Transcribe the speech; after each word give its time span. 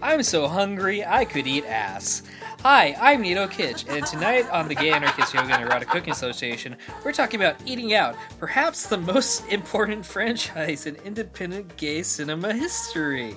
I'm 0.00 0.22
so 0.22 0.46
hungry 0.46 1.04
I 1.04 1.24
could 1.24 1.48
eat 1.48 1.64
ass. 1.64 2.22
Hi, 2.60 2.96
I'm 3.00 3.22
Nito 3.22 3.48
Kitch, 3.48 3.84
and 3.88 4.06
tonight 4.06 4.48
on 4.50 4.68
the 4.68 4.74
Gay 4.74 4.92
Anarchist 4.92 5.34
Yoga 5.34 5.54
and 5.54 5.64
Erotic 5.64 5.88
Cooking 5.88 6.12
Association, 6.12 6.76
we're 7.04 7.12
talking 7.12 7.40
about 7.40 7.56
eating 7.66 7.94
out, 7.94 8.14
perhaps 8.38 8.86
the 8.86 8.96
most 8.96 9.44
important 9.48 10.06
franchise 10.06 10.86
in 10.86 10.94
independent 11.04 11.76
gay 11.76 12.04
cinema 12.04 12.54
history. 12.54 13.36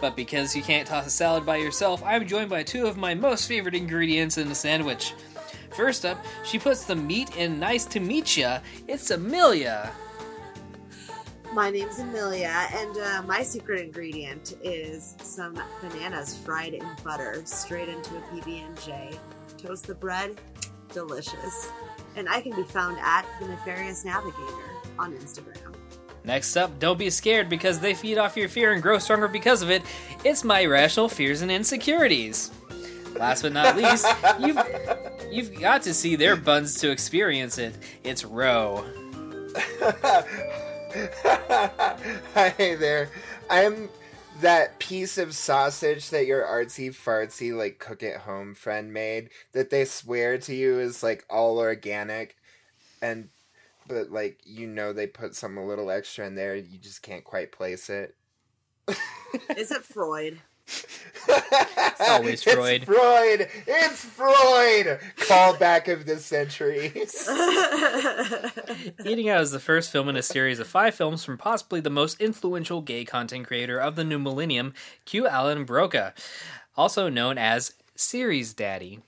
But 0.00 0.16
because 0.16 0.56
you 0.56 0.62
can't 0.62 0.88
toss 0.88 1.06
a 1.06 1.10
salad 1.10 1.46
by 1.46 1.58
yourself, 1.58 2.02
I'm 2.04 2.26
joined 2.26 2.50
by 2.50 2.64
two 2.64 2.86
of 2.86 2.96
my 2.96 3.14
most 3.14 3.46
favorite 3.46 3.76
ingredients 3.76 4.36
in 4.36 4.48
a 4.48 4.56
sandwich. 4.56 5.14
First 5.76 6.04
up, 6.04 6.24
she 6.44 6.58
puts 6.58 6.84
the 6.84 6.96
meat 6.96 7.36
in 7.36 7.60
nice 7.60 7.84
to 7.86 8.00
meet 8.00 8.36
ya. 8.36 8.60
It's 8.88 9.12
Amelia. 9.12 9.92
My 11.54 11.70
name's 11.70 11.98
Amelia, 11.98 12.68
and 12.72 12.98
uh, 12.98 13.22
my 13.26 13.42
secret 13.42 13.80
ingredient 13.80 14.54
is 14.62 15.16
some 15.22 15.60
bananas 15.80 16.36
fried 16.36 16.74
in 16.74 16.84
butter 17.02 17.40
straight 17.46 17.88
into 17.88 18.16
a 18.16 18.20
PB 18.20 18.66
and 18.66 18.80
J. 18.82 19.18
Toast 19.56 19.86
the 19.86 19.94
bread, 19.94 20.38
delicious. 20.92 21.70
And 22.16 22.28
I 22.28 22.42
can 22.42 22.54
be 22.54 22.64
found 22.64 22.98
at 23.00 23.24
the 23.40 23.48
Nefarious 23.48 24.04
Navigator 24.04 24.70
on 24.98 25.14
Instagram. 25.14 25.74
Next 26.22 26.54
up, 26.56 26.78
don't 26.78 26.98
be 26.98 27.08
scared 27.08 27.48
because 27.48 27.80
they 27.80 27.94
feed 27.94 28.18
off 28.18 28.36
your 28.36 28.50
fear 28.50 28.72
and 28.72 28.82
grow 28.82 28.98
stronger 28.98 29.26
because 29.26 29.62
of 29.62 29.70
it. 29.70 29.82
It's 30.24 30.44
my 30.44 30.60
irrational 30.60 31.08
fears 31.08 31.40
and 31.40 31.50
insecurities. 31.50 32.50
Last 33.16 33.42
but 33.42 33.54
not 33.54 33.74
least, 33.74 34.06
you've 34.38 34.58
you've 35.32 35.60
got 35.60 35.82
to 35.82 35.94
see 35.94 36.14
their 36.14 36.36
buns 36.36 36.78
to 36.80 36.90
experience 36.90 37.56
it. 37.56 37.74
It's 38.04 38.22
Row. 38.22 38.84
Hi 42.34 42.54
there. 42.56 43.10
I'm 43.50 43.90
that 44.40 44.78
piece 44.78 45.18
of 45.18 45.34
sausage 45.34 46.08
that 46.10 46.26
your 46.26 46.42
artsy 46.42 46.88
fartsy 46.88 47.54
like 47.54 47.78
cook 47.78 48.02
at 48.02 48.22
home 48.22 48.54
friend 48.54 48.92
made 48.92 49.28
that 49.52 49.68
they 49.68 49.84
swear 49.84 50.38
to 50.38 50.54
you 50.54 50.78
is 50.78 51.02
like 51.02 51.24
all 51.28 51.58
organic 51.58 52.36
and 53.02 53.28
but 53.86 54.10
like 54.10 54.40
you 54.44 54.66
know 54.66 54.92
they 54.92 55.06
put 55.06 55.34
some 55.34 55.58
a 55.58 55.66
little 55.66 55.90
extra 55.90 56.26
in 56.26 56.36
there 56.36 56.56
you 56.56 56.78
just 56.78 57.02
can't 57.02 57.24
quite 57.24 57.52
place 57.52 57.90
it. 57.90 58.14
Is 59.56 59.70
it 59.70 59.84
Freud? 59.84 60.40
It's 61.28 62.00
always 62.00 62.42
Freud. 62.44 62.82
It's 62.82 62.84
Freud. 62.84 63.48
It's 63.66 64.04
Freud. 64.04 65.00
Callback 65.16 65.92
of 65.92 66.06
the 66.06 66.18
century. 66.18 66.92
Eating 69.04 69.28
Out 69.28 69.42
is 69.42 69.50
the 69.50 69.60
first 69.60 69.90
film 69.90 70.08
in 70.08 70.16
a 70.16 70.22
series 70.22 70.58
of 70.58 70.66
five 70.66 70.94
films 70.94 71.24
from 71.24 71.38
possibly 71.38 71.80
the 71.80 71.90
most 71.90 72.20
influential 72.20 72.80
gay 72.80 73.04
content 73.04 73.46
creator 73.46 73.78
of 73.78 73.96
the 73.96 74.04
new 74.04 74.18
millennium, 74.18 74.74
Q 75.04 75.26
Allan 75.26 75.66
Brocka, 75.66 76.12
also 76.76 77.08
known 77.08 77.38
as 77.38 77.74
Series 77.96 78.54
Daddy. 78.54 79.00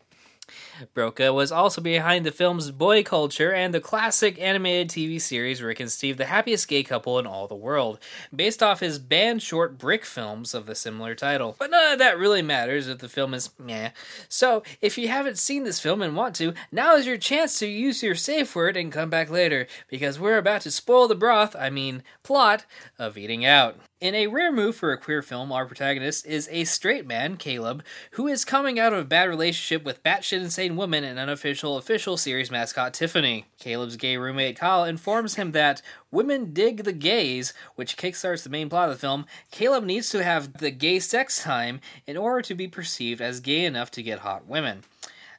Brocka 0.94 1.34
was 1.34 1.52
also 1.52 1.80
behind 1.80 2.24
the 2.24 2.32
films 2.32 2.70
Boy 2.70 3.02
Culture 3.02 3.52
and 3.52 3.74
the 3.74 3.80
classic 3.80 4.40
animated 4.40 4.88
TV 4.88 5.20
series 5.20 5.62
Rick 5.62 5.80
and 5.80 5.90
Steve, 5.90 6.16
the 6.16 6.26
happiest 6.26 6.68
gay 6.68 6.82
couple 6.82 7.18
in 7.18 7.26
all 7.26 7.46
the 7.46 7.54
world, 7.54 7.98
based 8.34 8.62
off 8.62 8.80
his 8.80 8.98
banned 8.98 9.42
short 9.42 9.78
Brick 9.78 10.04
films 10.04 10.54
of 10.54 10.68
a 10.68 10.74
similar 10.74 11.14
title. 11.14 11.56
But 11.58 11.70
none 11.70 11.92
of 11.92 11.98
that 11.98 12.18
really 12.18 12.42
matters 12.42 12.88
if 12.88 12.98
the 12.98 13.08
film 13.08 13.34
is 13.34 13.50
meh. 13.58 13.90
So, 14.28 14.62
if 14.80 14.96
you 14.96 15.08
haven't 15.08 15.38
seen 15.38 15.64
this 15.64 15.80
film 15.80 16.02
and 16.02 16.16
want 16.16 16.34
to, 16.36 16.54
now 16.72 16.96
is 16.96 17.06
your 17.06 17.18
chance 17.18 17.58
to 17.58 17.66
use 17.66 18.02
your 18.02 18.14
safe 18.14 18.54
word 18.54 18.76
and 18.76 18.92
come 18.92 19.10
back 19.10 19.30
later, 19.30 19.66
because 19.88 20.18
we're 20.18 20.38
about 20.38 20.62
to 20.62 20.70
spoil 20.70 21.08
the 21.08 21.14
broth, 21.14 21.54
I 21.56 21.70
mean, 21.70 22.02
plot, 22.22 22.64
of 22.98 23.18
Eating 23.18 23.44
Out. 23.44 23.76
In 24.00 24.14
a 24.14 24.28
rare 24.28 24.50
move 24.50 24.76
for 24.76 24.92
a 24.92 24.96
queer 24.96 25.20
film, 25.20 25.52
our 25.52 25.66
protagonist 25.66 26.24
is 26.24 26.48
a 26.50 26.64
straight 26.64 27.06
man, 27.06 27.36
Caleb, 27.36 27.84
who 28.12 28.28
is 28.28 28.46
coming 28.46 28.78
out 28.78 28.94
of 28.94 28.98
a 28.98 29.04
bad 29.04 29.28
relationship 29.28 29.84
with 29.84 30.02
batshit 30.02 30.40
insane 30.40 30.74
woman 30.74 31.04
and 31.04 31.18
unofficial 31.18 31.76
official 31.76 32.16
series 32.16 32.50
mascot 32.50 32.94
Tiffany. 32.94 33.44
Caleb's 33.58 33.96
gay 33.96 34.16
roommate 34.16 34.56
Kyle 34.56 34.84
informs 34.84 35.34
him 35.34 35.52
that 35.52 35.82
women 36.10 36.54
dig 36.54 36.84
the 36.84 36.94
gays, 36.94 37.52
which 37.74 37.98
kickstarts 37.98 38.42
the 38.42 38.48
main 38.48 38.70
plot 38.70 38.88
of 38.88 38.94
the 38.94 39.00
film. 39.00 39.26
Caleb 39.50 39.84
needs 39.84 40.08
to 40.08 40.24
have 40.24 40.54
the 40.54 40.70
gay 40.70 40.98
sex 40.98 41.42
time 41.42 41.78
in 42.06 42.16
order 42.16 42.40
to 42.40 42.54
be 42.54 42.66
perceived 42.66 43.20
as 43.20 43.40
gay 43.40 43.66
enough 43.66 43.90
to 43.90 44.02
get 44.02 44.20
hot 44.20 44.46
women. 44.46 44.82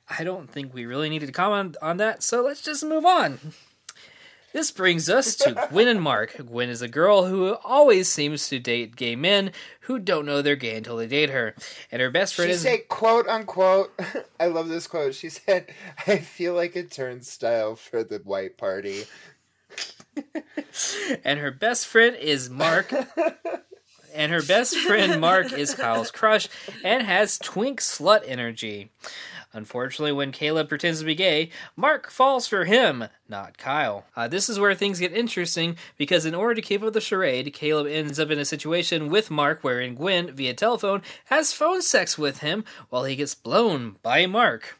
I 0.08 0.24
don't 0.24 0.52
think 0.52 0.72
we 0.72 0.86
really 0.86 1.10
needed 1.10 1.26
to 1.26 1.32
comment 1.32 1.78
on 1.82 1.98
that, 1.98 2.22
so 2.22 2.44
let's 2.44 2.62
just 2.62 2.86
move 2.86 3.08
on. 3.08 3.40
This 4.54 4.72
brings 4.72 5.10
us 5.10 5.36
to 5.38 5.68
Gwen 5.70 5.88
and 5.88 6.02
Mark. 6.02 6.36
Gwen 6.38 6.70
is 6.70 6.82
a 6.82 6.88
girl 6.88 7.26
who 7.26 7.56
always 7.64 8.10
seems 8.10 8.50
to 8.50 8.60
date 8.60 8.96
gay 8.96 9.16
men 9.16 9.52
who 9.82 9.98
don't 9.98 10.26
know 10.26 10.42
they're 10.42 10.56
gay 10.56 10.76
until 10.76 10.98
they 10.98 11.08
date 11.08 11.30
her. 11.30 11.56
And 11.92 12.02
her 12.02 12.10
best 12.10 12.36
friend 12.36 12.50
She 12.50 12.56
is 12.56 12.62
said, 12.62 12.88
quote 12.90 13.28
unquote, 13.28 13.98
I 14.40 14.48
love 14.48 14.68
this 14.68 14.88
quote. 14.88 15.16
She 15.16 15.30
said, 15.30 15.74
I 16.06 16.18
feel 16.18 16.54
like 16.54 16.76
a 16.76 16.84
turnstile 16.84 17.76
for 17.76 18.04
the 18.04 18.18
white 18.20 18.58
party. 18.58 19.06
and 21.24 21.40
her 21.40 21.52
best 21.52 21.88
friend 21.88 22.16
is 22.16 22.50
Mark. 22.50 22.94
and 24.14 24.32
her 24.32 24.42
best 24.42 24.78
friend 24.78 25.20
Mark 25.22 25.52
is 25.54 25.74
Kyle's 25.76 26.12
crush 26.12 26.48
and 26.84 27.04
has 27.04 27.38
twink 27.38 27.80
slut 27.80 28.24
energy. 28.26 28.92
Unfortunately, 29.54 30.14
when 30.14 30.32
Caleb 30.32 30.70
pretends 30.70 31.00
to 31.00 31.06
be 31.06 31.16
gay, 31.16 31.50
Mark 31.76 32.10
falls 32.10 32.48
for 32.48 32.64
him, 32.64 33.06
not 33.28 33.58
Kyle. 33.58 34.06
Uh, 34.16 34.28
this 34.28 34.48
is 34.48 34.60
where 34.60 34.74
things 34.74 35.00
get 35.00 35.12
interesting 35.12 35.76
because, 35.98 36.26
in 36.26 36.34
order 36.34 36.56
to 36.56 36.62
keep 36.62 36.82
up 36.82 36.94
the 36.94 37.02
charade, 37.02 37.52
Caleb 37.54 37.88
ends 37.88 38.20
up 38.20 38.30
in 38.30 38.40
a 38.40 38.46
situation 38.46 39.10
with 39.10 39.30
Mark 39.30 39.62
wherein 39.62 39.96
Gwen, 39.96 40.34
via 40.34 40.54
telephone, 40.54 41.02
has 41.26 41.52
phone 41.52 41.82
sex 41.82 42.18
with 42.18 42.40
him 42.40 42.64
while 42.90 43.04
he 43.04 43.18
gets 43.18 43.36
blown 43.36 43.98
by 44.02 44.26
Mark. 44.26 44.80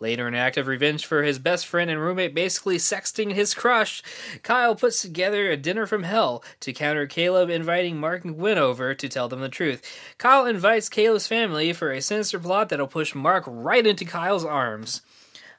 Later, 0.00 0.28
in 0.28 0.34
an 0.34 0.40
act 0.40 0.56
of 0.56 0.66
revenge 0.66 1.04
for 1.04 1.22
his 1.22 1.38
best 1.38 1.66
friend 1.66 1.90
and 1.90 2.00
roommate 2.00 2.34
basically 2.34 2.76
sexting 2.76 3.32
his 3.32 3.54
crush, 3.54 4.02
Kyle 4.42 4.74
puts 4.74 5.02
together 5.02 5.50
a 5.50 5.56
dinner 5.56 5.86
from 5.86 6.04
hell 6.04 6.44
to 6.60 6.72
counter 6.72 7.06
Caleb 7.06 7.50
inviting 7.50 7.98
Mark 7.98 8.24
and 8.24 8.36
Gwen 8.36 8.58
over 8.58 8.94
to 8.94 9.08
tell 9.08 9.28
them 9.28 9.40
the 9.40 9.48
truth. 9.48 9.82
Kyle 10.18 10.46
invites 10.46 10.88
Caleb's 10.88 11.26
family 11.26 11.72
for 11.72 11.90
a 11.90 12.00
sinister 12.00 12.38
plot 12.38 12.68
that'll 12.68 12.86
push 12.86 13.14
Mark 13.14 13.44
right 13.46 13.86
into 13.86 14.04
Kyle's 14.04 14.44
arms. 14.44 15.02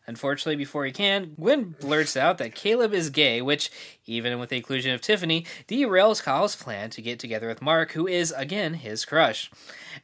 Unfortunately, 0.08 0.56
before 0.56 0.86
he 0.86 0.92
can, 0.92 1.36
Gwen 1.36 1.76
blurts 1.80 2.18
out 2.18 2.40
that 2.40 2.56
Caleb 2.56 2.94
is 2.94 3.10
gay, 3.12 3.42
which, 3.42 3.70
even 4.06 4.40
with 4.40 4.50
the 4.50 4.58
inclusion 4.58 4.92
of 4.94 5.02
Tiffany, 5.02 5.46
derails 5.68 6.24
Kyle's 6.24 6.56
plan 6.56 6.90
to 6.92 7.02
get 7.02 7.20
together 7.20 7.48
with 7.48 7.62
Mark, 7.62 7.92
who 7.92 8.08
is, 8.08 8.34
again, 8.36 8.74
his 8.76 9.06
crush. 9.06 9.52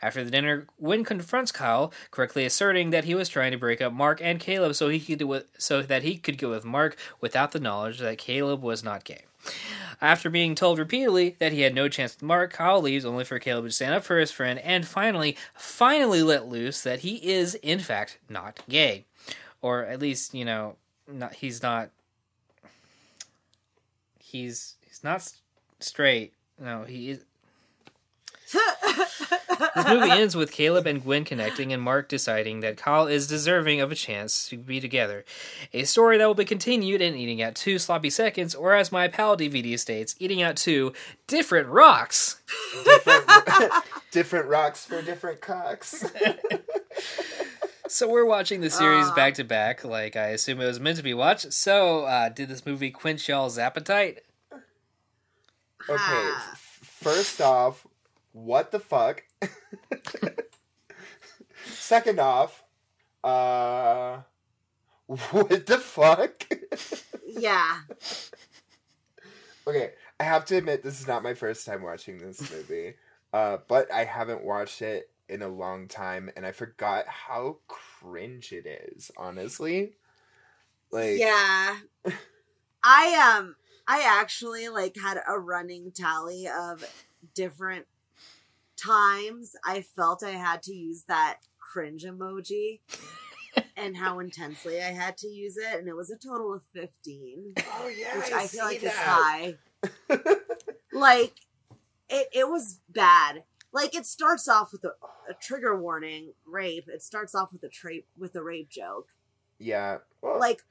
After 0.01 0.23
the 0.23 0.29
dinner, 0.29 0.67
Gwen 0.79 1.03
confronts 1.03 1.51
Kyle, 1.51 1.91
correctly 2.11 2.45
asserting 2.45 2.91
that 2.91 3.05
he 3.05 3.15
was 3.15 3.29
trying 3.29 3.51
to 3.51 3.57
break 3.57 3.81
up 3.81 3.93
Mark 3.93 4.21
and 4.21 4.39
Caleb 4.39 4.75
so 4.75 4.89
he 4.89 4.99
could 4.99 5.21
with, 5.23 5.47
so 5.57 5.81
that 5.81 6.03
he 6.03 6.17
could 6.17 6.37
go 6.37 6.51
with 6.51 6.65
Mark 6.65 6.97
without 7.19 7.51
the 7.51 7.59
knowledge 7.59 7.99
that 7.99 8.17
Caleb 8.17 8.61
was 8.61 8.83
not 8.83 9.05
gay. 9.05 9.23
After 10.01 10.29
being 10.29 10.55
told 10.55 10.79
repeatedly 10.79 11.35
that 11.39 11.51
he 11.51 11.61
had 11.61 11.73
no 11.73 11.87
chance 11.87 12.15
with 12.15 12.23
Mark, 12.23 12.53
Kyle 12.53 12.81
leaves 12.81 13.05
only 13.05 13.23
for 13.23 13.39
Caleb 13.39 13.65
to 13.65 13.71
stand 13.71 13.93
up 13.93 14.03
for 14.03 14.19
his 14.19 14.31
friend 14.31 14.59
and 14.59 14.85
finally, 14.87 15.37
finally 15.53 16.21
let 16.21 16.47
loose 16.47 16.81
that 16.81 16.99
he 16.99 17.15
is, 17.31 17.55
in 17.55 17.79
fact, 17.79 18.19
not 18.29 18.59
gay. 18.67 19.05
Or 19.65 19.83
at 19.83 19.99
least, 19.99 20.35
you 20.35 20.45
know, 20.45 20.75
not 21.11 21.33
he's 21.33 21.63
not 21.63 21.89
he's 24.19 24.75
he's 24.81 25.03
not 25.03 25.27
straight. 25.79 26.33
No, 26.59 26.83
he 26.83 27.09
is 27.09 27.25
this 28.53 29.87
movie 29.87 30.11
ends 30.11 30.35
with 30.35 30.51
Caleb 30.51 30.85
and 30.85 31.01
Gwen 31.01 31.23
connecting 31.23 31.73
and 31.73 31.81
Mark 31.81 32.07
deciding 32.07 32.59
that 32.59 32.77
Kyle 32.77 33.07
is 33.07 33.25
deserving 33.25 33.81
of 33.81 33.91
a 33.91 33.95
chance 33.95 34.47
to 34.49 34.57
be 34.57 34.79
together. 34.79 35.25
A 35.73 35.85
story 35.85 36.19
that 36.19 36.27
will 36.27 36.35
be 36.35 36.45
continued 36.45 37.01
in 37.01 37.15
Eating 37.15 37.41
Out 37.41 37.55
2 37.55 37.79
Sloppy 37.79 38.11
Seconds, 38.11 38.53
or 38.53 38.75
as 38.75 38.91
my 38.91 39.07
pal 39.07 39.35
DVD 39.35 39.79
states, 39.79 40.13
Eating 40.19 40.43
Out 40.43 40.57
2 40.57 40.93
Different 41.25 41.69
Rocks. 41.69 42.39
Different 44.11 44.47
rocks 44.47 44.85
for 44.85 45.01
different 45.01 45.41
cocks. 45.41 46.05
So 47.87 48.09
we're 48.09 48.25
watching 48.25 48.61
the 48.61 48.69
series 48.69 49.09
back 49.11 49.35
to 49.35 49.43
back, 49.43 49.83
like 49.83 50.15
I 50.15 50.27
assume 50.29 50.59
it 50.59 50.65
was 50.65 50.79
meant 50.79 50.97
to 50.97 51.03
be 51.03 51.13
watched. 51.13 51.53
So, 51.53 52.05
uh, 52.05 52.29
did 52.29 52.49
this 52.49 52.65
movie 52.65 52.89
quench 52.89 53.29
y'all's 53.29 53.57
appetite? 53.59 54.23
Okay, 54.51 54.61
Ah. 55.99 56.55
first 56.81 57.39
off, 57.41 57.85
what 58.31 58.71
the 58.71 58.79
fuck? 58.79 59.23
Second 61.67 62.19
off, 62.19 62.63
uh, 63.23 64.21
what 65.05 65.65
the 65.67 65.77
fuck? 65.77 66.47
Yeah. 67.27 67.81
okay, 69.67 69.91
I 70.19 70.23
have 70.23 70.45
to 70.45 70.57
admit 70.57 70.81
this 70.83 70.99
is 70.99 71.07
not 71.07 71.21
my 71.21 71.35
first 71.35 71.65
time 71.67 71.83
watching 71.83 72.17
this 72.17 72.51
movie, 72.51 72.95
uh, 73.31 73.57
but 73.67 73.91
I 73.93 74.05
haven't 74.05 74.43
watched 74.43 74.81
it 74.81 75.09
in 75.29 75.41
a 75.41 75.47
long 75.47 75.87
time, 75.87 76.29
and 76.35 76.45
I 76.45 76.51
forgot 76.51 77.07
how 77.07 77.57
cringe 77.67 78.51
it 78.51 78.65
is. 78.65 79.11
Honestly, 79.17 79.93
like, 80.91 81.19
Yeah. 81.19 81.77
I 82.83 83.35
um 83.37 83.55
I 83.87 84.03
actually 84.03 84.69
like 84.69 84.95
had 85.01 85.17
a 85.27 85.39
running 85.39 85.91
tally 85.91 86.47
of 86.47 86.83
different 87.33 87.85
times 88.77 89.55
I 89.65 89.81
felt 89.81 90.23
I 90.23 90.31
had 90.31 90.61
to 90.63 90.73
use 90.73 91.03
that 91.07 91.39
cringe 91.59 92.03
emoji 92.03 92.81
and 93.77 93.95
how 93.97 94.19
intensely 94.19 94.81
I 94.81 94.91
had 94.91 95.17
to 95.17 95.27
use 95.27 95.57
it, 95.57 95.79
and 95.79 95.87
it 95.87 95.95
was 95.95 96.09
a 96.09 96.17
total 96.17 96.53
of 96.53 96.61
15, 96.73 97.53
Oh 97.57 97.87
yeah, 97.87 98.17
which 98.17 98.31
I, 98.31 98.47
feel 98.47 98.65
like 98.65 98.79
see 98.79 98.87
is 98.87 98.93
that. 98.93 99.05
high. 99.05 99.55
like, 100.93 101.33
it, 102.09 102.27
it 102.33 102.49
was 102.49 102.79
bad. 102.89 103.43
Like, 103.75 103.93
it 103.93 104.05
starts 104.05 104.47
off 104.47 104.71
with 104.71 104.85
a, 104.85 104.93
a 105.29 105.33
trigger 105.33 105.77
warning 105.77 106.31
rape. 106.45 106.87
It 106.87 107.03
starts 107.03 107.35
off 107.35 107.51
with 107.51 107.61
a, 107.63 107.67
tra- 107.67 108.07
with 108.17 108.33
a 108.35 108.41
rape 108.41 108.69
joke. 108.69 109.09
Yeah. 109.59 109.97
Well, 110.21 110.39
Like, 110.39 110.61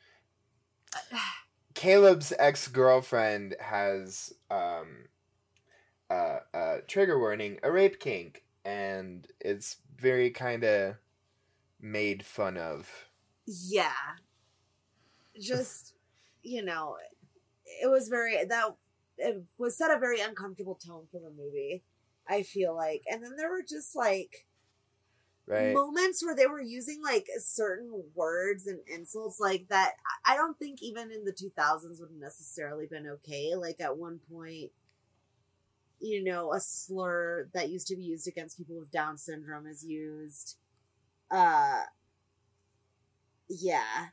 Caleb's 1.74 2.32
ex 2.38 2.68
girlfriend 2.68 3.56
has 3.60 4.32
um 4.50 5.08
uh 6.08 6.38
uh 6.54 6.76
trigger 6.86 7.18
warning, 7.18 7.58
a 7.62 7.70
rape 7.70 7.98
kink, 7.98 8.44
and 8.64 9.26
it's 9.40 9.76
very 9.96 10.30
kinda 10.30 10.98
made 11.80 12.24
fun 12.24 12.56
of. 12.56 13.10
yeah 13.46 13.92
just 15.40 15.94
you 16.42 16.64
know 16.64 16.96
it 17.66 17.90
was 17.90 18.08
very 18.08 18.44
that 18.44 18.76
it 19.18 19.42
was 19.58 19.76
set 19.76 19.90
a 19.90 19.98
very 19.98 20.20
uncomfortable 20.20 20.74
tone 20.74 21.06
for 21.10 21.20
the 21.20 21.30
movie 21.30 21.82
i 22.28 22.42
feel 22.42 22.74
like 22.74 23.02
and 23.10 23.22
then 23.22 23.36
there 23.36 23.50
were 23.50 23.62
just 23.68 23.94
like 23.96 24.46
Right. 25.46 25.84
moments 25.84 26.24
where 26.24 26.34
they 26.34 26.46
were 26.46 26.60
using 26.60 27.00
like 27.02 27.26
certain 27.38 28.04
words 28.14 28.66
and 28.66 28.80
insults 28.88 29.38
like 29.40 29.68
that 29.68 29.92
I- 30.26 30.36
don't 30.36 30.58
think 30.58 30.82
even 30.82 31.10
in 31.12 31.24
the 31.24 31.32
2000s 31.32 32.00
would 32.00 32.10
have 32.10 32.18
necessarily 32.20 32.86
been 32.86 33.06
okay 33.08 33.54
like 33.54 33.80
at 33.80 33.96
one 33.96 34.20
point 34.30 34.72
you 36.00 36.22
know 36.22 36.52
a 36.52 36.60
slur 36.60 37.48
that 37.54 37.70
used 37.70 37.86
to 37.88 37.96
be 37.96 38.02
used 38.02 38.28
against 38.28 38.58
people 38.58 38.78
with 38.78 38.90
down 38.90 39.16
syndrome 39.16 39.66
is 39.66 39.84
used 39.84 40.56
uh 41.30 41.82
yeah 43.48 44.08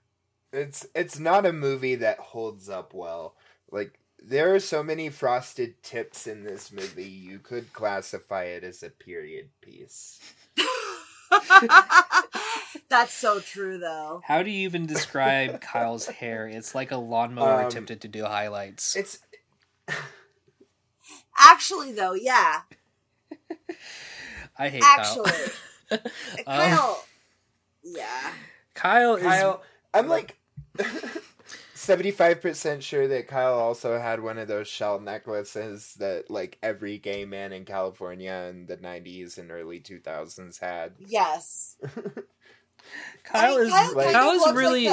It's 0.54 0.86
it's 0.96 1.20
not 1.20 1.46
a 1.46 1.54
movie 1.54 1.96
that 1.96 2.20
holds 2.20 2.70
up 2.70 2.94
well. 2.94 3.36
Like 3.72 4.00
there 4.22 4.54
are 4.54 4.60
so 4.60 4.84
many 4.84 5.10
frosted 5.10 5.82
tips 5.84 6.28
in 6.28 6.44
this 6.44 6.72
movie, 6.72 7.04
you 7.04 7.40
could 7.40 7.74
classify 7.74 8.44
it 8.44 8.64
as 8.64 8.84
a 8.84 8.90
period 8.90 9.50
piece. 9.62 10.20
That's 12.90 13.14
so 13.14 13.40
true, 13.40 13.78
though. 13.78 14.22
How 14.26 14.44
do 14.44 14.50
you 14.50 14.66
even 14.66 14.86
describe 14.86 15.62
Kyle's 15.62 16.08
hair? 16.08 16.48
It's 16.48 16.76
like 16.76 16.92
a 16.92 16.98
lawnmower 16.98 17.62
Um, 17.62 17.68
attempted 17.68 18.02
to 18.02 18.08
do 18.08 18.24
highlights. 18.26 18.96
It's 18.96 19.20
Actually, 21.38 21.94
though, 21.94 22.14
yeah. 22.14 22.62
I 24.58 24.70
hate 24.70 24.84
Actually, 24.86 25.32
Kyle. 25.90 26.00
Kyle. 26.46 27.06
yeah. 27.84 28.32
Kyle 28.74 29.16
is 29.16 29.24
Kyle 29.24 29.64
I'm 29.94 30.08
like 30.08 30.38
seventy 31.82 32.12
five 32.12 32.42
percent 32.42 32.84
sure 32.84 33.08
that 33.08 33.28
Kyle 33.28 33.58
also 33.58 33.98
had 34.00 34.22
one 34.22 34.38
of 34.38 34.48
those 34.48 34.68
shell 34.68 35.00
necklaces 35.00 35.96
that 35.96 36.30
like 36.30 36.58
every 36.62 37.00
gay 37.00 37.26
man 37.26 37.52
in 37.52 37.66
California 37.66 38.48
in 38.50 38.68
the 38.68 38.78
nineties 38.78 39.38
and 39.38 39.52
early 39.52 39.80
two 39.80 40.00
thousands 40.00 40.60
had. 40.60 40.94
Yes. 41.00 41.78
Kyle 43.24 43.56
I 43.56 43.58
mean, 43.58 43.68
is 43.68 43.72
Kyle 43.72 43.94
kind 43.94 44.08
of 44.08 44.14
Kyle 44.14 44.32
is 44.32 44.36
looks 44.36 44.46
like 44.48 44.56
really 44.56 44.90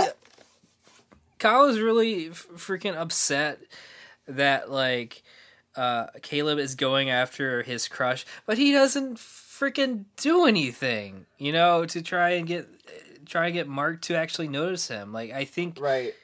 Kyle 1.39 1.65
is 1.67 1.81
really 1.81 2.29
f- 2.29 2.47
freaking 2.57 2.97
upset 2.97 3.61
that 4.27 4.71
like 4.71 5.23
uh 5.77 6.07
Caleb 6.23 6.59
is 6.59 6.75
going 6.75 7.11
after 7.11 7.63
his 7.63 7.87
crush, 7.87 8.25
but 8.47 8.57
he 8.57 8.73
doesn't 8.73 9.19
freaking 9.19 10.07
do 10.17 10.47
anything, 10.47 11.27
you 11.37 11.53
know, 11.53 11.85
to 11.85 12.01
try 12.03 12.31
and 12.31 12.47
get 12.47 12.67
try 13.27 13.47
and 13.47 13.55
get 13.55 13.69
Mark 13.69 14.01
to 14.03 14.17
actually 14.17 14.49
notice 14.49 14.89
him. 14.89 15.13
Like 15.13 15.33
I 15.33 15.45
think 15.45 15.79
Right. 15.81 16.15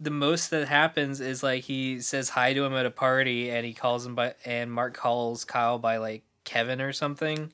The 0.00 0.10
most 0.10 0.50
that 0.50 0.68
happens 0.68 1.20
is 1.20 1.42
like 1.42 1.64
he 1.64 2.00
says 2.00 2.30
hi 2.30 2.52
to 2.52 2.64
him 2.64 2.74
at 2.74 2.84
a 2.86 2.90
party 2.90 3.50
and 3.50 3.64
he 3.64 3.72
calls 3.72 4.04
him 4.04 4.14
by 4.14 4.34
and 4.44 4.72
Mark 4.72 4.94
calls 4.94 5.44
Kyle 5.44 5.78
by 5.78 5.98
like 5.98 6.22
Kevin 6.44 6.80
or 6.80 6.92
something. 6.92 7.52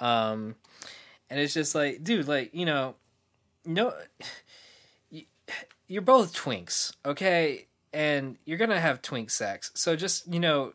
Um 0.00 0.54
and 1.30 1.40
it's 1.40 1.54
just 1.54 1.74
like 1.74 2.04
dude 2.04 2.28
like 2.28 2.54
you 2.54 2.64
know 2.66 2.94
no 3.64 3.92
you- 5.10 5.26
you're 5.86 6.02
both 6.02 6.34
twinks, 6.34 6.92
okay? 7.04 7.66
And 7.94 8.36
you're 8.44 8.58
going 8.58 8.68
to 8.68 8.78
have 8.78 9.00
twink 9.00 9.30
sex. 9.30 9.70
So 9.74 9.96
just, 9.96 10.30
you 10.32 10.38
know 10.38 10.74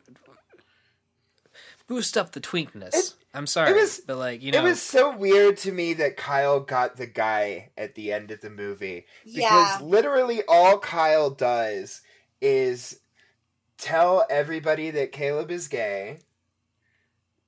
boost 1.86 2.16
up 2.16 2.32
the 2.32 2.40
twinkness. 2.40 3.14
I'm 3.34 3.46
sorry, 3.48 3.70
it 3.70 3.74
was- 3.76 4.00
but 4.06 4.16
like, 4.16 4.42
you 4.42 4.52
know 4.52 4.60
It 4.60 4.62
was 4.62 4.80
so 4.80 5.14
weird 5.16 5.56
to 5.58 5.72
me 5.72 5.92
that 5.94 6.16
Kyle 6.16 6.60
got 6.60 6.96
the 6.96 7.06
guy 7.06 7.70
at 7.76 7.94
the 7.96 8.12
end 8.12 8.30
of 8.30 8.40
the 8.40 8.50
movie. 8.50 9.06
Because 9.24 9.34
Yeah. 9.34 9.78
literally 9.82 10.42
all 10.46 10.78
Kyle 10.78 11.30
does 11.30 12.00
is 12.40 13.00
tell 13.76 14.24
everybody 14.30 14.90
that 14.92 15.10
Caleb 15.12 15.50
is 15.50 15.66
gay. 15.68 16.20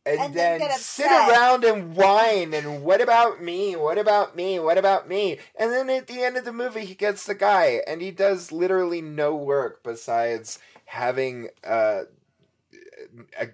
And, 0.04 0.20
And 0.20 0.34
then 0.34 0.58
then, 0.60 0.78
sit 0.78 1.10
around 1.10 1.64
and 1.64 1.96
whine 1.96 2.54
and 2.54 2.84
what 2.84 3.00
about 3.00 3.42
me? 3.42 3.74
What 3.74 3.98
about 3.98 4.36
me? 4.36 4.58
What 4.60 4.78
about 4.78 5.08
me? 5.08 5.38
And 5.58 5.72
then 5.72 5.90
at 5.90 6.06
the 6.06 6.22
end 6.22 6.36
of 6.36 6.44
the 6.44 6.52
movie 6.52 6.84
he 6.84 6.94
gets 6.94 7.24
the 7.24 7.34
guy 7.34 7.82
and 7.88 8.00
he 8.00 8.12
does 8.12 8.52
literally 8.52 9.00
no 9.00 9.34
work 9.34 9.82
besides 9.82 10.60
having 10.84 11.48
uh, 11.64 12.02
a 13.38 13.48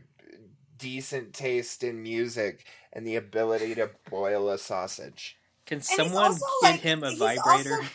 decent 0.82 1.32
taste 1.32 1.82
in 1.84 2.02
music 2.02 2.67
and 2.93 3.06
the 3.06 3.17
ability 3.17 3.75
to 3.76 3.90
boil 4.11 4.49
a 4.50 4.58
sausage. 4.58 5.37
can 5.64 5.76
And 5.76 5.84
someone 5.84 6.25
also, 6.25 6.44
get 6.62 6.70
like, 6.73 6.81
him 6.81 7.02
a 7.05 7.11
he's 7.11 7.19
vibrator? 7.19 7.75
also- 7.76 7.88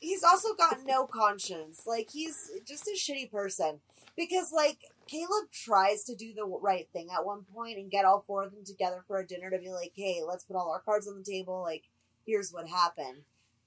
he's 0.00 0.24
also 0.24 0.54
got 0.54 0.78
no 0.84 1.06
conscience. 1.06 1.86
Like 1.86 2.10
he's 2.10 2.50
just 2.66 2.86
a 2.88 2.96
shitty 2.98 3.30
person. 3.30 3.80
Because 4.16 4.52
like 4.52 4.78
Caleb 5.06 5.50
tries 5.52 6.04
to 6.04 6.14
do 6.14 6.32
the 6.34 6.44
right 6.44 6.88
thing 6.92 7.08
at 7.12 7.24
one 7.24 7.42
point 7.54 7.78
and 7.78 7.90
get 7.90 8.04
all 8.04 8.20
four 8.26 8.44
of 8.44 8.52
them 8.52 8.64
together 8.64 9.02
for 9.06 9.18
a 9.18 9.26
dinner 9.26 9.50
to 9.50 9.58
be 9.58 9.70
like, 9.70 9.92
"Hey, 9.94 10.20
let's 10.26 10.44
put 10.44 10.56
all 10.56 10.70
our 10.70 10.80
cards 10.80 11.08
on 11.08 11.18
the 11.18 11.24
table. 11.24 11.60
Like, 11.62 11.84
here's 12.26 12.52
what 12.52 12.68
happened." 12.68 13.24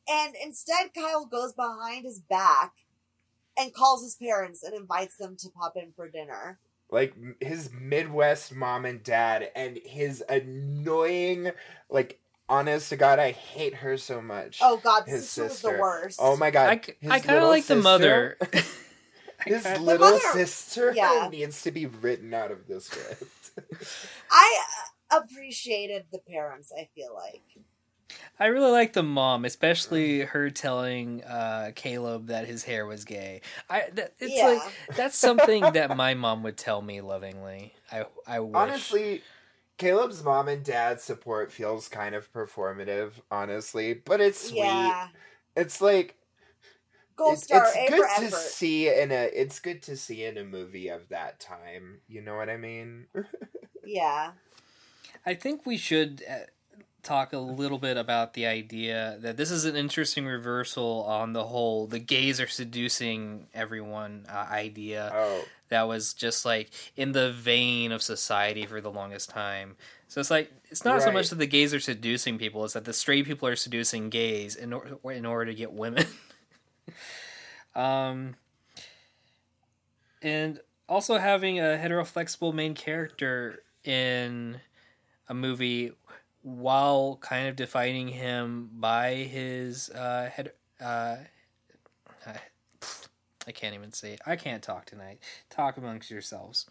And 0.09 0.35
instead, 0.41 0.93
Kyle 0.93 1.25
goes 1.25 1.51
behind 1.53 2.05
his 2.05 2.19
back 2.21 2.73
and 3.57 3.73
calls 3.73 4.03
his 4.03 4.15
parents 4.15 4.63
and 4.63 4.73
invites 4.73 5.17
them 5.17 5.35
to 5.37 5.49
pop 5.49 5.75
in 5.75 5.91
for 5.91 6.07
dinner. 6.07 6.59
Like 6.89 7.13
his 7.41 7.69
Midwest 7.71 8.55
mom 8.55 8.85
and 8.85 9.03
dad 9.03 9.49
and 9.55 9.77
his 9.85 10.23
annoying 10.29 11.51
like 11.89 12.19
honest 12.49 12.89
to 12.89 12.95
god 12.95 13.19
I 13.19 13.31
hate 13.31 13.75
her 13.75 13.97
so 13.97 14.21
much. 14.21 14.59
Oh 14.61 14.77
God, 14.77 15.05
the 15.05 15.11
His 15.11 15.29
sister 15.29 15.67
was 15.69 15.75
the 15.75 15.81
worst. 15.81 16.19
Oh 16.21 16.37
my 16.37 16.49
god. 16.51 16.69
I, 16.69 16.75
k- 16.77 16.95
his 17.01 17.11
I 17.11 17.19
kind 17.19 17.31
of 17.31 17.35
little 17.35 17.49
like 17.49 17.65
the 17.65 17.75
mother. 17.75 18.37
I 18.53 18.63
His 19.49 19.63
kinda- 19.63 19.81
little 19.81 20.09
mother- 20.11 20.19
sister 20.33 20.93
yeah. 20.95 21.27
needs 21.31 21.61
to 21.63 21.71
be 21.71 21.85
written 21.85 22.33
out 22.33 22.51
of 22.51 22.67
this 22.67 22.85
script. 22.85 23.23
I 24.31 24.59
uh, 25.11 25.19
appreciated 25.21 26.05
the 26.11 26.19
parents. 26.19 26.71
I 26.77 26.87
feel 26.95 27.13
like. 27.13 27.43
I 28.39 28.47
really 28.47 28.71
like 28.71 28.93
the 28.93 29.03
mom, 29.03 29.45
especially 29.45 30.21
her 30.21 30.49
telling 30.49 31.23
uh, 31.23 31.71
Caleb 31.75 32.27
that 32.27 32.45
his 32.47 32.63
hair 32.63 32.85
was 32.85 33.03
gay. 33.05 33.41
I 33.69 33.89
that, 33.93 34.13
it's 34.19 34.37
yeah. 34.37 34.45
like 34.45 34.61
that's 34.95 35.17
something 35.19 35.71
that 35.73 35.95
my 35.95 36.13
mom 36.13 36.43
would 36.43 36.57
tell 36.57 36.81
me 36.81 37.01
lovingly. 37.01 37.73
I 37.91 38.05
I 38.27 38.39
wish. 38.41 38.69
honestly, 38.69 39.23
Caleb's 39.77 40.23
mom 40.23 40.47
and 40.47 40.63
dad 40.63 41.01
support 41.01 41.51
feels 41.51 41.87
kind 41.87 42.15
of 42.15 42.31
performative, 42.31 43.13
honestly, 43.31 43.93
but 43.93 44.21
it's 44.21 44.49
sweet. 44.49 44.59
yeah. 44.59 45.09
It's 45.55 45.81
like 45.81 46.15
Gold 47.15 47.33
it's, 47.35 47.43
star, 47.43 47.65
it's 47.65 47.75
A 47.75 47.85
good 47.85 48.01
for 48.01 48.07
to 48.15 48.25
effort. 48.27 48.31
see 48.31 48.89
in 48.89 49.11
a 49.11 49.29
it's 49.33 49.59
good 49.59 49.81
to 49.83 49.97
see 49.97 50.23
in 50.25 50.37
a 50.37 50.43
movie 50.43 50.87
of 50.89 51.09
that 51.09 51.39
time. 51.39 52.01
You 52.07 52.21
know 52.21 52.35
what 52.37 52.49
I 52.49 52.57
mean? 52.57 53.07
Yeah. 53.83 54.33
I 55.25 55.33
think 55.33 55.65
we 55.65 55.77
should 55.77 56.23
uh, 56.29 56.45
talk 57.07 57.31
a 57.31 57.37
little 57.37 57.77
bit 57.77 57.95
about 57.95 58.33
the 58.33 58.45
idea 58.45 59.17
that 59.21 59.37
this 59.37 59.49
is 59.49 59.63
an 59.63 59.77
interesting 59.77 60.25
reversal 60.25 61.05
on 61.07 61.31
the 61.31 61.45
whole 61.45 61.87
the 61.87 61.99
gays 61.99 62.41
are 62.41 62.47
seducing 62.47 63.47
everyone 63.53 64.25
uh, 64.29 64.45
idea. 64.51 65.11
Oh, 65.13 65.41
that 65.69 65.87
was 65.87 66.13
just 66.13 66.45
like 66.45 66.69
in 66.95 67.13
the 67.13 67.31
vein 67.31 67.91
of 67.91 68.01
society 68.01 68.65
for 68.65 68.81
the 68.81 68.91
longest 68.91 69.29
time. 69.29 69.77
So 70.09 70.19
it's 70.19 70.29
like 70.29 70.51
it's 70.69 70.83
not 70.83 71.01
so 71.01 71.11
much 71.11 71.29
that 71.29 71.37
the 71.37 71.47
gays 71.47 71.73
are 71.73 71.79
seducing 71.79 72.37
people; 72.37 72.65
it's 72.65 72.73
that 72.73 72.85
the 72.85 72.93
straight 72.93 73.25
people 73.25 73.47
are 73.47 73.55
seducing 73.55 74.09
gays 74.09 74.55
in 74.55 74.73
order 74.73 74.97
in 75.09 75.25
order 75.25 75.45
to 75.45 75.55
get 75.55 75.71
women. 75.71 76.05
um, 77.75 78.35
and 80.21 80.59
also 80.89 81.17
having 81.17 81.59
a 81.59 81.77
hetero 81.77 82.03
flexible 82.03 82.51
main 82.51 82.73
character 82.73 83.63
in 83.83 84.59
a 85.29 85.33
movie 85.33 85.91
while 86.41 87.17
kind 87.21 87.47
of 87.47 87.55
defining 87.55 88.07
him 88.09 88.69
by 88.73 89.13
his 89.15 89.89
uh, 89.89 90.29
head. 90.33 90.51
Uh, 90.83 91.17
I 93.47 93.51
can't 93.53 93.73
even 93.75 93.91
say. 93.93 94.17
I 94.25 94.35
can't 94.35 94.61
talk 94.61 94.85
tonight. 94.85 95.19
Talk 95.49 95.77
amongst 95.77 96.11
yourselves. 96.11 96.65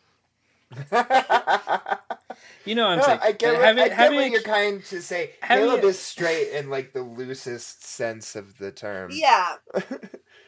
You 2.64 2.75
know 2.75 2.85
what 2.85 2.92
I'm 2.92 2.99
No, 2.99 3.04
saying. 3.04 3.20
I 3.23 3.32
get, 3.32 3.40
But 3.40 3.54
what, 3.54 3.64
having- 3.64 3.85
I 3.85 3.88
get 3.88 3.96
having 3.96 4.16
what 4.16 4.25
a- 4.26 4.30
you're 4.30 4.42
trying 4.42 4.82
to 4.82 5.00
say. 5.00 5.30
Caleb 5.42 5.85
is 5.85 5.99
straight 5.99 6.50
in 6.52 6.68
like 6.68 6.92
the 6.92 7.02
loosest 7.02 7.85
sense 7.85 8.35
of 8.37 8.58
the 8.58 8.73
term. 8.73 9.11
Yeah. 9.12 9.54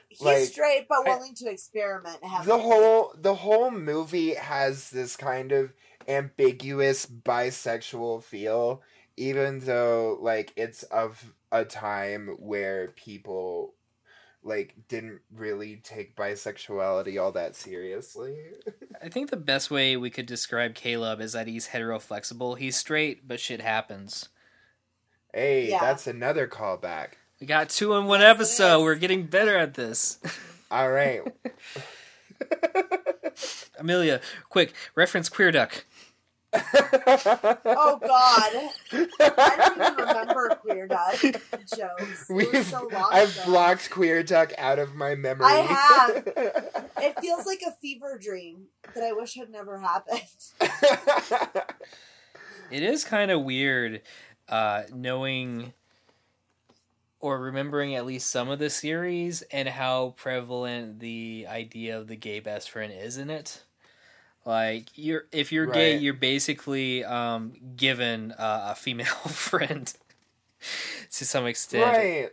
He's 0.08 0.20
Like, 0.20 0.44
straight 0.44 0.86
but 0.88 1.06
I- 1.06 1.16
willing 1.16 1.34
to 1.36 1.48
experiment. 1.50 2.18
and 2.22 2.30
Have 2.30 2.44
the 2.46 2.58
whole 2.58 3.14
the 3.16 3.36
whole 3.36 3.70
movie 3.70 4.34
has 4.34 4.90
this 4.90 5.16
kind 5.16 5.52
of 5.52 5.72
ambiguous 6.08 7.06
bisexual 7.06 8.22
feel 8.24 8.82
even 9.18 9.60
though 9.60 10.16
like 10.20 10.52
it's 10.56 10.84
of 10.84 11.32
a 11.50 11.64
time 11.64 12.36
where 12.38 12.88
people 12.88 13.74
like 14.44 14.74
didn't 14.86 15.20
really 15.34 15.76
take 15.82 16.14
bisexuality 16.16 17.20
all 17.20 17.32
that 17.32 17.56
seriously 17.56 18.36
I 19.02 19.08
think 19.08 19.30
the 19.30 19.36
best 19.36 19.70
way 19.70 19.96
we 19.96 20.10
could 20.10 20.26
describe 20.26 20.74
Caleb 20.74 21.20
is 21.20 21.32
that 21.32 21.46
he's 21.46 21.68
heteroflexible. 21.68 22.58
He's 22.58 22.76
straight, 22.76 23.26
but 23.28 23.40
shit 23.40 23.60
happens. 23.60 24.28
hey 25.34 25.68
Yeah. 25.70 25.80
that's 25.80 26.06
another 26.06 26.46
callback 26.46 27.10
We 27.40 27.46
got 27.46 27.68
two 27.68 27.94
in 27.94 28.06
one 28.06 28.22
episode. 28.22 28.82
We're 28.82 28.94
getting 28.94 29.24
better 29.26 29.56
at 29.56 29.74
this. 29.74 30.18
all 30.70 30.90
right 30.90 31.22
Amelia, 33.78 34.20
quick 34.48 34.72
reference 34.94 35.28
Queer 35.28 35.52
Duck. 35.52 35.84
Oh 36.54 37.98
God, 38.00 38.70
I 39.20 39.72
don't 39.76 39.92
even 39.92 40.06
remember 40.06 40.48
Queer 40.62 40.86
Duck 40.88 41.20
jokes. 41.20 42.30
It 42.30 42.32
was 42.34 42.46
We've, 42.52 42.64
so 42.64 42.88
long 42.92 43.08
I've 43.12 43.34
ago. 43.36 43.44
blocked 43.46 43.90
Queer 43.90 44.22
Duck 44.22 44.52
out 44.56 44.78
of 44.78 44.94
my 44.94 45.14
memory. 45.14 45.46
I 45.46 45.56
have. 45.58 46.74
It 47.00 47.20
feels 47.20 47.46
like 47.46 47.60
a 47.66 47.70
fever 47.80 48.18
dream 48.20 48.66
that 48.94 49.04
I 49.04 49.12
wish 49.12 49.34
had 49.36 49.50
never 49.50 49.78
happened. 49.78 50.20
It 52.70 52.82
is 52.82 53.04
kind 53.04 53.30
of 53.30 53.44
weird 53.44 54.02
uh, 54.48 54.82
knowing 54.92 55.72
or 57.20 57.40
remembering 57.40 57.94
at 57.94 58.04
least 58.04 58.28
some 58.30 58.50
of 58.50 58.58
the 58.58 58.68
series 58.68 59.42
and 59.50 59.68
how 59.68 60.10
prevalent 60.18 61.00
the 61.00 61.46
idea 61.48 61.98
of 61.98 62.08
the 62.08 62.16
gay 62.16 62.40
best 62.40 62.70
friend 62.70 62.92
is 62.92 63.16
in 63.16 63.30
it. 63.30 63.64
Like 64.48 64.86
you're 64.94 65.24
if 65.30 65.52
you're 65.52 65.66
gay, 65.66 65.98
you're 65.98 66.14
basically 66.14 67.04
um, 67.04 67.52
given 67.76 68.32
uh, 68.32 68.68
a 68.70 68.74
female 68.74 69.04
friend 69.28 69.92
to 71.10 71.24
some 71.26 71.44
extent. 71.44 71.94
right. 71.94 72.30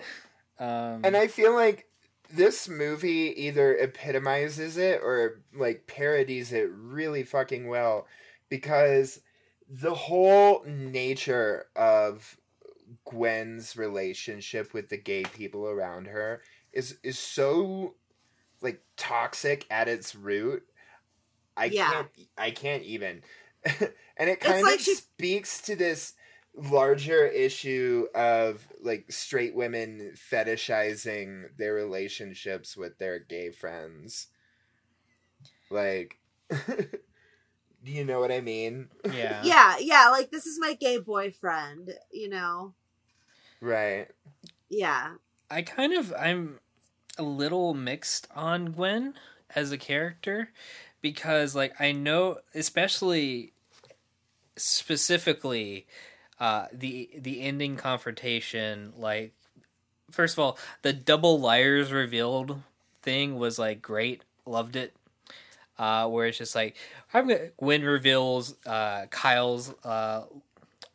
Um, 0.58 1.02
And 1.04 1.18
I 1.18 1.28
feel 1.28 1.54
like 1.54 1.90
this 2.34 2.70
movie 2.70 3.34
either 3.36 3.76
epitomizes 3.76 4.78
it 4.78 5.02
or 5.04 5.42
like 5.54 5.88
parodies 5.88 6.54
it 6.54 6.70
really 6.72 7.24
fucking 7.24 7.68
well 7.68 8.08
because 8.48 9.20
the 9.70 9.94
whole 9.94 10.64
nature 10.66 11.66
of 11.76 12.38
Gwen's 13.04 13.76
relationship 13.76 14.74
with 14.74 14.88
the 14.88 14.98
gay 14.98 15.24
people 15.24 15.68
around 15.68 16.08
her 16.08 16.44
is 16.72 16.98
is 17.04 17.20
so 17.20 17.96
like 18.62 18.82
toxic 18.96 19.66
at 19.70 19.90
its 19.90 20.16
root. 20.16 20.64
I 21.58 21.66
Yeah. 21.66 21.92
can't 21.92 22.08
I 22.38 22.52
can't 22.52 22.84
even. 22.84 23.22
and 23.66 24.30
it 24.30 24.40
kind 24.40 24.64
like 24.64 24.76
of 24.76 24.82
she- 24.82 24.96
speaks 24.96 25.62
to 25.64 25.76
this 25.76 26.14
larger 26.58 27.26
issue 27.28 28.08
of 28.16 28.66
like 28.82 29.12
straight 29.12 29.54
women 29.56 30.14
fetishizing 30.32 31.46
their 31.58 31.74
relationships 31.74 32.78
with 32.78 32.98
their 32.98 33.20
gay 33.20 33.52
friends. 33.52 34.28
Like 35.70 36.20
do 36.50 37.92
you 37.92 38.04
know 38.06 38.20
what 38.20 38.32
I 38.32 38.42
mean? 38.42 38.90
yeah. 39.12 39.42
Yeah, 39.44 39.76
yeah. 39.80 40.10
Like 40.10 40.32
this 40.32 40.46
is 40.46 40.60
my 40.60 40.74
gay 40.74 40.98
boyfriend. 41.00 41.94
You 42.12 42.30
know. 42.30 42.74
Right. 43.62 44.08
Yeah. 44.70 45.16
I 45.50 45.62
kind 45.62 45.94
of 45.94 46.14
I'm 46.20 46.60
a 47.18 47.24
little 47.24 47.74
mixed 47.74 48.28
on 48.36 48.72
Gwen 48.72 49.14
as 49.56 49.72
a 49.72 49.78
character 49.78 50.50
because 51.06 51.54
like 51.54 51.80
I 51.80 51.92
know 51.92 52.40
especially 52.56 53.54
specifically 54.56 55.86
uh 56.40 56.66
the 56.74 57.12
the 57.16 57.42
ending 57.42 57.76
confrontation 57.76 58.92
like 58.98 59.32
first 60.10 60.34
of 60.34 60.40
all 60.40 60.58
the 60.82 60.94
double 60.94 61.40
liars 61.40 61.92
revealed 61.92 62.58
thing 63.04 63.38
was 63.38 63.60
like 63.60 63.84
great. 63.84 64.24
Loved 64.48 64.76
it. 64.76 64.96
Uh 65.78 66.08
where 66.08 66.26
it's 66.26 66.40
just 66.40 66.56
like 66.56 66.76
I'm 67.14 67.28
gonna 67.28 67.50
Gwen 67.58 67.84
reveals 67.84 68.56
uh 68.66 69.06
Kyle's 69.12 69.76
uh 69.84 70.24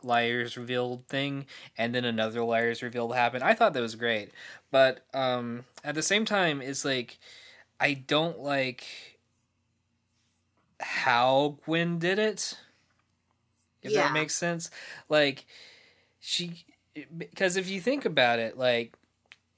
liars 0.02 0.57
revealed 0.57 1.07
thing 1.07 1.47
and 1.79 1.95
then 1.95 2.05
another 2.05 2.43
liars 2.43 2.83
revealed 2.83 3.14
happened. 3.14 3.45
I 3.45 3.55
thought 3.55 3.75
that 3.75 3.81
was 3.81 3.95
great. 3.95 4.33
But 4.73 5.05
um 5.14 5.67
at 5.85 5.95
the 5.95 6.02
same 6.02 6.25
time 6.25 6.61
it's 6.61 6.85
like 6.85 7.17
i 7.81 7.95
don't 7.95 8.38
like 8.38 9.10
how 10.80 11.58
gwen 11.64 11.99
did 11.99 12.18
it 12.18 12.58
if 13.82 13.92
Yeah. 13.92 14.04
that 14.04 14.12
makes 14.12 14.34
sense 14.34 14.70
like 15.08 15.46
she 16.18 16.64
because 17.16 17.56
if 17.56 17.68
you 17.68 17.80
think 17.80 18.04
about 18.04 18.38
it 18.38 18.58
like 18.58 18.94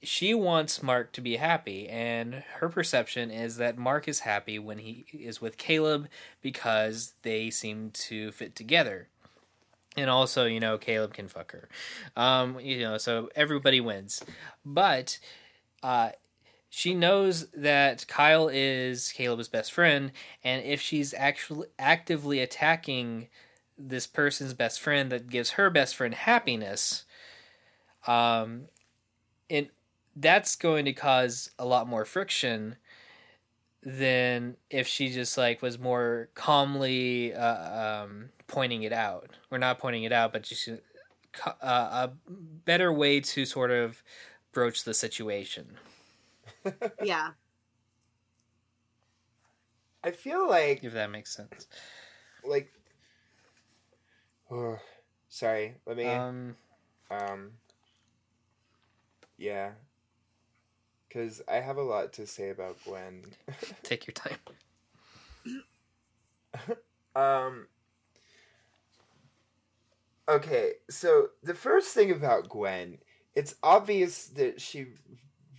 she 0.05 0.33
wants 0.33 0.83
Mark 0.83 1.13
to 1.13 1.21
be 1.21 1.37
happy, 1.37 1.87
and 1.87 2.43
her 2.59 2.67
perception 2.67 3.31
is 3.31 3.55
that 3.55 3.77
Mark 3.77 4.05
is 4.05 4.19
happy 4.19 4.59
when 4.59 4.79
he 4.79 5.05
is 5.13 5.39
with 5.39 5.55
Caleb 5.57 6.09
because 6.41 7.13
they 7.21 7.49
seem 7.49 7.89
to 7.91 8.33
fit 8.33 8.53
together. 8.53 9.07
And 9.95 10.09
also, 10.09 10.43
you 10.43 10.59
know, 10.59 10.77
Caleb 10.77 11.13
can 11.13 11.29
fuck 11.29 11.53
her. 11.53 11.69
Um, 12.17 12.59
you 12.59 12.79
know, 12.81 12.97
so 12.97 13.29
everybody 13.33 13.79
wins. 13.79 14.21
But 14.65 15.19
uh, 15.81 16.09
she 16.75 16.95
knows 16.95 17.45
that 17.51 18.07
Kyle 18.07 18.49
is 18.51 19.11
Caleb's 19.11 19.47
best 19.47 19.71
friend, 19.71 20.11
and 20.43 20.65
if 20.65 20.81
she's 20.81 21.13
actually 21.13 21.67
actively 21.77 22.39
attacking 22.39 23.27
this 23.77 24.07
person's 24.07 24.55
best 24.55 24.81
friend 24.81 25.11
that 25.11 25.29
gives 25.29 25.51
her 25.51 25.69
best 25.69 25.95
friend 25.95 26.15
happiness, 26.15 27.03
um, 28.07 28.69
it 29.49 29.69
that's 30.15 30.55
going 30.55 30.85
to 30.85 30.93
cause 30.93 31.51
a 31.59 31.65
lot 31.65 31.87
more 31.87 32.05
friction 32.05 32.77
than 33.83 34.57
if 34.71 34.87
she 34.87 35.09
just 35.09 35.37
like 35.37 35.61
was 35.61 35.77
more 35.77 36.29
calmly 36.33 37.35
uh, 37.35 38.01
um, 38.03 38.29
pointing 38.47 38.81
it 38.81 38.93
out. 38.93 39.29
Or 39.51 39.59
not 39.59 39.77
pointing 39.77 40.05
it 40.05 40.11
out 40.11 40.33
but 40.33 40.41
just 40.41 40.67
uh, 41.45 41.51
a 41.61 42.11
better 42.65 42.91
way 42.91 43.19
to 43.19 43.45
sort 43.45 43.69
of 43.69 44.01
broach 44.51 44.85
the 44.85 44.95
situation 44.95 45.77
Yeah. 47.03 47.29
I 50.03 50.11
feel 50.11 50.49
like 50.49 50.83
if 50.83 50.93
that 50.93 51.09
makes 51.11 51.33
sense 51.33 51.67
like 52.45 52.71
oh, 54.51 54.77
sorry, 55.29 55.75
let 55.85 55.97
me 55.97 56.05
um 56.05 56.55
Um. 57.09 57.51
Yeah. 59.37 59.71
Because 61.07 61.41
I 61.47 61.55
have 61.55 61.77
a 61.77 61.83
lot 61.83 62.13
to 62.13 62.25
say 62.25 62.49
about 62.49 62.77
Gwen. 62.85 63.23
take 63.83 64.07
your 64.07 64.13
time 64.13 64.37
Um. 67.15 67.67
Okay, 70.27 70.73
so 70.89 71.29
the 71.43 71.53
first 71.53 71.93
thing 71.93 72.09
about 72.09 72.47
Gwen, 72.47 72.99
it's 73.35 73.55
obvious 73.61 74.27
that 74.27 74.61
she 74.61 74.87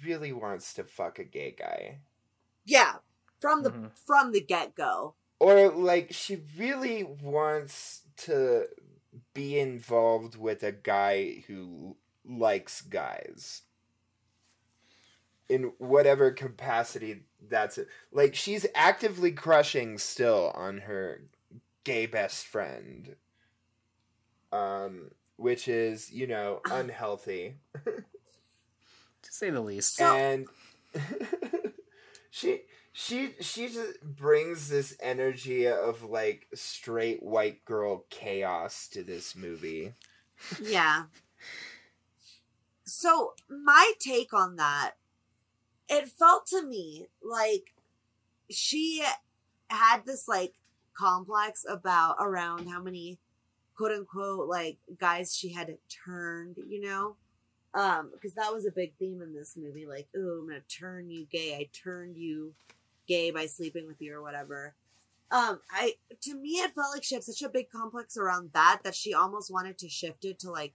really 0.04 0.32
wants 0.32 0.74
to 0.74 0.84
fuck 0.84 1.18
a 1.18 1.24
gay 1.24 1.50
guy. 1.58 2.00
Yeah. 2.64 2.96
From 3.40 3.62
the 3.62 3.70
Mhm. 3.70 3.96
from 3.96 4.32
the 4.32 4.40
get 4.40 4.74
go. 4.74 5.14
Or, 5.40 5.68
like, 5.70 6.12
she 6.12 6.42
really 6.56 7.02
wants 7.02 8.02
to 8.18 8.68
be 9.34 9.58
involved 9.58 10.36
with 10.36 10.62
a 10.62 10.72
guy 10.72 11.44
who 11.46 11.96
likes 12.24 12.80
guys. 12.80 13.62
In 15.48 15.74
whatever 15.78 16.30
capacity 16.30 17.24
that's 17.40 17.76
it. 17.76 17.88
Like, 18.10 18.34
she's 18.34 18.66
actively 18.74 19.32
crushing 19.32 19.98
still 19.98 20.50
on 20.54 20.78
her 20.78 21.24
gay 21.84 22.06
best 22.06 22.46
friend. 22.46 23.16
Um, 24.52 25.10
which 25.36 25.68
is, 25.68 26.10
you 26.10 26.26
know, 26.26 26.60
unhealthy. 26.64 27.56
to 29.24 29.32
say 29.32 29.50
the 29.50 29.60
least 29.60 30.00
and 30.00 30.46
she 32.30 32.62
she 32.92 33.34
she 33.40 33.68
just 33.68 34.00
brings 34.02 34.68
this 34.68 34.96
energy 35.00 35.66
of 35.66 36.04
like 36.04 36.46
straight 36.54 37.22
white 37.22 37.64
girl 37.64 38.04
chaos 38.08 38.86
to 38.88 39.02
this 39.02 39.34
movie. 39.34 39.94
Yeah. 40.62 41.04
So 42.84 43.34
my 43.48 43.92
take 43.98 44.32
on 44.32 44.56
that, 44.56 44.92
it 45.88 46.08
felt 46.08 46.46
to 46.48 46.62
me 46.62 47.06
like 47.20 47.74
she 48.48 49.02
had 49.68 50.06
this 50.06 50.28
like 50.28 50.54
complex 50.96 51.66
about 51.68 52.16
around 52.20 52.68
how 52.68 52.80
many 52.80 53.18
quote 53.76 53.90
unquote 53.90 54.48
like 54.48 54.78
guys 54.96 55.36
she 55.36 55.52
had 55.52 55.76
turned, 55.88 56.58
you 56.68 56.80
know? 56.80 57.16
Um, 57.74 58.10
because 58.12 58.34
that 58.34 58.52
was 58.52 58.66
a 58.66 58.70
big 58.70 58.94
theme 58.98 59.20
in 59.20 59.34
this 59.34 59.56
movie, 59.56 59.84
like, 59.84 60.06
oh, 60.16 60.40
I'm 60.40 60.48
gonna 60.48 60.60
turn 60.60 61.10
you 61.10 61.26
gay. 61.30 61.56
I 61.56 61.68
turned 61.72 62.16
you 62.16 62.54
gay 63.06 63.30
by 63.30 63.46
sleeping 63.46 63.86
with 63.86 64.00
you 64.00 64.14
or 64.14 64.22
whatever. 64.22 64.74
Um, 65.30 65.60
I 65.72 65.94
to 66.22 66.34
me 66.34 66.50
it 66.50 66.74
felt 66.74 66.94
like 66.94 67.02
she 67.02 67.14
had 67.16 67.24
such 67.24 67.42
a 67.42 67.48
big 67.48 67.68
complex 67.70 68.16
around 68.16 68.50
that 68.52 68.80
that 68.84 68.94
she 68.94 69.12
almost 69.12 69.52
wanted 69.52 69.78
to 69.78 69.88
shift 69.88 70.24
it 70.24 70.38
to 70.40 70.50
like 70.50 70.74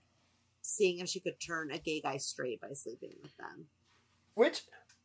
seeing 0.60 0.98
if 0.98 1.08
she 1.08 1.20
could 1.20 1.40
turn 1.40 1.70
a 1.70 1.78
gay 1.78 2.00
guy 2.00 2.18
straight 2.18 2.60
by 2.60 2.72
sleeping 2.74 3.14
with 3.22 3.36
them. 3.38 3.66
Which 4.34 4.62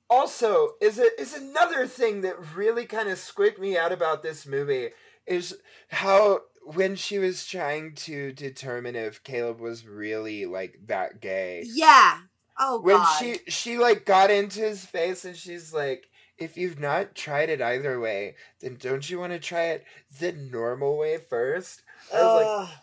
also 0.10 0.72
is 0.82 1.00
a, 1.00 1.10
is 1.20 1.34
another 1.34 1.88
thing 1.88 2.22
that 2.22 2.56
really 2.56 2.86
kind 2.86 3.10
of 3.10 3.18
squeaked 3.18 3.60
me 3.60 3.78
out 3.78 3.92
about 3.92 4.24
this 4.24 4.46
movie 4.46 4.90
is 5.25 5.58
how 5.90 6.42
when 6.66 6.96
she 6.96 7.18
was 7.20 7.46
trying 7.46 7.94
to 7.96 8.32
determine 8.34 8.96
if 8.96 9.24
Caleb 9.24 9.60
was 9.60 9.86
really 9.86 10.46
like 10.46 10.80
that 10.88 11.22
gay. 11.22 11.64
Yeah. 11.66 12.20
Oh 12.58 12.80
when 12.82 12.98
god. 12.98 13.18
she 13.20 13.40
she 13.48 13.78
like 13.78 14.06
got 14.06 14.32
into 14.32 14.62
his 14.62 14.86
face 14.86 15.26
and 15.26 15.36
she's 15.36 15.74
like 15.74 16.10
if 16.38 16.56
you've 16.58 16.80
not 16.80 17.14
tried 17.16 17.50
it 17.50 17.62
either 17.62 18.00
way 18.00 18.36
then 18.62 18.78
don't 18.80 19.10
you 19.10 19.20
want 19.20 19.34
to 19.34 19.40
try 19.40 19.64
it 19.68 19.84
the 20.20 20.32
normal 20.32 20.98
way 20.98 21.18
first 21.18 21.82
i 22.14 22.22
was 22.22 22.46
like 22.68 22.78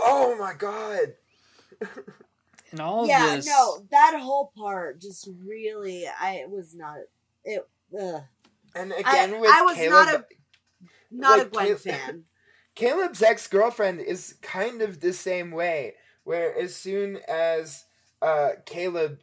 oh 0.00 0.36
my 0.36 0.52
god 0.54 1.14
And 2.72 2.80
all 2.80 3.06
yeah, 3.06 3.30
of 3.30 3.36
this, 3.36 3.46
no, 3.46 3.84
that 3.90 4.18
whole 4.20 4.52
part 4.56 5.00
just 5.00 5.28
really, 5.44 6.06
I 6.06 6.44
was 6.48 6.74
not 6.74 6.98
it. 7.44 7.66
Ugh. 8.00 8.22
and 8.76 8.92
again 8.92 9.34
I- 9.34 9.38
with 9.40 9.50
I 9.52 9.62
was 9.62 9.76
caleb 9.76 9.90
not 9.90 10.14
a- 10.14 10.24
Not 11.10 11.38
Like, 11.38 11.46
a 11.46 11.50
Gwen 11.50 11.66
Cal- 11.66 11.76
fan. 11.76 12.24
Caleb's 12.80 13.22
ex-girlfriend 13.22 14.00
is 14.00 14.34
kind 14.42 14.80
of 14.82 15.00
the 15.00 15.12
same 15.12 15.50
way 15.50 15.94
where 16.24 16.56
as 16.58 16.74
soon 16.74 17.18
as 17.28 17.84
uh 18.22 18.50
caleb 18.64 19.18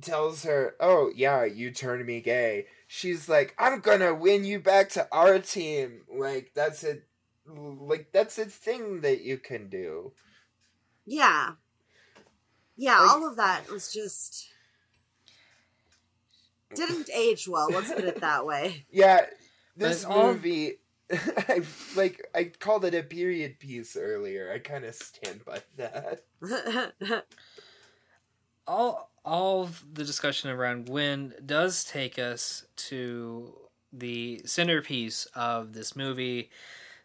tells 0.00 0.42
her 0.44 0.74
oh 0.80 1.10
yeah 1.14 1.44
you 1.44 1.70
turned 1.70 2.04
me 2.06 2.20
gay 2.20 2.66
she's 2.88 3.28
like 3.28 3.54
i'm 3.58 3.80
gonna 3.80 4.14
win 4.14 4.44
you 4.44 4.58
back 4.58 4.88
to 4.88 5.06
our 5.12 5.38
team 5.38 6.00
like 6.12 6.50
that's 6.54 6.82
a 6.84 6.98
like 7.46 8.08
that's 8.12 8.38
a 8.38 8.44
thing 8.46 9.00
that 9.02 9.20
you 9.22 9.36
can 9.36 9.68
do 9.68 10.12
Yeah, 11.06 11.52
yeah, 12.76 12.98
Like- 13.00 13.10
all 13.10 13.28
of 13.28 13.36
that 13.36 13.68
was 13.70 13.92
just 13.92 14.48
didn't 16.74 17.10
age 17.12 17.48
well. 17.48 17.68
Let's 17.70 17.92
put 17.92 18.04
it 18.04 18.20
that 18.20 18.46
way. 18.46 18.84
Yeah, 18.92 19.26
this 19.76 20.04
But 20.04 20.10
all- 20.12 20.32
movie, 20.34 20.78
I 21.48 21.62
like. 21.96 22.26
I 22.34 22.44
called 22.44 22.84
it 22.84 22.94
a 22.94 23.02
period 23.02 23.58
piece 23.58 23.96
earlier. 23.96 24.52
I 24.52 24.58
kind 24.58 24.84
of 24.84 24.94
stand 24.94 25.44
by 25.44 25.62
that. 25.76 26.22
all 28.66 29.10
all 29.24 29.62
of 29.62 29.84
the 29.92 30.04
discussion 30.04 30.50
around 30.50 30.86
Gwen 30.86 31.34
does 31.44 31.84
take 31.84 32.18
us 32.18 32.64
to 32.76 33.54
the 33.92 34.40
centerpiece 34.44 35.26
of 35.34 35.72
this 35.72 35.96
movie. 35.96 36.50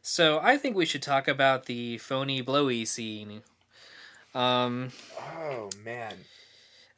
So 0.02 0.40
I 0.42 0.58
think 0.58 0.76
we 0.76 0.86
should 0.86 1.02
talk 1.02 1.28
about 1.28 1.66
the 1.66 1.98
phony 1.98 2.42
blowy 2.42 2.86
scene. 2.86 3.42
Um, 4.36 4.92
Oh 5.40 5.70
man, 5.84 6.14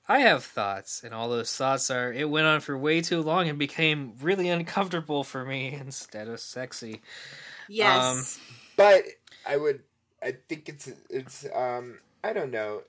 I 0.08 0.20
have 0.20 0.44
thoughts, 0.44 1.04
and 1.04 1.14
all 1.14 1.30
those 1.30 1.56
thoughts 1.56 1.92
are 1.92 2.14
it 2.14 2.30
went 2.30 2.48
on 2.48 2.62
for 2.62 2.78
way 2.78 3.02
too 3.02 3.22
long 3.22 3.50
and 3.50 3.60
became 3.60 4.14
really 4.22 4.48
uncomfortable 4.50 5.24
for 5.24 5.44
me 5.44 5.74
instead 5.74 6.28
of 6.28 6.40
sexy. 6.40 7.02
yes, 7.68 8.40
but 8.76 9.04
I 9.46 9.58
would. 9.58 9.82
I 10.24 10.36
think 10.48 10.70
it's 10.70 10.90
it's. 11.10 11.46
Um, 11.54 12.00
I 12.24 12.34
don't 12.34 12.52
know. 12.52 12.84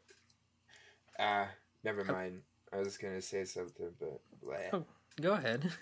Ah, 1.19 1.43
uh, 1.43 1.47
never 1.83 2.05
mind. 2.05 2.43
I 2.73 2.79
was 2.79 2.97
gonna 2.97 3.23
say 3.23 3.45
something, 3.45 3.91
but 3.99 4.21
bleh. 4.45 4.69
Oh. 4.73 4.85
Go 5.21 5.33
ahead. 5.33 5.73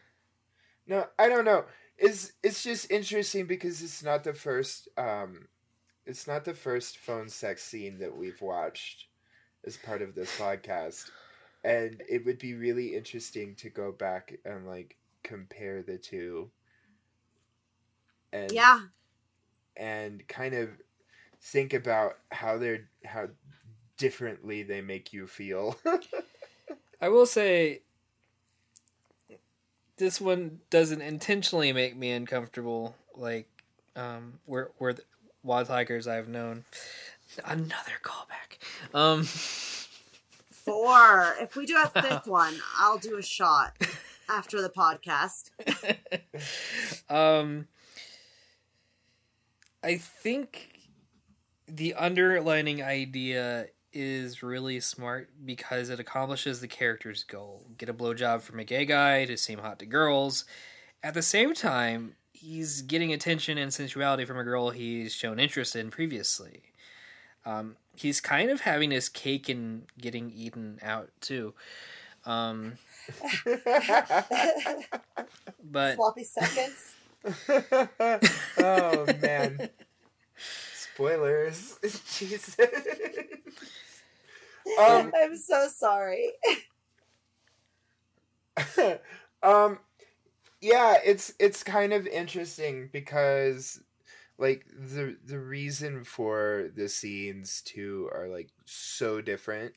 no, 0.86 1.06
I 1.18 1.28
don't 1.28 1.44
know. 1.44 1.64
It's 1.98 2.32
it's 2.42 2.62
just 2.62 2.90
interesting 2.90 3.46
because 3.46 3.82
it's 3.82 4.02
not 4.02 4.24
the 4.24 4.32
first. 4.32 4.88
Um, 4.96 5.48
it's 6.06 6.26
not 6.26 6.44
the 6.44 6.54
first 6.54 6.96
phone 6.96 7.28
sex 7.28 7.62
scene 7.62 7.98
that 7.98 8.16
we've 8.16 8.40
watched 8.40 9.08
as 9.66 9.76
part 9.76 10.02
of 10.02 10.14
this 10.14 10.36
podcast, 10.38 11.10
and 11.64 12.02
it 12.08 12.24
would 12.24 12.38
be 12.38 12.54
really 12.54 12.94
interesting 12.94 13.54
to 13.56 13.68
go 13.70 13.92
back 13.92 14.38
and 14.44 14.66
like 14.66 14.96
compare 15.22 15.82
the 15.82 15.98
two. 15.98 16.50
And 18.32 18.52
yeah, 18.52 18.80
and 19.76 20.26
kind 20.28 20.54
of 20.54 20.70
think 21.40 21.72
about 21.72 22.18
how 22.30 22.58
they're 22.58 22.88
how 23.04 23.28
differently 23.96 24.62
they 24.62 24.80
make 24.80 25.12
you 25.12 25.26
feel. 25.26 25.76
I 27.00 27.08
will 27.08 27.26
say 27.26 27.82
this 29.96 30.20
one 30.20 30.60
doesn't 30.70 31.02
intentionally 31.02 31.72
make 31.72 31.96
me 31.96 32.10
uncomfortable 32.12 32.96
like 33.14 33.48
um 33.96 34.38
where 34.46 34.70
where 34.78 34.94
the 34.94 35.02
wild 35.42 35.68
tigers 35.68 36.06
I've 36.06 36.28
known. 36.28 36.64
Another 37.44 37.92
callback. 38.02 38.58
Um 38.94 39.24
four. 40.50 41.36
If 41.40 41.56
we 41.56 41.66
do 41.66 41.76
a 41.82 41.88
fifth 42.02 42.26
one, 42.26 42.54
I'll 42.76 42.98
do 42.98 43.16
a 43.18 43.22
shot 43.22 43.76
after 44.28 44.60
the 44.60 44.70
podcast. 44.70 45.50
um 47.10 47.66
I 49.82 49.96
think 49.96 50.72
the 51.66 51.94
underlining 51.94 52.82
idea 52.82 53.66
is 53.92 54.42
really 54.42 54.80
smart 54.80 55.30
because 55.44 55.88
it 55.88 56.00
accomplishes 56.00 56.60
the 56.60 56.68
character's 56.68 57.24
goal. 57.24 57.66
Get 57.78 57.88
a 57.88 57.94
blowjob 57.94 58.42
from 58.42 58.58
a 58.58 58.64
gay 58.64 58.84
guy 58.84 59.24
to 59.24 59.36
seem 59.36 59.58
hot 59.58 59.78
to 59.78 59.86
girls. 59.86 60.44
At 61.02 61.14
the 61.14 61.22
same 61.22 61.54
time, 61.54 62.16
he's 62.32 62.82
getting 62.82 63.12
attention 63.12 63.58
and 63.58 63.72
sensuality 63.72 64.24
from 64.24 64.38
a 64.38 64.44
girl 64.44 64.70
he's 64.70 65.12
shown 65.12 65.38
interest 65.38 65.76
in 65.76 65.90
previously. 65.90 66.62
Um, 67.48 67.76
he's 67.96 68.20
kind 68.20 68.50
of 68.50 68.60
having 68.60 68.90
his 68.90 69.08
cake 69.08 69.48
and 69.48 69.86
getting 69.98 70.30
eaten 70.36 70.78
out 70.82 71.08
too. 71.22 71.54
Um, 72.26 72.74
but 75.64 75.96
Sloppy 75.96 76.24
seconds. 76.24 76.94
oh 78.58 79.06
man. 79.22 79.70
Spoilers. 80.74 81.78
Jesus. 82.18 82.54
um 84.78 85.10
I'm 85.16 85.36
so 85.38 85.68
sorry. 85.74 86.32
um 89.42 89.78
yeah, 90.60 90.96
it's 91.02 91.32
it's 91.38 91.62
kind 91.62 91.94
of 91.94 92.06
interesting 92.06 92.90
because 92.92 93.80
like 94.38 94.64
the 94.68 95.16
the 95.24 95.38
reason 95.38 96.04
for 96.04 96.70
the 96.74 96.88
scenes 96.88 97.60
too 97.60 98.08
are 98.12 98.28
like 98.28 98.50
so 98.64 99.20
different 99.20 99.74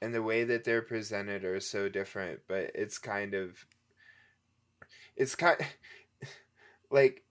and 0.00 0.14
the 0.14 0.22
way 0.22 0.44
that 0.44 0.64
they're 0.64 0.82
presented 0.82 1.44
are 1.44 1.60
so 1.60 1.88
different, 1.88 2.40
but 2.46 2.70
it's 2.74 2.98
kind 2.98 3.34
of 3.34 3.66
it's 5.16 5.34
kind 5.34 5.58
like 6.90 7.24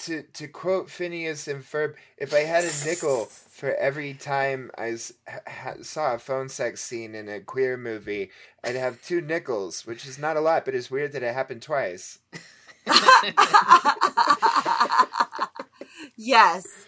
to 0.00 0.22
to 0.34 0.46
quote 0.46 0.88
Phineas 0.88 1.48
and 1.48 1.64
Ferb, 1.64 1.94
if 2.16 2.32
I 2.32 2.40
had 2.40 2.64
a 2.64 2.84
nickel 2.84 3.24
for 3.24 3.74
every 3.74 4.14
time 4.14 4.70
I 4.78 4.96
ha- 5.26 5.74
saw 5.82 6.14
a 6.14 6.18
phone 6.18 6.48
sex 6.48 6.80
scene 6.80 7.14
in 7.14 7.28
a 7.28 7.40
queer 7.40 7.76
movie, 7.76 8.30
I'd 8.62 8.76
have 8.76 9.02
two 9.02 9.20
nickels, 9.20 9.84
which 9.84 10.06
is 10.06 10.18
not 10.18 10.36
a 10.36 10.40
lot, 10.40 10.64
but 10.64 10.74
it's 10.74 10.90
weird 10.90 11.12
that 11.12 11.24
it 11.24 11.34
happened 11.34 11.62
twice. 11.62 12.20
Yes. 16.16 16.86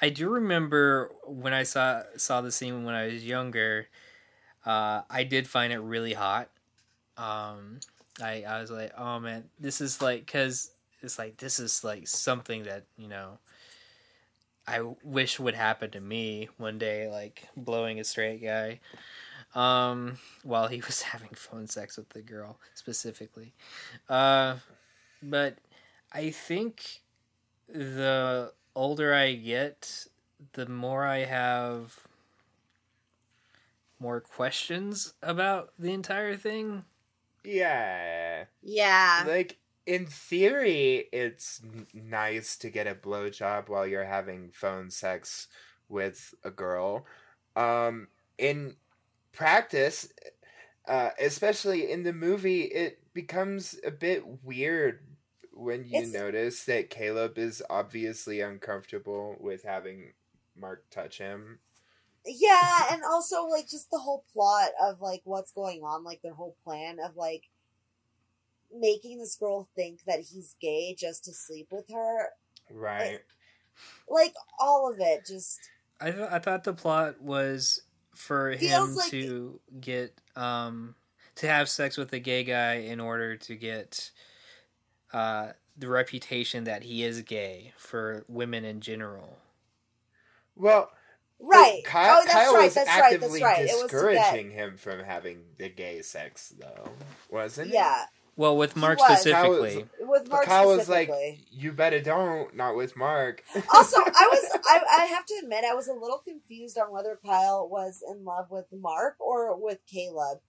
I 0.00 0.08
do 0.08 0.28
remember 0.28 1.12
when 1.26 1.52
I 1.52 1.62
saw 1.62 2.02
saw 2.16 2.40
the 2.40 2.52
scene 2.52 2.84
when 2.84 2.94
I 2.94 3.06
was 3.06 3.24
younger. 3.24 3.88
Uh, 4.64 5.02
I 5.10 5.24
did 5.24 5.48
find 5.48 5.72
it 5.72 5.78
really 5.78 6.12
hot. 6.12 6.50
Um, 7.16 7.80
I 8.20 8.44
I 8.46 8.60
was 8.60 8.70
like, 8.70 8.92
oh 8.98 9.20
man, 9.20 9.44
this 9.58 9.80
is 9.80 10.02
like 10.02 10.26
because 10.26 10.70
it's 11.02 11.18
like 11.18 11.36
this 11.36 11.58
is 11.58 11.84
like 11.84 12.08
something 12.08 12.64
that 12.64 12.84
you 12.96 13.08
know. 13.08 13.38
I 14.64 14.80
wish 15.02 15.40
would 15.40 15.56
happen 15.56 15.90
to 15.90 16.00
me 16.00 16.48
one 16.56 16.78
day, 16.78 17.08
like 17.08 17.48
blowing 17.56 17.98
a 17.98 18.04
straight 18.04 18.40
guy, 18.42 18.78
um, 19.56 20.18
while 20.44 20.68
he 20.68 20.80
was 20.80 21.02
having 21.12 21.30
phone 21.34 21.66
sex 21.66 21.96
with 21.96 22.10
the 22.10 22.22
girl 22.22 22.58
specifically. 22.74 23.54
Uh, 24.08 24.56
but 25.22 25.58
I 26.12 26.30
think 26.30 27.02
the 27.68 28.52
older 28.74 29.14
I 29.14 29.34
get, 29.34 30.06
the 30.52 30.66
more 30.66 31.06
I 31.06 31.24
have 31.24 31.96
more 33.98 34.20
questions 34.20 35.14
about 35.22 35.72
the 35.78 35.92
entire 35.92 36.36
thing. 36.36 36.84
Yeah. 37.44 38.44
Yeah. 38.62 39.24
Like 39.26 39.58
in 39.86 40.06
theory, 40.06 41.08
it's 41.12 41.60
n- 41.64 41.86
nice 41.94 42.56
to 42.58 42.70
get 42.70 42.86
a 42.86 42.94
blowjob 42.94 43.68
while 43.68 43.86
you're 43.86 44.04
having 44.04 44.50
phone 44.52 44.90
sex 44.90 45.48
with 45.88 46.34
a 46.44 46.50
girl. 46.50 47.06
Um, 47.56 48.08
in 48.38 48.76
practice, 49.32 50.12
uh, 50.86 51.10
especially 51.20 51.90
in 51.90 52.02
the 52.02 52.12
movie, 52.12 52.62
it 52.62 53.00
becomes 53.14 53.78
a 53.84 53.90
bit 53.90 54.24
weird 54.42 55.00
when 55.62 55.84
you 55.84 55.98
It's- 56.00 56.12
notice 56.12 56.64
that 56.64 56.90
Caleb 56.90 57.38
is 57.38 57.62
obviously 57.70 58.40
uncomfortable 58.40 59.36
with 59.40 59.62
having 59.62 60.12
Mark 60.56 60.84
touch 60.90 61.18
him. 61.18 61.60
Yeah, 62.26 62.88
and 62.92 63.02
also 63.04 63.44
like 63.46 63.68
just 63.68 63.90
the 63.90 63.98
whole 63.98 64.24
plot 64.32 64.70
of 64.80 65.00
like 65.00 65.22
what's 65.24 65.52
going 65.52 65.82
on, 65.82 66.04
like 66.04 66.22
their 66.22 66.34
whole 66.34 66.56
plan 66.64 66.98
of 67.00 67.16
like 67.16 67.48
making 68.74 69.18
this 69.18 69.36
girl 69.36 69.68
think 69.76 70.04
that 70.06 70.20
he's 70.20 70.56
gay 70.60 70.94
just 70.98 71.24
to 71.24 71.32
sleep 71.32 71.68
with 71.70 71.88
her. 71.92 72.28
Right. 72.70 73.20
Like 74.08 74.34
all 74.58 74.90
of 74.90 74.98
it 75.00 75.26
just 75.26 75.60
I 76.00 76.10
th- 76.10 76.28
I 76.30 76.38
thought 76.38 76.64
the 76.64 76.72
plot 76.74 77.20
was 77.20 77.82
for 78.14 78.50
him 78.52 78.94
like- 78.94 79.10
to 79.10 79.60
get 79.80 80.14
um 80.36 80.94
to 81.36 81.46
have 81.48 81.68
sex 81.68 81.96
with 81.96 82.12
a 82.12 82.18
gay 82.18 82.44
guy 82.44 82.74
in 82.74 83.00
order 83.00 83.36
to 83.36 83.56
get 83.56 84.10
uh 85.12 85.52
the 85.76 85.88
reputation 85.88 86.64
that 86.64 86.82
he 86.82 87.02
is 87.02 87.22
gay 87.22 87.72
for 87.76 88.24
women 88.28 88.64
in 88.64 88.80
general. 88.80 89.38
Well, 90.54 90.90
right. 91.40 91.80
Kyle, 91.84 92.18
oh, 92.18 92.22
that's 92.24 92.32
Kyle 92.34 92.54
right. 92.54 92.64
was 92.64 92.74
That's 92.74 92.88
right. 92.88 93.20
That's 93.20 93.40
right. 93.40 93.60
It 93.60 93.64
was 93.64 93.72
to 93.72 93.78
get 93.78 93.82
discouraging 93.82 94.50
him 94.50 94.76
from 94.76 95.00
having 95.00 95.44
the 95.58 95.68
gay 95.70 96.02
sex, 96.02 96.52
though, 96.58 96.90
wasn't 97.30 97.68
he? 97.68 97.74
yeah 97.74 98.04
Well, 98.36 98.56
with 98.56 98.74
He 98.74 98.80
Mark 98.80 98.98
was. 98.98 99.20
specifically. 99.20 99.86
with 100.00 100.28
Mark 100.28 100.44
Kyle 100.44 100.68
was 100.68 100.88
like, 100.88 101.08
specifically. 101.08 101.46
"You 101.50 101.72
better 101.72 102.00
don't, 102.00 102.54
not 102.54 102.76
with 102.76 102.96
Mark." 102.96 103.42
also, 103.74 103.96
I 103.98 104.28
was 104.30 104.58
I, 104.66 104.80
I 105.00 105.04
have 105.06 105.24
to 105.26 105.40
admit 105.42 105.64
I 105.64 105.74
was 105.74 105.88
a 105.88 105.94
little 105.94 106.18
confused 106.18 106.76
on 106.78 106.92
whether 106.92 107.18
Kyle 107.24 107.66
was 107.68 108.02
in 108.06 108.24
love 108.24 108.50
with 108.50 108.66
Mark 108.72 109.16
or 109.20 109.56
with 109.58 109.78
Caleb. 109.90 110.40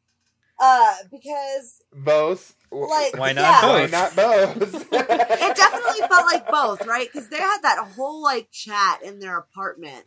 Uh, 0.59 0.95
because 1.11 1.81
both. 1.93 2.55
Like, 2.71 3.17
Why 3.17 3.33
not 3.33 3.41
yeah. 3.41 3.65
Why 3.65 3.81
both? 3.81 3.91
not 3.91 4.15
both? 4.15 4.87
it 4.93 5.55
definitely 5.55 6.07
felt 6.07 6.25
like 6.25 6.47
both, 6.49 6.85
right? 6.87 7.09
Because 7.11 7.29
they 7.29 7.37
had 7.37 7.59
that 7.61 7.93
whole 7.95 8.23
like 8.23 8.49
chat 8.51 9.03
in 9.03 9.19
their 9.19 9.37
apartment 9.37 10.05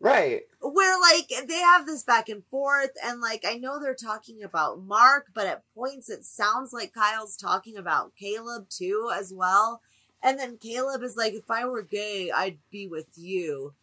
right. 0.00 0.42
where 0.60 1.00
like 1.00 1.32
they 1.48 1.58
have 1.58 1.86
this 1.86 2.02
back 2.02 2.28
and 2.28 2.44
forth, 2.46 2.90
and 3.04 3.20
like 3.20 3.44
I 3.46 3.56
know 3.56 3.80
they're 3.80 3.94
talking 3.94 4.42
about 4.42 4.82
Mark, 4.82 5.28
but 5.34 5.46
at 5.46 5.62
points 5.74 6.08
it 6.08 6.24
sounds 6.24 6.72
like 6.72 6.94
Kyle's 6.94 7.36
talking 7.36 7.76
about 7.76 8.16
Caleb 8.16 8.68
too 8.68 9.10
as 9.14 9.32
well. 9.32 9.80
And 10.22 10.38
then 10.38 10.58
Caleb 10.58 11.02
is 11.02 11.16
like, 11.16 11.34
"If 11.34 11.50
I 11.50 11.64
were 11.66 11.82
gay, 11.82 12.30
I'd 12.30 12.58
be 12.70 12.86
with 12.86 13.08
you." 13.16 13.74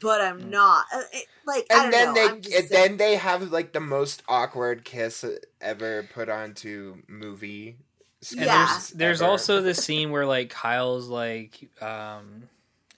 But 0.00 0.20
I'm 0.20 0.50
not. 0.50 0.86
Uh, 0.94 1.02
it- 1.12 1.26
like, 1.46 1.66
I 1.70 1.84
And 1.84 1.92
don't 1.92 2.14
then 2.14 2.14
know. 2.14 2.14
they, 2.14 2.56
and 2.56 2.68
saying- 2.68 2.68
then 2.70 2.96
they 2.96 3.16
have 3.16 3.50
like 3.52 3.72
the 3.72 3.80
most 3.80 4.22
awkward 4.28 4.84
kiss 4.84 5.24
ever 5.60 6.02
put 6.14 6.28
onto 6.28 7.02
movie. 7.06 7.76
And 8.32 8.40
Yeah. 8.46 8.66
there's 8.66 8.88
there's 8.90 9.22
also 9.22 9.60
this 9.60 9.78
scene 9.84 10.10
where 10.10 10.24
like 10.26 10.48
Kyle's 10.50 11.08
like 11.08 11.68
um 11.82 12.48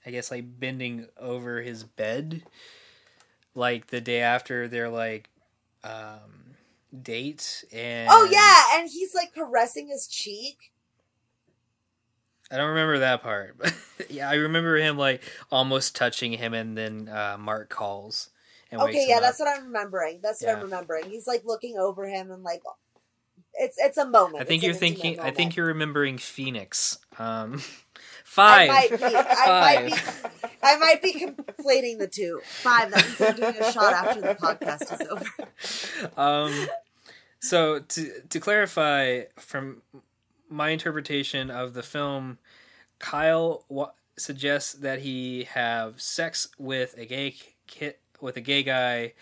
I 0.06 0.10
guess 0.12 0.30
like 0.30 0.44
bending 0.60 1.08
over 1.18 1.60
his 1.60 1.82
bed 1.82 2.42
like 3.56 3.88
the 3.88 4.00
day 4.00 4.20
after 4.20 4.68
their 4.68 4.88
like 4.88 5.28
um 5.82 6.54
date 7.02 7.64
and 7.72 8.08
Oh 8.10 8.28
yeah, 8.30 8.78
and 8.78 8.88
he's 8.88 9.14
like 9.14 9.34
caressing 9.34 9.88
his 9.88 10.06
cheek. 10.06 10.70
I 12.50 12.56
don't 12.56 12.68
remember 12.68 12.98
that 13.00 13.22
part. 13.22 13.56
But 13.58 13.74
yeah, 14.10 14.28
I 14.30 14.34
remember 14.34 14.76
him 14.76 14.96
like 14.96 15.22
almost 15.50 15.96
touching 15.96 16.32
him 16.32 16.54
and 16.54 16.76
then 16.76 17.08
uh 17.08 17.36
Mark 17.38 17.68
calls 17.68 18.30
and 18.70 18.80
Okay, 18.80 19.06
yeah, 19.08 19.16
up. 19.16 19.22
that's 19.22 19.38
what 19.38 19.48
I'm 19.48 19.66
remembering. 19.66 20.20
That's 20.22 20.42
what 20.42 20.54
I'm 20.56 20.62
remembering. 20.62 21.10
He's 21.10 21.26
like 21.26 21.44
looking 21.44 21.78
over 21.78 22.06
him 22.06 22.30
and 22.30 22.42
like 22.42 22.62
it's 23.54 23.76
it's 23.78 23.98
a 23.98 24.06
moment. 24.06 24.42
I 24.42 24.44
think 24.44 24.62
It's 24.62 24.66
you're 24.66 24.74
thinking 24.74 25.18
I 25.20 25.30
think 25.30 25.56
you're 25.56 25.66
remembering 25.66 26.18
Phoenix. 26.18 26.98
Um 27.18 27.62
five. 28.24 28.68
I 28.70 28.88
might 28.88 28.90
be. 28.90 29.04
I 29.04 29.60
might 29.60 29.86
be. 29.86 30.50
I 30.62 30.76
might 30.78 31.02
be 31.02 31.12
conflating 31.14 31.98
the 31.98 32.08
two. 32.08 32.40
Five. 32.44 32.90
That 32.90 33.04
means 33.06 33.20
I'm 33.20 33.36
doing 33.36 33.62
a 33.62 33.72
shot 33.72 33.92
after 33.92 34.20
the 34.20 34.34
podcast 34.34 35.00
is 35.00 35.08
over. 35.08 36.20
um, 36.20 36.66
so 37.40 37.78
to 37.80 38.20
to 38.28 38.40
clarify, 38.40 39.22
from 39.36 39.80
my 40.48 40.70
interpretation 40.70 41.50
of 41.50 41.74
the 41.74 41.82
film, 41.82 42.38
Kyle 42.98 43.64
wa- 43.68 43.92
suggests 44.16 44.72
that 44.74 45.00
he 45.00 45.44
have 45.44 46.00
sex 46.00 46.48
with 46.58 46.96
a 46.98 47.06
gay 47.06 47.34
kid 47.66 47.96
with 48.20 48.36
a 48.36 48.40
gay 48.40 48.62
guy, 48.62 49.12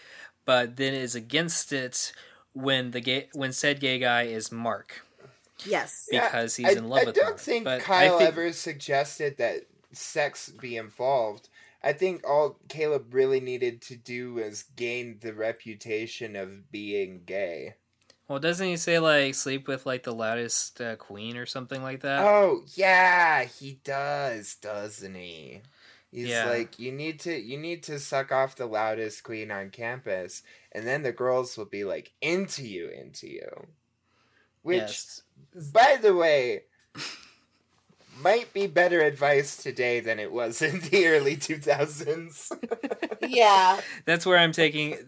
but 0.45 0.77
then 0.77 0.95
is 0.95 1.15
against 1.15 1.73
it 1.73 2.13
when 2.53 2.93
the 2.93 3.01
gay 3.01 3.29
when 3.33 3.53
said 3.53 3.81
gay 3.81 3.99
guy 3.99 4.23
is 4.23 4.53
Mark 4.53 5.03
Yes. 5.67 6.09
Yeah, 6.11 6.27
because 6.27 6.57
he's 6.57 6.67
I, 6.77 6.79
in 6.79 6.89
love 6.89 7.03
I 7.03 7.07
with 7.07 7.19
I 7.19 7.21
don't 7.21 7.31
Mark. 7.31 7.41
think 7.41 7.65
but 7.65 7.81
Kyle 7.81 8.19
think, 8.19 8.29
ever 8.29 8.53
suggested 8.53 9.37
that 9.39 9.63
sex 9.93 10.51
be 10.51 10.77
involved. 10.77 11.49
I 11.83 11.93
think 11.93 12.27
all 12.27 12.59
Caleb 12.69 13.13
really 13.15 13.41
needed 13.41 13.83
to 13.83 13.97
do 13.97 14.35
was 14.35 14.65
gain 14.77 15.19
the 15.21 15.35
reputation 15.35 16.35
of 16.37 16.71
being 16.71 17.23
gay. 17.27 17.75
Well, 18.29 18.39
doesn't 18.39 18.67
he 18.67 18.77
say 18.77 18.99
like 18.99 19.35
sleep 19.35 19.69
with 19.69 19.85
like 19.85 20.03
the 20.05 20.15
loudest 20.15 20.81
uh, 20.81 20.97
queen 20.97 21.37
or 21.37 21.47
something 21.47 21.83
like 21.83 22.01
that? 22.01 22.21
Oh 22.25 22.63
yeah, 22.75 23.45
he 23.45 23.81
does, 23.85 24.55
doesn't 24.57 25.15
he? 25.15 25.61
He's 26.11 26.29
Yeah. 26.29 26.49
like, 26.49 26.79
you 26.79 26.93
need 26.93 27.19
to, 27.21 27.37
you 27.37 27.59
need 27.59 27.83
to 27.85 27.99
suck 27.99 28.31
off 28.31 28.55
the 28.55 28.67
loudest 28.67 29.25
queen 29.25 29.51
on 29.51 29.71
campus, 29.71 30.43
and 30.71 30.87
then 30.87 31.03
the 31.03 31.11
girls 31.13 31.57
will 31.59 31.65
be 31.65 31.83
like 31.85 32.13
into 32.23 32.65
you, 32.67 32.89
into 32.89 33.29
you. 33.29 33.67
Which, 34.63 34.79
yes. 34.81 35.23
by 35.73 35.99
the 36.01 36.15
way, 36.15 36.63
might 38.23 38.53
be 38.53 38.67
better 38.67 39.01
advice 39.01 39.57
today 39.57 40.01
than 40.01 40.19
it 40.19 40.33
was 40.33 40.63
in 40.63 40.81
the 40.81 41.07
early 41.09 41.37
two 41.37 41.59
thousands. 41.59 42.51
Yeah. 43.27 43.81
That's 44.05 44.27
where 44.27 44.37
I'm 44.37 44.53
taking 44.53 44.99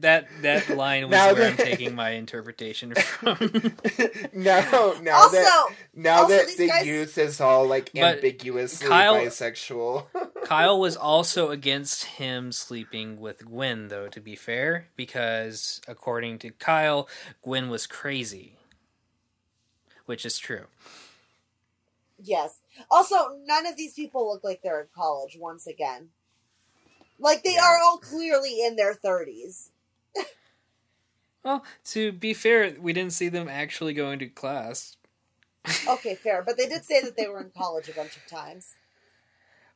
that 0.00 0.28
that 0.40 0.70
line 0.70 1.02
was 1.04 1.10
Now 1.10 1.34
where 1.34 1.50
I'm 1.50 1.58
taking 1.58 1.94
my 1.94 2.10
interpretation 2.12 2.94
from. 2.94 3.36
no, 4.32 4.96
now 5.02 5.16
also, 5.16 5.32
that 5.36 5.68
now 5.94 6.22
also 6.22 6.36
that 6.36 6.56
the 6.56 6.68
guys- 6.68 6.86
youth 6.86 7.18
is 7.18 7.38
all 7.38 7.66
like 7.66 7.90
But 7.92 8.16
ambiguously 8.16 8.88
Kyle- 8.88 9.16
bisexual. 9.16 10.06
Kyle 10.44 10.80
was 10.80 10.96
also 10.96 11.50
against 11.50 12.04
him 12.04 12.50
sleeping 12.50 13.20
with 13.20 13.44
Gwen, 13.44 13.88
though. 13.88 14.08
To 14.08 14.20
be 14.20 14.36
fair, 14.36 14.86
because 14.96 15.82
according 15.86 16.38
to 16.38 16.50
Kyle, 16.52 17.08
Gwen 17.42 17.68
was 17.68 17.86
crazy, 17.86 18.56
which 20.06 20.24
is 20.24 20.38
true. 20.38 20.64
Yes. 22.22 22.60
Also, 22.90 23.16
none 23.44 23.66
of 23.66 23.76
these 23.76 23.94
people 23.94 24.28
look 24.30 24.42
like 24.44 24.60
they're 24.62 24.80
in 24.80 24.88
college. 24.94 25.36
Once 25.40 25.66
again, 25.66 26.08
like 27.18 27.42
they 27.42 27.54
Yeah. 27.54 27.64
are 27.66 27.78
all 27.82 27.98
clearly 27.98 28.64
in 28.64 28.76
their 28.76 28.94
thirties. 28.94 29.70
Well, 31.44 31.64
to 31.86 32.10
be 32.10 32.34
fair, 32.34 32.74
we 32.80 32.92
didn't 32.92 33.12
see 33.12 33.28
them 33.28 33.48
actually 33.48 33.92
going 33.94 34.18
to 34.18 34.26
class. 34.26 34.96
Okay, 35.88 36.14
fair, 36.16 36.42
but 36.42 36.56
they 36.56 36.66
did 36.68 36.84
say 36.84 37.00
that 37.02 37.16
they 37.16 37.28
were 37.28 37.40
in 37.40 37.50
college 37.56 37.88
a 37.88 37.92
bunch 37.92 38.16
of 38.16 38.26
times. 38.26 38.74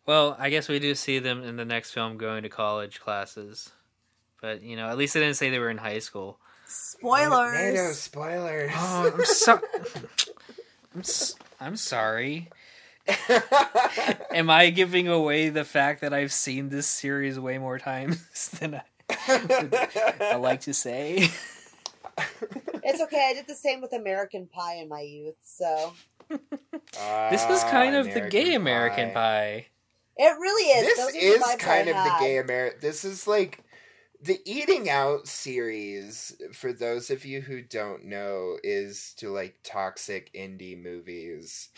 Well, 0.06 0.34
I 0.38 0.50
guess 0.50 0.68
we 0.68 0.80
do 0.80 0.94
see 0.96 1.20
them 1.20 1.44
in 1.44 1.56
the 1.56 1.64
next 1.64 1.92
film 1.92 2.16
going 2.16 2.42
to 2.42 2.48
college 2.48 2.98
classes, 3.00 3.70
but 4.42 4.62
you 4.62 4.74
know, 4.74 4.88
at 4.88 4.98
least 4.98 5.14
they 5.14 5.20
didn't 5.20 5.36
say 5.36 5.50
they 5.50 5.58
were 5.60 5.70
in 5.70 5.78
high 5.78 6.00
school. 6.00 6.40
Spoilers. 6.66 7.52
NATO 7.54 7.92
spoilers. 7.92 8.72
Oh, 8.74 9.12
I'm 9.14 9.24
so. 9.24 9.60
I'm, 10.94 11.00
s- 11.00 11.34
I'm 11.60 11.76
sorry. 11.76 12.48
Am 14.32 14.50
I 14.50 14.70
giving 14.70 15.08
away 15.08 15.48
the 15.48 15.64
fact 15.64 16.00
that 16.00 16.12
I've 16.14 16.32
seen 16.32 16.68
this 16.68 16.86
series 16.86 17.38
way 17.38 17.58
more 17.58 17.78
times 17.78 18.48
than 18.60 18.80
I, 19.08 20.14
I 20.20 20.34
like 20.36 20.60
to 20.62 20.74
say? 20.74 21.28
It's 22.82 23.00
okay. 23.02 23.28
I 23.30 23.34
did 23.34 23.46
the 23.46 23.54
same 23.54 23.80
with 23.80 23.92
American 23.92 24.46
Pie 24.46 24.76
in 24.76 24.88
my 24.88 25.00
youth, 25.00 25.36
so 25.42 25.92
This 26.28 27.44
is 27.48 27.62
kind 27.64 27.96
Ah, 27.96 28.00
of 28.00 28.14
the 28.14 28.20
gay 28.22 28.54
American 28.54 29.10
Pie. 29.12 29.66
it 30.16 30.38
really 30.38 30.70
is. 30.70 30.86
This 30.86 30.98
Those 30.98 31.14
is 31.14 31.54
kind 31.58 31.88
I 31.88 31.92
of 31.92 32.04
the 32.04 32.16
gay 32.24 32.38
American. 32.38 32.78
This 32.80 33.04
is 33.04 33.26
like 33.26 33.64
the 34.22 34.40
Eating 34.44 34.88
Out 34.88 35.26
series. 35.26 36.36
For 36.52 36.72
those 36.72 37.10
of 37.10 37.24
you 37.24 37.40
who 37.40 37.62
don't 37.62 38.04
know, 38.04 38.56
is 38.62 39.14
to 39.18 39.30
like 39.30 39.58
toxic 39.62 40.32
indie 40.34 40.80
movies. 40.80 41.68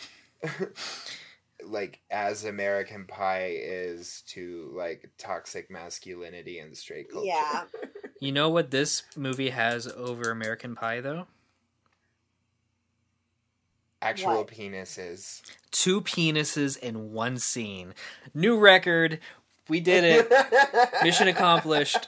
like 1.63 2.01
as 2.11 2.43
American 2.43 3.05
Pie 3.05 3.55
is 3.55 4.23
to 4.27 4.71
like 4.75 5.09
toxic 5.17 5.71
masculinity 5.71 6.59
and 6.59 6.75
straight 6.77 7.11
culture. 7.11 7.27
Yeah. 7.27 7.63
You 8.19 8.31
know 8.31 8.47
what 8.47 8.71
this 8.71 9.03
movie 9.17 9.49
has 9.49 9.85
over 9.85 10.31
American 10.31 10.75
Pie, 10.75 11.01
though? 11.01 11.27
actual 14.03 14.37
What? 14.37 14.47
penises. 14.47 15.41
Two 15.71 16.01
penises 16.01 16.77
in 16.77 17.13
one 17.13 17.37
scene. 17.37 17.93
New 18.33 18.57
record. 18.57 19.19
We 19.69 19.79
did 19.79 20.03
it. 20.03 20.31
Mission 21.03 21.27
accomplished. 21.29 22.07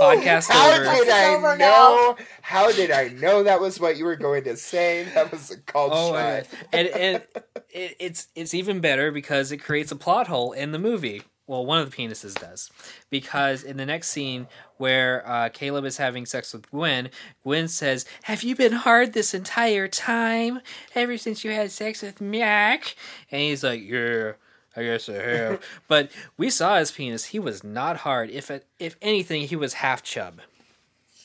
Podcast 0.00 0.48
How 0.50 0.72
over. 0.72 0.84
did 0.84 1.08
I 1.10 1.34
over 1.34 1.56
know? 1.56 2.16
How 2.42 2.72
did 2.72 2.90
I 2.90 3.08
know 3.08 3.42
that 3.42 3.60
was 3.60 3.78
what 3.78 3.96
you 3.96 4.04
were 4.06 4.16
going 4.16 4.44
to 4.44 4.56
say? 4.56 5.04
That 5.14 5.30
was 5.30 5.50
a 5.50 5.58
called 5.58 5.92
Oh, 5.94 6.12
shot. 6.12 6.44
God. 6.44 6.46
and 6.72 6.88
and 6.88 7.22
it, 7.70 7.96
it's 7.98 8.28
it's 8.34 8.54
even 8.54 8.80
better 8.80 9.10
because 9.12 9.52
it 9.52 9.58
creates 9.58 9.92
a 9.92 9.96
plot 9.96 10.26
hole 10.28 10.52
in 10.52 10.72
the 10.72 10.78
movie. 10.78 11.22
Well, 11.48 11.64
one 11.64 11.78
of 11.78 11.88
the 11.88 11.96
penises 11.96 12.34
does, 12.34 12.70
because 13.08 13.62
in 13.62 13.76
the 13.76 13.86
next 13.86 14.08
scene 14.08 14.48
where 14.78 15.22
uh, 15.28 15.48
Caleb 15.50 15.84
is 15.84 15.96
having 15.96 16.26
sex 16.26 16.52
with 16.52 16.68
Gwen, 16.72 17.08
Gwen 17.44 17.68
says, 17.68 18.04
"Have 18.24 18.42
you 18.42 18.56
been 18.56 18.72
hard 18.72 19.12
this 19.12 19.32
entire 19.32 19.86
time? 19.86 20.60
Ever 20.96 21.16
since 21.16 21.44
you 21.44 21.52
had 21.52 21.70
sex 21.70 22.02
with 22.02 22.20
Mac?" 22.20 22.96
And 23.30 23.42
he's 23.42 23.62
like, 23.62 23.80
"Yeah." 23.84 24.32
I 24.76 24.82
guess 24.82 25.08
I 25.08 25.14
have, 25.14 25.62
but 25.88 26.10
we 26.36 26.50
saw 26.50 26.78
his 26.78 26.90
penis. 26.90 27.26
He 27.26 27.38
was 27.38 27.64
not 27.64 27.98
hard. 27.98 28.30
If 28.30 28.50
if 28.78 28.96
anything, 29.00 29.42
he 29.48 29.56
was 29.56 29.74
half 29.74 30.02
chub. 30.02 30.40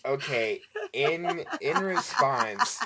Okay, 0.05 0.61
in 0.93 1.45
in 1.59 1.77
response, 1.83 2.79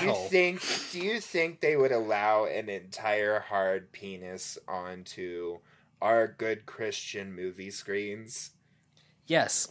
do 0.00 0.06
you 0.06 0.14
think 0.28 0.62
do 0.92 1.00
you 1.00 1.20
think 1.20 1.60
they 1.60 1.76
would 1.76 1.92
allow 1.92 2.44
an 2.44 2.68
entire 2.68 3.40
hard 3.40 3.92
penis 3.92 4.58
onto 4.68 5.58
our 6.02 6.26
good 6.26 6.66
Christian 6.66 7.34
movie 7.34 7.70
screens? 7.70 8.50
Yes, 9.26 9.68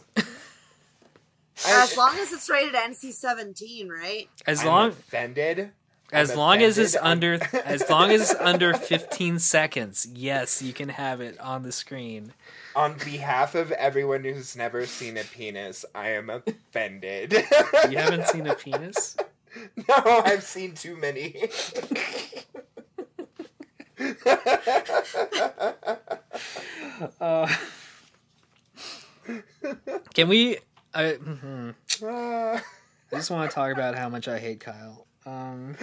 As 1.66 1.96
long 1.96 2.16
as 2.18 2.32
it's 2.32 2.48
rated 2.48 2.74
NC 2.74 3.12
seventeen, 3.12 3.88
right? 3.88 4.28
as 4.46 4.60
I'm 4.62 4.66
long 4.66 4.88
offended. 4.88 5.72
As 6.12 6.34
long 6.34 6.62
as 6.62 6.78
it's 6.78 6.96
under 6.96 7.34
as 7.64 7.88
long 7.88 8.10
as 8.10 8.30
it's 8.30 8.40
under 8.40 8.74
15 8.74 9.38
seconds, 9.38 10.06
yes, 10.12 10.60
you 10.62 10.72
can 10.72 10.88
have 10.90 11.20
it 11.20 11.38
on 11.40 11.62
the 11.62 11.72
screen. 11.72 12.32
On 12.74 12.94
behalf 13.04 13.54
of 13.54 13.72
everyone 13.72 14.24
who's 14.24 14.56
never 14.56 14.86
seen 14.86 15.16
a 15.16 15.24
penis, 15.24 15.84
I 15.94 16.10
am 16.10 16.30
offended. 16.30 17.32
You 17.88 17.98
haven't 17.98 18.26
seen 18.28 18.46
a 18.46 18.54
penis? 18.54 19.16
No, 19.88 20.22
I've 20.24 20.44
seen 20.44 20.74
too 20.74 20.96
many. 20.96 21.34
Uh, 27.20 27.48
can 30.14 30.28
we 30.28 30.58
I. 30.94 31.14
Uh, 32.02 32.60
I 32.60 32.62
just 33.12 33.30
want 33.30 33.50
to 33.50 33.54
talk 33.54 33.72
about 33.72 33.94
how 33.94 34.08
much 34.08 34.28
I 34.28 34.38
hate 34.38 34.60
Kyle. 34.60 35.06
Um 35.26 35.76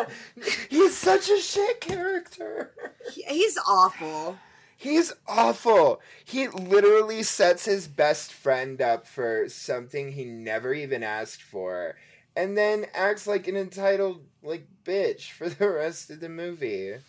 He's 0.70 0.96
such 0.96 1.28
a 1.28 1.38
shit 1.38 1.80
character. 1.80 2.72
He- 3.12 3.22
He's 3.24 3.58
awful. 3.66 4.38
He's 4.76 5.12
awful. 5.26 6.00
He 6.24 6.46
literally 6.46 7.24
sets 7.24 7.64
his 7.64 7.88
best 7.88 8.32
friend 8.32 8.80
up 8.80 9.08
for 9.08 9.48
something 9.48 10.12
he 10.12 10.24
never 10.24 10.72
even 10.72 11.02
asked 11.02 11.42
for, 11.42 11.96
and 12.36 12.56
then 12.56 12.86
acts 12.94 13.26
like 13.26 13.48
an 13.48 13.56
entitled 13.56 14.24
like 14.40 14.68
bitch 14.84 15.32
for 15.32 15.48
the 15.48 15.68
rest 15.68 16.10
of 16.10 16.20
the 16.20 16.28
movie. 16.28 16.92
And 16.92 17.02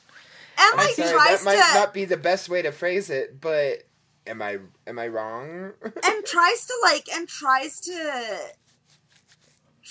I'm 0.57 0.77
like 0.77 0.95
sorry, 0.95 1.11
tries 1.11 1.43
that 1.43 1.45
might 1.45 1.61
to 1.73 1.79
not 1.79 1.93
be 1.93 2.05
the 2.05 2.17
best 2.17 2.49
way 2.49 2.63
to 2.63 2.71
phrase 2.71 3.11
it, 3.11 3.39
but 3.39 3.83
am 4.25 4.41
I 4.41 4.57
am 4.87 4.97
I 4.97 5.07
wrong? 5.07 5.73
and 5.83 6.25
tries 6.25 6.65
to 6.65 6.73
like 6.83 7.07
and 7.13 7.27
tries 7.27 7.79
to 7.81 8.37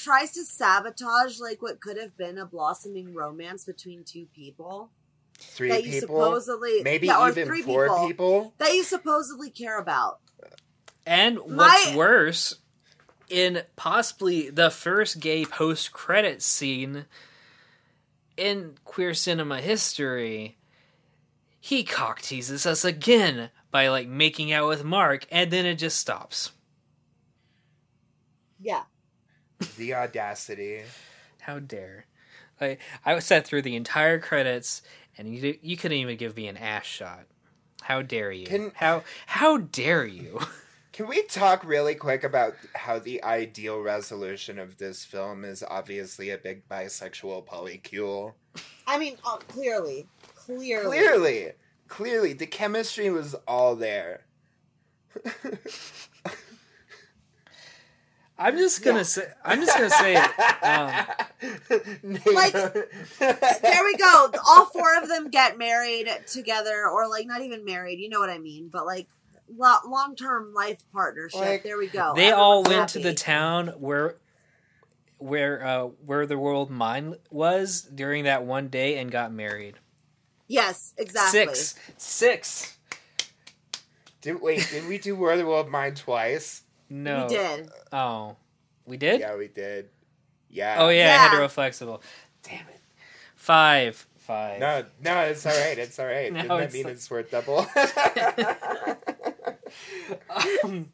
tries 0.03 0.31
to 0.33 0.45
sabotage 0.45 1.41
like 1.41 1.61
what 1.61 1.81
could 1.81 1.97
have 1.99 2.17
been 2.17 2.39
a 2.39 2.47
blossoming 2.47 3.13
romance 3.15 3.65
between 3.65 4.05
two 4.05 4.27
people 4.35 4.91
Three 5.41 5.69
that 5.69 5.85
you 5.85 5.93
people, 6.01 6.09
supposedly 6.21 6.83
maybe 6.83 7.07
yeah, 7.09 7.29
even 7.29 7.47
three 7.47 7.63
four 7.63 7.85
people, 7.89 8.07
people. 8.07 8.55
that 8.59 8.75
you 8.75 8.83
supposedly 8.85 9.51
care 9.51 9.79
about. 9.79 10.21
and 11.07 11.39
what's 11.39 11.91
My- 11.91 11.95
worse 11.97 12.57
in 13.29 13.63
possibly 13.77 14.51
the 14.51 14.71
first 14.71 15.21
gay 15.21 15.45
post-credit 15.45 16.43
scene 16.43 17.05
in 18.37 18.77
queer 18.85 19.15
cinema 19.15 19.61
history, 19.61 20.57
he 21.61 21.85
cock 21.85 22.21
teases 22.23 22.65
us 22.67 22.85
again 22.85 23.51
by 23.71 23.89
like 23.89 24.09
making 24.09 24.53
out 24.53 24.69
with 24.69 24.83
Mark 24.85 25.27
and 25.31 25.51
then 25.51 25.67
it 25.67 25.75
just 25.77 25.99
stops. 25.99 26.53
Yeah. 28.61 28.85
The 29.77 29.95
audacity. 29.95 30.83
How 31.41 31.59
dare! 31.59 32.07
Like 32.61 32.81
I 33.05 33.19
sat 33.19 33.47
through 33.47 33.63
the 33.63 33.77
entire 33.77 34.19
credits, 34.19 34.83
and 35.17 35.35
you 35.35 35.59
you 35.63 35.77
couldn't 35.77 35.99
even 35.99 36.17
give 36.17 36.37
me 36.37 36.49
an 36.49 36.57
ass 36.57 36.87
shot. 36.87 37.25
How 37.83 38.03
dare 38.03 38.33
you? 38.33 38.47
Can- 38.47 38.73
how 38.75 39.03
how 39.27 39.59
dare 39.59 40.07
you? 40.07 40.41
Can 40.93 41.07
we 41.07 41.23
talk 41.23 41.65
really 41.65 41.95
quick 41.95 42.25
about 42.25 42.55
how 42.75 42.99
the 42.99 43.23
ideal 43.23 43.81
resolution 43.81 44.59
of 44.59 44.79
this 44.79 45.05
film 45.05 45.45
is 45.45 45.63
obviously 45.63 46.31
a 46.31 46.39
big 46.39 46.69
bisexual 46.69 47.47
polycule? 47.47 48.35
I 48.85 48.99
mean, 48.99 49.17
uh, 49.25 49.37
clearly, 49.37 50.09
clearly, 50.35 50.99
Clearly, 50.99 51.53
clearly, 51.87 52.33
the 52.33 52.47
chemistry 52.49 53.11
was 53.11 53.37
all 53.47 53.77
there. 53.77 54.23
I'm 58.39 58.57
just 58.57 58.83
gonna 58.85 58.99
Yeah. 58.99 59.03
say. 59.03 59.33
I'm 59.45 59.61
just 59.61 59.77
gonna 59.77 59.91
say 59.91 60.15
it. 60.17 60.31
Um, 60.63 62.33
Like- 62.35 62.53
There 62.53 63.85
we 63.85 63.97
go. 63.97 64.31
All 64.47 64.67
four 64.67 64.97
of 64.97 65.09
them 65.09 65.29
get 65.31 65.59
married 65.59 66.09
together, 66.27 66.89
or 66.89 67.09
like 67.09 67.27
not 67.27 67.43
even 67.43 67.65
married. 67.65 67.99
You 67.99 68.09
know 68.09 68.21
what 68.21 68.31
I 68.31 68.39
mean? 68.39 68.69
But 68.69 68.87
like 68.87 69.09
long-term 69.57 70.53
life 70.55 70.79
partnership. 70.93 71.41
Like, 71.41 71.63
there 71.63 71.79
we 71.79 71.87
go. 71.89 72.13
they 72.15 72.31
all 72.33 72.61
Everyone's 72.61 72.79
went 72.79 72.89
to 72.91 72.99
the 73.01 73.15
town 73.15 73.69
where 73.79 74.17
where 75.19 75.65
uh 75.65 75.89
Were 76.05 76.27
the 76.27 76.39
World 76.39 76.71
Mine 76.71 77.17
was 77.31 77.83
during 77.83 78.25
that 78.25 78.45
one 78.45 78.69
day 78.69 78.99
and 78.99 79.11
got 79.11 79.33
married. 79.33 79.75
Yes, 80.47 80.95
exactly. 80.97 81.55
Six, 81.55 81.75
six. 81.97 82.77
Did, 84.21 84.41
wait, 84.41 84.67
did 84.71 84.87
we 84.89 84.99
do 84.99 85.15
World 85.17 85.39
of 85.41 85.45
the 85.45 85.51
World 85.51 85.69
Mine 85.71 85.95
twice? 85.95 86.63
No. 86.91 87.27
We 87.29 87.35
did. 87.35 87.71
Oh, 87.93 88.37
we 88.87 88.97
did. 88.97 89.21
Yeah, 89.21 89.37
we 89.37 89.49
did. 89.49 89.89
Yeah. 90.51 90.77
Oh 90.79 90.89
yeah, 90.89 91.25
Yeah. 91.25 91.29
heteroflexible. 91.39 92.01
Damn 92.43 92.61
it. 92.69 92.81
Five. 93.37 94.07
Five. 94.17 94.61
No, 94.61 94.85
no, 95.03 95.21
it's 95.23 95.47
all 95.47 95.53
right. 95.59 95.79
It's 95.79 95.99
all 95.99 96.07
right. 96.07 96.33
No, 96.33 96.43
Didn't 96.43 96.59
that 96.59 96.73
mean 96.73 96.83
not. 96.85 96.93
it's 96.93 97.11
worth 97.11 97.31
double? 97.31 97.67
Um, 100.65 100.87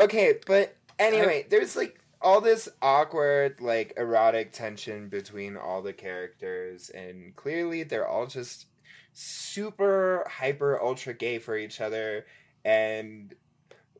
okay, 0.00 0.38
but 0.46 0.76
anyway, 0.98 1.46
there's 1.50 1.76
like 1.76 1.98
all 2.20 2.40
this 2.40 2.68
awkward, 2.80 3.60
like 3.60 3.94
erotic 3.96 4.52
tension 4.52 5.08
between 5.08 5.56
all 5.56 5.82
the 5.82 5.92
characters, 5.92 6.90
and 6.90 7.34
clearly 7.34 7.82
they're 7.82 8.06
all 8.06 8.26
just 8.26 8.66
super 9.12 10.26
hyper 10.30 10.80
ultra 10.80 11.12
gay 11.14 11.38
for 11.38 11.56
each 11.56 11.80
other, 11.80 12.26
and 12.64 13.34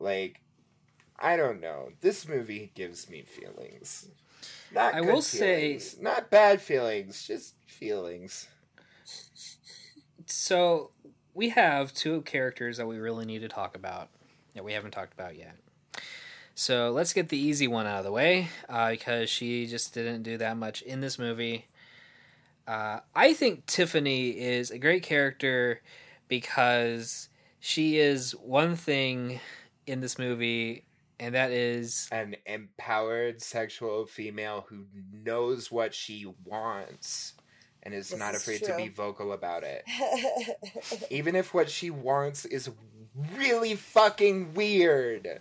like 0.03 0.39
I 1.19 1.37
don't 1.37 1.61
know. 1.61 1.89
This 2.01 2.27
movie 2.27 2.71
gives 2.75 3.09
me 3.09 3.23
feelings. 3.23 4.07
Not 4.73 4.93
I 4.95 5.01
good 5.01 5.13
will 5.13 5.21
say- 5.21 5.79
not 6.01 6.29
bad 6.29 6.61
feelings, 6.61 7.25
just 7.25 7.55
feelings. 7.67 8.47
so 10.25 10.91
we 11.33 11.49
have 11.49 11.93
two 11.93 12.21
characters 12.21 12.77
that 12.77 12.87
we 12.87 12.97
really 12.97 13.25
need 13.25 13.39
to 13.39 13.47
talk 13.47 13.75
about 13.75 14.09
that 14.53 14.63
we 14.63 14.73
haven't 14.73 14.91
talked 14.91 15.13
about 15.13 15.37
yet. 15.37 15.55
So 16.55 16.91
let's 16.91 17.13
get 17.13 17.29
the 17.29 17.37
easy 17.37 17.67
one 17.67 17.87
out 17.87 17.97
of 17.99 18.03
the 18.03 18.11
way 18.11 18.49
uh, 18.69 18.91
because 18.91 19.29
she 19.29 19.65
just 19.65 19.93
didn't 19.93 20.21
do 20.23 20.37
that 20.37 20.55
much 20.57 20.81
in 20.83 21.01
this 21.01 21.17
movie. 21.17 21.65
Uh, 22.67 22.99
I 23.15 23.33
think 23.33 23.65
Tiffany 23.65 24.29
is 24.29 24.69
a 24.69 24.77
great 24.77 25.01
character 25.03 25.81
because 26.27 27.29
she 27.59 27.97
is 27.97 28.33
one 28.33 28.75
thing 28.75 29.39
in 29.87 29.99
this 29.99 30.17
movie, 30.19 30.85
and 31.19 31.35
that 31.35 31.51
is 31.51 32.07
An 32.11 32.35
empowered 32.45 33.41
sexual 33.41 34.05
female 34.05 34.65
who 34.69 34.85
knows 35.11 35.71
what 35.71 35.93
she 35.93 36.25
wants 36.45 37.33
and 37.83 37.93
is 37.93 38.09
This 38.09 38.19
not 38.19 38.33
is 38.33 38.41
afraid 38.41 38.63
to 38.63 38.75
be 38.77 38.87
vocal 38.87 39.33
about 39.33 39.63
it. 39.63 39.83
Even 41.09 41.35
if 41.35 41.53
what 41.53 41.69
she 41.69 41.89
wants 41.89 42.45
is 42.45 42.69
really 43.37 43.75
fucking 43.75 44.53
weird. 44.53 45.39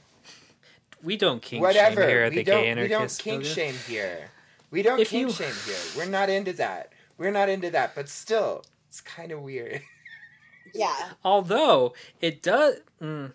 we 1.03 1.17
don't 1.17 1.41
kink 1.41 1.63
Whatever. 1.63 2.01
shame 2.03 2.09
here 2.11 2.23
at 2.25 2.31
we 2.31 2.37
the 2.39 2.45
don't 2.45 2.63
gay 2.63 2.83
we 2.83 2.89
don't 2.89 3.19
kink 3.19 3.43
Yoga. 3.45 3.55
shame 3.55 3.75
here. 3.87 4.29
We 4.71 4.83
don't 4.83 5.01
If 5.01 5.11
kink 5.11 5.29
you- 5.29 5.33
shame 5.33 5.55
here. 5.67 5.77
We're 5.97 6.11
not 6.11 6.29
into 6.31 6.53
that. 6.55 6.93
We're 7.19 7.31
not 7.31 7.49
into 7.49 7.71
that, 7.71 7.95
but 7.95 8.09
still, 8.09 8.65
it's 8.89 9.01
kind 9.01 9.31
of 9.31 9.41
weird. 9.43 9.83
yeah. 10.75 11.11
Although 11.25 11.95
it 12.21 12.43
does, 12.43 12.77
mm, 13.01 13.33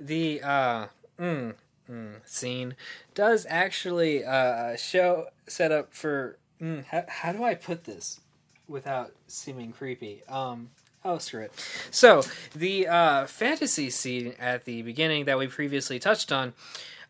the 0.00 0.42
uh, 0.42 0.86
mm, 1.18 1.54
mm, 1.90 2.14
scene 2.24 2.76
does 3.14 3.46
actually 3.48 4.24
uh, 4.24 4.76
show 4.76 5.26
set 5.46 5.72
up 5.72 5.92
for 5.92 6.38
Mm, 6.62 6.84
how, 6.84 7.04
how 7.08 7.32
do 7.32 7.42
I 7.42 7.54
put 7.54 7.84
this 7.84 8.20
without 8.68 9.12
seeming 9.26 9.72
creepy? 9.72 10.22
Um, 10.28 10.70
oh, 11.04 11.18
screw 11.18 11.42
it. 11.42 11.52
So, 11.90 12.22
the 12.54 12.86
uh, 12.86 13.26
fantasy 13.26 13.90
scene 13.90 14.34
at 14.38 14.64
the 14.64 14.82
beginning 14.82 15.24
that 15.24 15.38
we 15.38 15.48
previously 15.48 15.98
touched 15.98 16.30
on 16.30 16.54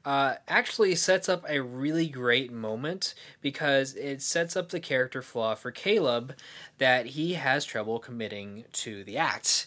uh, 0.06 0.36
actually 0.48 0.94
sets 0.94 1.28
up 1.28 1.44
a 1.48 1.60
really 1.60 2.08
great 2.08 2.50
moment 2.50 3.14
because 3.42 3.94
it 3.94 4.22
sets 4.22 4.56
up 4.56 4.70
the 4.70 4.80
character 4.80 5.20
flaw 5.20 5.54
for 5.54 5.70
Caleb 5.70 6.34
that 6.78 7.08
he 7.08 7.34
has 7.34 7.66
trouble 7.66 7.98
committing 7.98 8.64
to 8.72 9.04
the 9.04 9.18
act. 9.18 9.66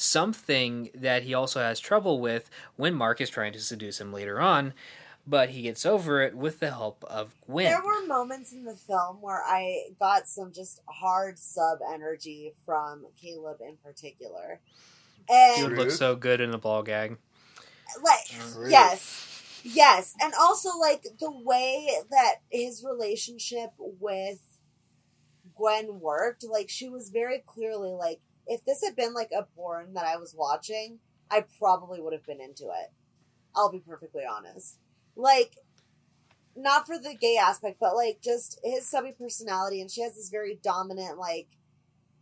Something 0.00 0.88
that 0.94 1.24
he 1.24 1.34
also 1.34 1.60
has 1.60 1.78
trouble 1.78 2.20
with 2.20 2.48
when 2.76 2.94
Mark 2.94 3.20
is 3.20 3.28
trying 3.28 3.52
to 3.52 3.60
seduce 3.60 4.00
him 4.00 4.14
later 4.14 4.40
on, 4.40 4.72
but 5.26 5.50
he 5.50 5.60
gets 5.60 5.84
over 5.84 6.22
it 6.22 6.34
with 6.34 6.58
the 6.58 6.70
help 6.70 7.04
of 7.04 7.34
Gwen. 7.46 7.66
There 7.66 7.82
were 7.84 8.06
moments 8.06 8.50
in 8.50 8.64
the 8.64 8.74
film 8.76 9.20
where 9.20 9.42
I 9.46 9.90
got 9.98 10.26
some 10.26 10.52
just 10.52 10.80
hard 10.88 11.38
sub 11.38 11.80
energy 11.92 12.54
from 12.64 13.08
Caleb 13.20 13.58
in 13.60 13.76
particular. 13.76 14.60
He 15.28 15.34
And 15.34 15.68
would 15.68 15.76
look 15.76 15.90
so 15.90 16.16
good 16.16 16.40
in 16.40 16.50
the 16.50 16.56
ball 16.56 16.82
gag. 16.82 17.18
like 18.02 18.26
Truth. 18.26 18.70
yes. 18.70 19.60
Yes. 19.62 20.14
And 20.18 20.32
also 20.40 20.70
like 20.78 21.02
the 21.20 21.30
way 21.30 21.90
that 22.10 22.36
his 22.48 22.82
relationship 22.82 23.72
with 23.78 24.40
Gwen 25.54 26.00
worked, 26.00 26.42
like 26.42 26.70
she 26.70 26.88
was 26.88 27.10
very 27.10 27.38
clearly 27.46 27.90
like 27.90 28.20
if 28.46 28.64
this 28.64 28.82
had 28.84 28.96
been 28.96 29.14
like 29.14 29.30
a 29.36 29.44
porn 29.56 29.94
that 29.94 30.04
I 30.04 30.16
was 30.16 30.34
watching, 30.36 30.98
I 31.30 31.44
probably 31.58 32.00
would 32.00 32.12
have 32.12 32.26
been 32.26 32.40
into 32.40 32.64
it. 32.64 32.92
I'll 33.54 33.70
be 33.70 33.80
perfectly 33.80 34.22
honest. 34.30 34.78
Like 35.16 35.56
not 36.56 36.86
for 36.86 36.98
the 36.98 37.14
gay 37.18 37.36
aspect, 37.36 37.78
but 37.80 37.94
like 37.94 38.20
just 38.22 38.58
his 38.64 38.88
subby 38.88 39.12
personality 39.18 39.80
and 39.80 39.90
she 39.90 40.02
has 40.02 40.14
this 40.14 40.28
very 40.30 40.58
dominant 40.62 41.18
like 41.18 41.48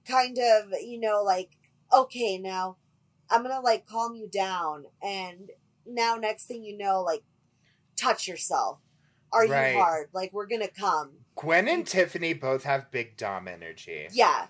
kind 0.06 0.38
of, 0.38 0.72
you 0.82 0.98
know, 1.00 1.22
like 1.22 1.50
okay, 1.92 2.38
now 2.38 2.76
I'm 3.30 3.42
going 3.42 3.54
to 3.54 3.60
like 3.60 3.86
calm 3.86 4.14
you 4.14 4.28
down 4.28 4.84
and 5.02 5.50
now 5.86 6.16
next 6.16 6.46
thing 6.46 6.62
you 6.64 6.76
know 6.76 7.02
like 7.02 7.22
touch 7.96 8.28
yourself. 8.28 8.80
Are 9.32 9.46
Right. 9.46 9.72
you 9.72 9.78
hard? 9.78 10.08
Like 10.12 10.32
we're 10.32 10.46
going 10.46 10.62
to 10.62 10.68
come. 10.68 11.12
Gwen 11.36 11.68
and 11.68 11.86
Tiffany 11.86 12.32
both 12.32 12.64
have 12.64 12.90
big 12.90 13.16
Dom 13.16 13.48
energy. 13.48 14.08
Yeah. 14.12 14.46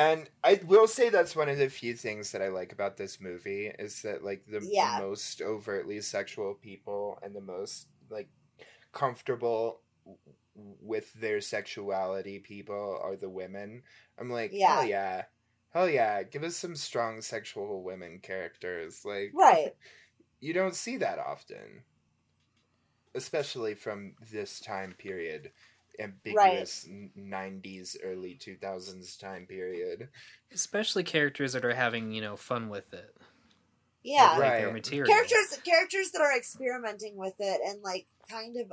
And 0.00 0.30
I 0.42 0.58
will 0.64 0.86
say 0.86 1.10
that's 1.10 1.36
one 1.36 1.50
of 1.50 1.58
the 1.58 1.68
few 1.68 1.94
things 1.94 2.32
that 2.32 2.40
I 2.40 2.48
like 2.48 2.72
about 2.72 2.96
this 2.96 3.20
movie 3.20 3.66
is 3.78 4.00
that 4.02 4.24
like 4.24 4.46
the 4.46 4.66
Yeah. 4.66 4.98
most 5.00 5.42
overtly 5.42 6.00
sexual 6.00 6.54
people 6.54 7.18
and 7.22 7.34
the 7.36 7.40
most 7.42 7.86
like 8.08 8.30
comfortable 8.92 9.82
w- 10.04 10.76
with 10.80 11.12
their 11.14 11.42
sexuality 11.42 12.38
people 12.38 12.98
are 13.02 13.14
the 13.16 13.28
women. 13.28 13.82
I'm 14.18 14.30
like, 14.30 14.52
Yeah. 14.54 14.76
hell 14.76 14.84
yeah. 14.86 15.24
Hell 15.74 15.88
yeah, 15.90 16.22
give 16.22 16.44
us 16.44 16.56
some 16.56 16.74
strong 16.76 17.20
sexual 17.20 17.82
women 17.82 18.20
characters. 18.20 19.04
Like 19.04 19.32
Right. 19.34 19.76
you 20.40 20.54
don't 20.54 20.74
see 20.74 20.96
that 20.96 21.18
often. 21.18 21.84
Especially 23.14 23.74
from 23.74 24.14
this 24.32 24.60
time 24.60 24.94
period. 24.96 25.52
Ambiguous 25.98 26.86
n 26.88 27.10
90s, 27.18 27.96
early 28.02 28.38
2000s 28.40 29.18
time 29.18 29.46
period. 29.46 30.08
Especially 30.52 31.02
characters 31.04 31.52
that 31.52 31.64
are 31.64 31.74
having, 31.74 32.12
you 32.12 32.20
know, 32.20 32.36
fun 32.36 32.68
with 32.68 32.92
it. 32.94 33.16
Yeah. 34.02 34.36
Like 34.38 34.56
their 34.58 34.66
Right. 34.66 34.72
material. 34.74 35.06
characters 35.12 35.58
characters 35.64 36.10
that 36.12 36.22
are 36.22 36.36
experimenting 36.36 37.16
with 37.16 37.34
it 37.38 37.60
and 37.66 37.82
like 37.82 38.06
kind 38.28 38.56
of 38.56 38.72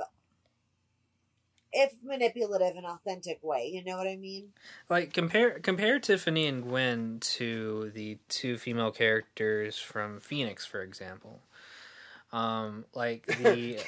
if 1.70 1.92
manipulative 2.02 2.76
and 2.76 2.86
authentic 2.86 3.38
way 3.42 3.66
you 3.70 3.84
know 3.84 3.98
what 3.98 4.06
i 4.08 4.16
mean 4.16 4.54
Like 4.88 5.12
compare 5.12 5.58
compare 5.58 5.98
Tiffany 5.98 6.46
and 6.46 6.62
Gwen 6.62 7.18
to 7.20 7.90
the 7.94 8.16
two 8.30 8.56
female 8.56 8.90
characters 8.90 9.78
from 9.78 10.18
Phoenix, 10.20 10.64
for 10.64 10.80
example. 10.82 11.40
Um, 12.30 12.84
like 12.94 13.24
the 13.26 13.78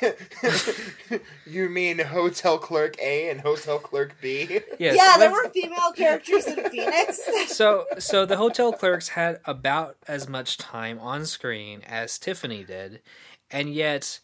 you 1.46 1.68
mean 1.68 1.98
Hotel 1.98 2.56
Clerk 2.56 2.96
A 2.98 3.28
and 3.28 3.40
Hotel 3.40 3.78
Clerk 3.78 4.16
B? 4.22 4.60
yes, 4.78 4.96
yeah 4.96 5.18
there 5.18 5.30
were 5.30 5.50
female 5.50 5.92
characters 5.94 6.46
in 6.46 6.70
phoenix 6.70 7.20
so 7.48 7.84
so 7.98 8.24
the 8.24 8.38
hotel 8.38 8.72
clerks 8.72 9.08
had 9.10 9.40
about 9.44 9.96
as 10.08 10.26
much 10.26 10.56
time 10.56 10.98
on 11.00 11.26
screen 11.26 11.82
as 11.86 12.18
Tiffany 12.18 12.64
did, 12.64 13.02
and 13.50 13.74
yet 13.74 14.20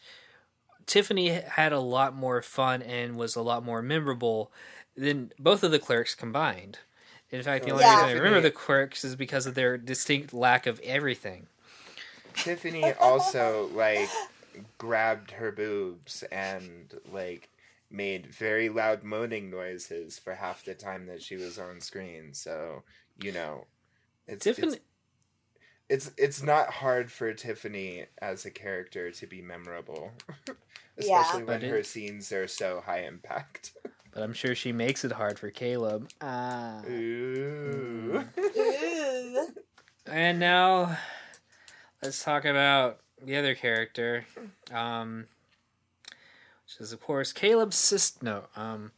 Tiffany 0.87 1.29
had 1.29 1.71
a 1.71 1.79
lot 1.79 2.15
more 2.15 2.41
fun 2.41 2.81
and 2.81 3.17
was 3.17 3.35
a 3.35 3.41
lot 3.41 3.63
more 3.63 3.81
memorable 3.81 4.51
than 4.95 5.31
both 5.37 5.63
of 5.63 5.69
the 5.71 5.79
clerks 5.79 6.15
combined. 6.15 6.79
In 7.29 7.43
fact, 7.43 7.65
the 7.65 7.71
only 7.71 7.83
Yeah. 7.83 7.91
reason 7.95 8.09
I 8.09 8.13
remember 8.13 8.41
the 8.41 8.51
clerks 8.51 9.03
is 9.03 9.15
because 9.15 9.45
of 9.45 9.53
their 9.53 9.77
distinct 9.77 10.33
lack 10.33 10.65
of 10.65 10.79
everything. 10.79 11.47
Tiffany 12.37 12.93
also 12.93 13.69
like 13.73 14.09
grabbed 14.77 15.31
her 15.31 15.51
boobs 15.51 16.23
and 16.31 16.93
like 17.11 17.49
made 17.89 18.27
very 18.27 18.69
loud 18.69 19.03
moaning 19.03 19.49
noises 19.49 20.17
for 20.19 20.35
half 20.35 20.63
the 20.65 20.73
time 20.73 21.05
that 21.07 21.21
she 21.21 21.35
was 21.35 21.57
on 21.57 21.79
screen. 21.81 22.33
So, 22.33 22.83
you 23.21 23.31
know, 23.31 23.65
it's 24.27 24.43
Tiffany, 24.43 24.77
it's, 25.89 26.07
it's 26.07 26.11
it's 26.17 26.43
not 26.43 26.69
hard 26.69 27.11
for 27.11 27.33
Tiffany 27.33 28.05
as 28.21 28.45
a 28.45 28.51
character 28.51 29.11
to 29.11 29.27
be 29.27 29.41
memorable. 29.41 30.11
Yeah. 30.99 31.19
Especially 31.21 31.43
when 31.43 31.61
it- 31.61 31.69
her 31.69 31.83
scenes 31.83 32.31
are 32.31 32.47
so 32.47 32.81
high 32.83 33.01
impact. 33.03 33.73
but 34.11 34.23
I'm 34.23 34.33
sure 34.33 34.55
she 34.55 34.71
makes 34.71 35.05
it 35.05 35.11
hard 35.11 35.37
for 35.37 35.51
Caleb. 35.51 36.09
Ah. 36.21 36.81
Ooh. 36.89 38.25
Ooh. 38.39 39.47
And 40.09 40.39
now 40.39 40.97
let's 42.01 42.23
talk 42.23 42.45
about 42.45 42.99
the 43.23 43.35
other 43.37 43.55
character, 43.55 44.25
um, 44.71 45.25
which 46.65 46.79
is 46.79 46.93
of 46.93 47.01
course 47.01 47.33
Caleb's 47.33 47.77
sister. 47.77 48.19
No, 48.23 48.43
um, 48.55 48.91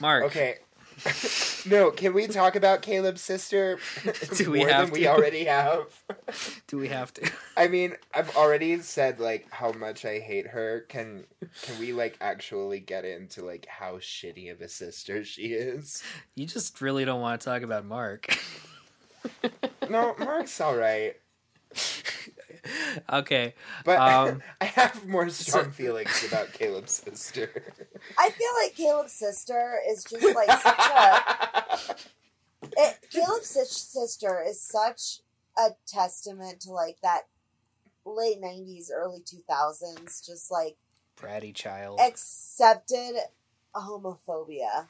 Mark. 0.00 0.24
Okay. 0.24 0.58
no, 1.66 1.92
can 1.92 2.12
we 2.12 2.26
talk 2.26 2.56
about 2.56 2.82
Caleb's 2.82 3.20
sister 3.20 3.78
Do 4.36 4.50
we 4.50 4.58
more 4.58 4.68
have 4.68 4.86
than 4.86 5.00
we 5.00 5.06
already 5.06 5.44
have? 5.44 5.86
Do 6.66 6.76
we 6.76 6.88
have 6.88 7.14
to? 7.14 7.30
I 7.56 7.68
mean, 7.68 7.94
I've 8.12 8.36
already 8.36 8.80
said 8.80 9.20
like 9.20 9.46
how 9.50 9.72
much 9.72 10.04
I 10.04 10.18
hate 10.18 10.48
her. 10.48 10.86
Can 10.88 11.24
can 11.62 11.78
we 11.78 11.92
like 11.92 12.16
actually 12.20 12.80
get 12.80 13.04
into 13.04 13.44
like 13.44 13.66
how 13.66 13.98
shitty 13.98 14.50
of 14.50 14.60
a 14.60 14.68
sister 14.68 15.24
she 15.24 15.52
is? 15.52 16.02
You 16.34 16.46
just 16.46 16.80
really 16.80 17.04
don't 17.04 17.20
want 17.20 17.40
to 17.40 17.44
talk 17.44 17.62
about 17.62 17.84
Mark. 17.84 18.36
No, 19.88 20.14
Mark's 20.18 20.60
all 20.60 20.76
right, 20.76 21.14
okay. 23.12 23.54
but 23.84 23.98
Um, 23.98 24.42
I 24.60 24.64
have 24.66 25.06
more 25.06 25.28
strong 25.30 25.64
so- 25.66 25.70
feelings 25.70 26.24
about 26.26 26.52
Caleb's 26.52 26.92
sister. 27.04 27.50
i 28.18 28.30
feel 28.30 28.48
like 28.62 28.76
caleb's 28.76 29.12
sister 29.12 29.78
is 29.88 30.04
just 30.04 30.34
like 30.34 30.50
such 30.50 30.78
a 30.78 31.96
it, 32.76 32.96
caleb's 33.12 33.48
sister 33.48 34.42
is 34.46 34.60
such 34.60 35.20
a 35.58 35.70
testament 35.86 36.60
to 36.60 36.70
like 36.72 36.98
that 37.02 37.22
late 38.04 38.40
90s 38.40 38.88
early 38.92 39.20
2000s 39.20 40.24
just 40.26 40.50
like 40.50 40.76
Bratty 41.20 41.54
child. 41.54 41.98
accepted 42.00 43.16
homophobia 43.74 44.86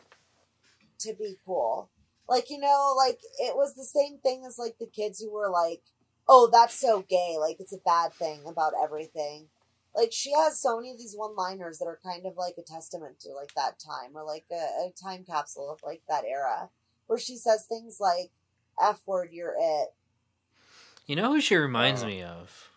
to 1.01 1.15
be 1.15 1.37
cool. 1.47 1.91
Like, 2.29 2.51
you 2.51 2.59
know, 2.59 2.93
like 2.97 3.21
it 3.39 3.57
was 3.57 3.75
the 3.75 3.85
same 3.85 4.19
thing 4.19 4.45
as 4.47 4.59
like 4.59 4.77
the 4.79 4.87
kids 4.87 5.21
who 5.21 5.33
were 5.33 5.49
like, 5.49 5.81
oh, 6.29 6.49
that's 6.53 6.75
so 6.75 7.05
gay. 7.09 7.37
Like, 7.39 7.59
it's 7.61 7.73
a 7.73 7.79
bad 7.79 8.13
thing 8.15 8.41
about 8.47 8.73
everything. 8.83 9.47
Like, 9.95 10.13
she 10.13 10.33
has 10.33 10.61
so 10.61 10.77
many 10.77 10.91
of 10.93 10.99
these 10.99 11.15
one 11.17 11.35
liners 11.35 11.79
that 11.79 11.87
are 11.87 11.99
kind 12.05 12.27
of 12.27 12.37
like 12.37 12.55
a 12.59 12.63
testament 12.63 13.19
to 13.21 13.31
like 13.31 13.55
that 13.55 13.79
time 13.79 14.11
or 14.15 14.25
like 14.25 14.45
a, 14.53 14.55
a 14.55 14.93
time 15.03 15.25
capsule 15.25 15.71
of 15.71 15.81
like 15.83 16.03
that 16.09 16.25
era 16.25 16.69
where 17.07 17.19
she 17.19 17.37
says 17.37 17.65
things 17.65 17.99
like, 17.99 18.31
F 18.81 19.01
word, 19.07 19.31
you're 19.33 19.55
it. 19.59 19.89
You 21.07 21.17
know 21.17 21.33
who 21.33 21.41
she 21.41 21.57
reminds 21.57 22.03
Oh. 22.05 22.07
me 22.07 22.23
of? 22.23 22.71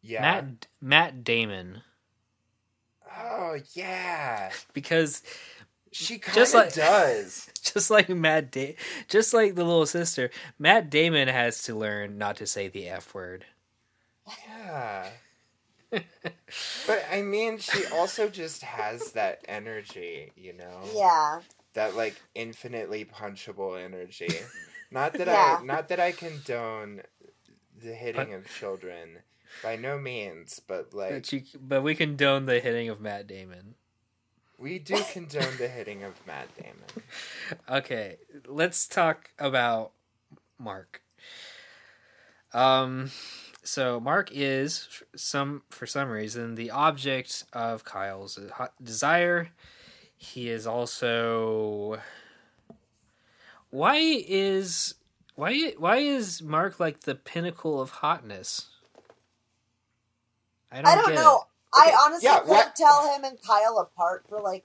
yeah. 0.00 0.20
Matt 0.22 0.66
Matt 0.80 1.24
Damon. 1.24 1.82
Oh 3.20 3.58
yeah. 3.74 4.50
Because 4.72 5.22
She 5.92 6.18
kind 6.18 6.34
Just 6.34 6.54
of 6.54 6.60
like- 6.64 6.74
does. 6.74 7.48
just 7.62 7.90
like 7.90 8.08
Matt 8.08 8.50
da- 8.50 8.76
just 9.08 9.32
like 9.34 9.54
the 9.54 9.64
little 9.64 9.86
sister, 9.86 10.30
Matt 10.58 10.90
Damon 10.90 11.28
has 11.28 11.62
to 11.64 11.74
learn 11.74 12.18
not 12.18 12.36
to 12.36 12.46
say 12.46 12.68
the 12.68 12.88
F 12.88 13.14
word. 13.14 13.44
Yeah. 14.46 15.08
but 15.90 17.04
I 17.10 17.22
mean, 17.22 17.58
she 17.58 17.84
also 17.86 18.28
just 18.28 18.62
has 18.62 19.12
that 19.12 19.42
energy, 19.48 20.32
you 20.36 20.52
know. 20.52 20.80
Yeah. 20.94 21.40
that 21.74 21.96
like 21.96 22.20
infinitely 22.34 23.04
punchable 23.04 23.82
energy. 23.82 24.28
Not 24.90 25.12
that 25.14 25.26
Yeah. 25.26 25.58
I 25.60 25.64
not 25.64 25.88
that 25.88 26.00
I 26.00 26.12
condone 26.12 27.02
the 27.82 27.92
hitting 27.94 28.32
of 28.32 28.48
children 28.48 29.18
by 29.62 29.76
no 29.76 29.98
means, 29.98 30.60
but 30.66 30.94
like 30.94 31.10
But, 31.12 31.32
you, 31.32 31.42
but 31.60 31.82
we 31.82 31.94
condone 31.94 32.46
the 32.46 32.58
hitting 32.60 32.88
of 32.88 32.98
Matt 33.00 33.26
Damon. 33.26 33.74
We 34.58 34.80
do 34.80 35.00
condone 35.12 35.56
the 35.56 35.68
hitting 35.68 36.02
of 36.02 36.14
Matt 36.26 36.48
Damon. 36.56 36.74
Okay, 37.70 38.16
let's 38.46 38.86
talk 38.86 39.30
about 39.38 39.92
Mark. 40.58 41.00
Um, 42.52 43.10
so 43.62 44.00
Mark 44.00 44.30
is 44.32 44.88
some 45.16 45.62
for 45.70 45.86
some 45.86 46.10
reason 46.10 46.56
the 46.56 46.70
object 46.70 47.44
of 47.52 47.84
Kyle's 47.84 48.38
desire. 48.82 49.48
He 50.16 50.50
is 50.50 50.66
also 50.66 52.00
why 53.70 53.96
is 53.98 54.94
why 55.34 55.74
why 55.78 55.98
is 55.98 56.42
Mark 56.42 56.80
like 56.80 57.00
the 57.00 57.14
pinnacle 57.14 57.80
of 57.80 57.90
hotness? 57.90 58.68
I 60.70 60.82
don't, 60.82 60.86
I 60.86 60.94
don't 60.96 61.08
get 61.08 61.14
know. 61.14 61.36
Okay, 61.36 61.47
I 61.74 61.92
honestly 62.04 62.26
yeah, 62.26 62.38
couldn't 62.40 62.48
what- 62.50 62.76
tell 62.76 63.14
him 63.14 63.24
and 63.24 63.38
Kyle 63.46 63.78
apart 63.78 64.24
for 64.28 64.40
like 64.40 64.64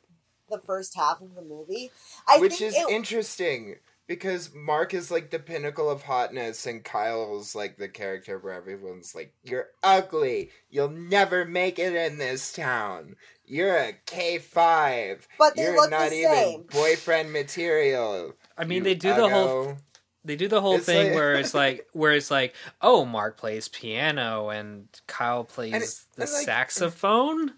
the 0.49 0.59
first 0.59 0.95
half 0.95 1.21
of 1.21 1.35
the 1.35 1.41
movie. 1.41 1.91
I 2.27 2.39
Which 2.39 2.53
think 2.55 2.73
is 2.73 2.75
it, 2.77 2.89
interesting 2.89 3.75
because 4.07 4.51
Mark 4.53 4.93
is 4.93 5.09
like 5.09 5.31
the 5.31 5.39
pinnacle 5.39 5.89
of 5.89 6.03
hotness 6.03 6.65
and 6.65 6.83
Kyle's 6.83 7.55
like 7.55 7.77
the 7.77 7.87
character 7.87 8.37
where 8.37 8.53
everyone's 8.53 9.15
like, 9.15 9.33
You're 9.43 9.69
ugly. 9.81 10.51
You'll 10.69 10.89
never 10.89 11.45
make 11.45 11.79
it 11.79 11.93
in 11.95 12.17
this 12.17 12.51
town. 12.51 13.15
You're 13.45 13.75
a 13.77 13.93
K 14.05 14.39
five. 14.39 15.27
But 15.39 15.55
they 15.55 15.63
You're 15.63 15.75
look 15.75 15.91
not 15.91 16.09
the 16.09 16.15
even 16.17 16.31
same." 16.33 16.63
boyfriend 16.71 17.33
material. 17.33 18.33
I 18.57 18.63
mean, 18.65 18.79
you 18.79 18.83
they 18.83 18.95
do 18.95 19.13
the 19.13 19.29
whole 19.29 19.65
uggo." 19.65 19.77
They 20.25 20.35
do 20.35 20.47
the 20.47 20.61
whole 20.61 20.75
It's 20.75 20.85
thing 20.85 21.07
like- 21.07 21.15
where 21.15 21.35
it's 21.35 21.53
like 21.53 21.87
where 21.93 22.11
it's 22.13 22.31
like 22.31 22.55
oh 22.81 23.05
mark 23.05 23.37
plays 23.37 23.67
piano 23.67 24.49
and 24.49 24.87
kyle 25.07 25.43
plays 25.43 25.73
And 25.73 25.83
it- 25.83 25.95
the 26.15 26.23
and, 26.23 26.31
like- 26.31 26.45
saxophone 26.45 27.49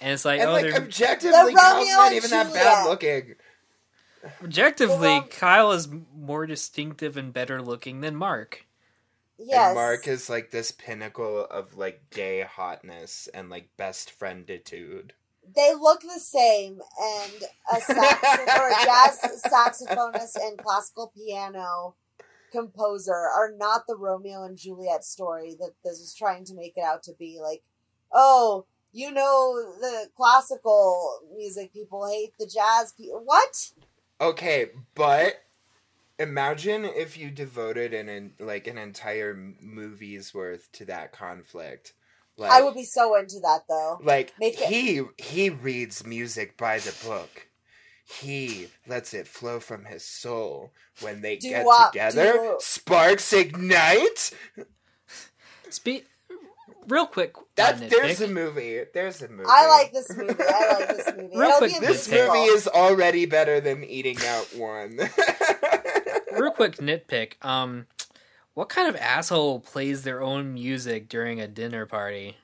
and 0.00 0.12
it's 0.12 0.24
like 0.24 0.40
and 0.40 0.48
oh 0.50 0.52
like 0.52 0.62
they're 0.64 0.76
objectively, 0.82 1.52
The 1.54 1.58
Kyle's 1.60 1.88
not 1.88 2.06
and 2.08 2.14
even 2.16 2.30
that 2.30 2.52
bad 2.52 2.86
looking. 2.88 3.34
objectively 4.42 4.96
Well- 5.08 5.18
um, 5.22 5.28
kyle 5.28 5.72
is 5.72 5.88
more 6.16 6.46
distinctive 6.46 7.16
and 7.16 7.32
better 7.32 7.60
looking 7.62 8.00
than 8.00 8.14
mark 8.16 8.66
yes. 9.38 9.68
And 9.68 9.74
Mark 9.74 10.06
is 10.06 10.30
like 10.30 10.50
this 10.52 10.70
pinnacle 10.70 11.44
of 11.50 11.76
like 11.76 12.02
gay 12.10 12.42
hotness 12.42 13.28
and 13.34 13.50
like 13.50 13.68
best 13.76 14.10
frienditude. 14.12 15.14
they 15.56 15.74
look 15.74 16.00
the 16.02 16.20
same, 16.20 16.80
and 17.00 17.32
a 17.76 17.80
sax 17.80 18.22
or 18.56 18.68
a 18.68 18.84
jazz 18.84 19.42
saxophonist 19.44 20.36
and 20.40 20.56
classical 20.58 21.12
piano 21.16 21.96
composer 22.52 23.14
are 23.14 23.52
not 23.56 23.86
the 23.88 23.96
Romeo 23.96 24.44
and 24.44 24.56
Juliet 24.56 25.04
story 25.04 25.56
that 25.58 25.72
this 25.82 25.98
is 25.98 26.14
trying 26.14 26.44
to 26.44 26.54
make 26.54 26.76
it 26.76 26.84
out 26.84 27.02
to 27.04 27.12
be. 27.18 27.38
Like, 27.42 27.62
oh, 28.12 28.66
you 28.92 29.10
know, 29.10 29.54
the 29.80 30.08
classical 30.14 31.20
music 31.34 31.72
people 31.72 32.06
hate 32.08 32.34
the 32.38 32.46
jazz 32.46 32.92
people. 32.92 33.22
What? 33.24 33.70
Okay, 34.20 34.66
but 34.94 35.42
imagine 36.18 36.84
if 36.84 37.16
you 37.16 37.30
devoted 37.30 37.94
an, 37.94 38.08
an 38.08 38.32
like 38.38 38.66
an 38.66 38.78
entire 38.78 39.34
movie's 39.60 40.32
worth 40.34 40.70
to 40.72 40.84
that 40.84 41.12
conflict. 41.12 41.94
Like, 42.36 42.50
I 42.52 42.62
would 42.62 42.74
be 42.74 42.84
so 42.84 43.14
into 43.16 43.40
that 43.40 43.62
though. 43.68 43.98
like 44.02 44.32
make 44.38 44.60
it- 44.60 44.68
he 44.68 45.02
he 45.18 45.50
reads 45.50 46.06
music 46.06 46.56
by 46.56 46.78
the 46.78 46.94
book. 47.04 47.48
He 48.20 48.68
lets 48.86 49.14
it 49.14 49.26
flow 49.26 49.58
from 49.60 49.84
his 49.84 50.04
soul. 50.04 50.72
When 51.00 51.20
they 51.22 51.36
Do 51.36 51.48
get 51.48 51.64
what? 51.64 51.92
together, 51.92 52.32
Do- 52.32 52.56
sparks 52.60 53.32
ignite. 53.32 54.32
Spe- 55.70 56.04
real 56.88 57.06
quick 57.06 57.36
uh, 57.38 57.42
That 57.56 57.76
nitpick. 57.78 57.90
there's 57.90 58.20
a 58.20 58.28
movie. 58.28 58.82
There's 58.92 59.22
a 59.22 59.28
movie. 59.28 59.44
I 59.48 59.68
like 59.68 59.92
this 59.92 60.14
movie. 60.16 60.34
I 60.38 60.74
like 60.78 60.88
this 60.96 61.06
movie. 61.16 61.28
Real 61.36 61.48
It'll 61.48 61.58
quick, 61.58 61.72
This 61.80 62.08
Musical. 62.08 62.34
movie 62.34 62.46
is 62.50 62.68
already 62.68 63.24
better 63.26 63.60
than 63.60 63.84
Eating 63.84 64.18
Out 64.26 64.46
One. 64.56 64.98
real 66.32 66.50
quick 66.50 66.76
nitpick 66.78 67.32
um 67.44 67.86
what 68.54 68.70
kind 68.70 68.88
of 68.88 68.96
asshole 68.96 69.60
plays 69.60 70.02
their 70.02 70.22
own 70.22 70.54
music 70.54 71.06
during 71.08 71.38
a 71.40 71.46
dinner 71.46 71.84
party 71.84 72.38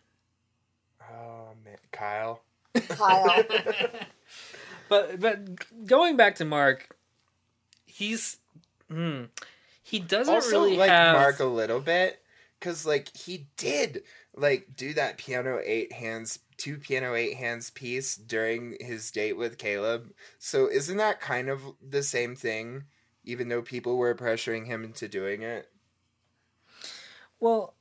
oh 1.11 1.49
man, 1.65 1.79
Kyle. 1.91 2.43
Kyle. 2.89 3.43
but 4.89 5.21
but 5.21 5.87
going 5.87 6.17
back 6.17 6.37
to 6.37 6.45
Mark, 6.45 6.97
he's 7.87 8.39
hmm, 8.91 9.25
he 9.83 9.99
doesn't 9.99 10.35
also 10.35 10.63
really 10.63 10.77
like 10.77 10.91
have 10.91 11.17
Mark 11.17 11.41
a 11.41 11.45
little 11.45 11.81
bit 11.81 12.21
because 12.59 12.87
like 12.87 13.15
he 13.17 13.47
did 13.57 14.03
like 14.37 14.69
do 14.77 14.95
that 14.95 15.19
piano 15.19 15.61
eight 15.65 15.93
hands 15.93 16.39
two 16.57 16.77
piano 16.77 17.15
eight 17.15 17.37
hands 17.37 17.71
piece 17.71 18.17
during 18.17 18.77
his 18.81 19.11
date 19.11 19.37
with 19.37 19.59
Caleb. 19.59 20.13
So 20.39 20.69
isn't 20.69 20.97
that 20.97 21.21
kind 21.21 21.49
of 21.49 21.63
the 21.87 22.03
same 22.03 22.37
thing? 22.37 22.85
Even 23.25 23.49
though 23.49 23.63
people 23.63 23.97
were 23.97 24.15
pressuring 24.15 24.67
him 24.67 24.85
into 24.85 25.09
doing 25.09 25.43
it. 25.43 25.71
well. 27.41 27.75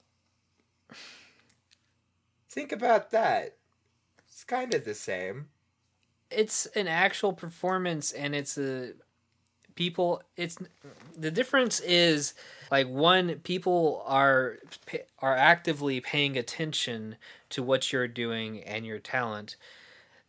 Think 2.49 2.71
about 2.71 3.11
that. 3.11 3.55
It's 4.27 4.43
kind 4.43 4.73
of 4.73 4.83
the 4.83 4.95
same. 4.95 5.49
It's 6.29 6.65
an 6.67 6.87
actual 6.87 7.33
performance, 7.33 8.11
and 8.11 8.35
it's 8.35 8.57
a 8.57 8.93
people. 9.75 10.21
It's 10.35 10.57
the 11.17 11.31
difference 11.31 11.79
is 11.79 12.33
like 12.71 12.87
one 12.87 13.35
people 13.39 14.03
are 14.05 14.57
are 15.19 15.35
actively 15.35 16.01
paying 16.01 16.37
attention 16.37 17.15
to 17.51 17.63
what 17.63 17.93
you're 17.93 18.07
doing 18.07 18.61
and 18.63 18.85
your 18.85 18.99
talent. 18.99 19.55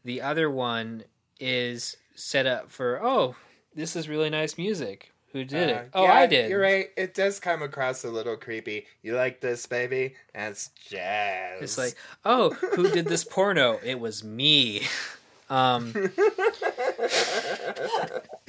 The 0.04 0.20
other 0.22 0.48
one 0.50 1.04
is 1.40 1.96
set 2.14 2.46
up 2.46 2.70
for 2.70 3.00
oh, 3.02 3.34
this 3.74 3.96
is 3.96 4.08
really 4.08 4.30
nice 4.30 4.56
music. 4.56 5.12
Who 5.32 5.44
did 5.44 5.68
Uh, 5.68 5.72
it? 5.74 5.90
Oh, 5.92 6.04
yeah, 6.04 6.12
I 6.14 6.26
did. 6.26 6.50
You're 6.50 6.60
right. 6.60 6.88
It 6.96 7.12
does 7.12 7.38
come 7.38 7.60
across 7.60 8.02
a 8.02 8.10
little 8.10 8.36
creepy. 8.36 8.86
You 9.02 9.14
like 9.14 9.40
this, 9.42 9.66
baby? 9.66 10.14
That's 10.34 10.68
jazz. 10.88 11.60
It's 11.60 11.76
like, 11.76 11.96
oh, 12.24 12.50
who 12.50 12.88
did 12.90 13.04
this 13.06 13.24
porno? 13.30 13.78
It 13.84 14.00
was 14.00 14.24
me. 14.24 14.82
Um, 15.50 15.92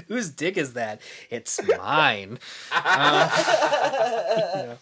whose 0.08 0.30
dick 0.30 0.58
is 0.58 0.74
that? 0.74 1.02
It's 1.30 1.60
mine. 1.78 2.40
Uh, 2.72 3.30
you 4.56 4.64
know. 4.64 4.78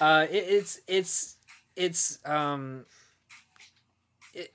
Uh, 0.00 0.26
it, 0.30 0.44
it's 0.48 0.80
it's 0.86 1.36
it's 1.76 2.18
um, 2.26 2.84
it, 4.34 4.52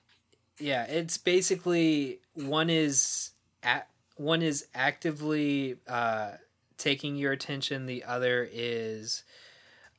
yeah. 0.60 0.84
It's 0.86 1.18
basically 1.18 2.20
one 2.36 2.70
is 2.70 3.32
at 3.64 3.88
one 4.18 4.42
is 4.42 4.68
actively 4.76 5.78
uh, 5.88 6.32
taking 6.78 7.16
your 7.16 7.32
attention. 7.32 7.86
The 7.86 8.04
other 8.04 8.48
is 8.52 9.24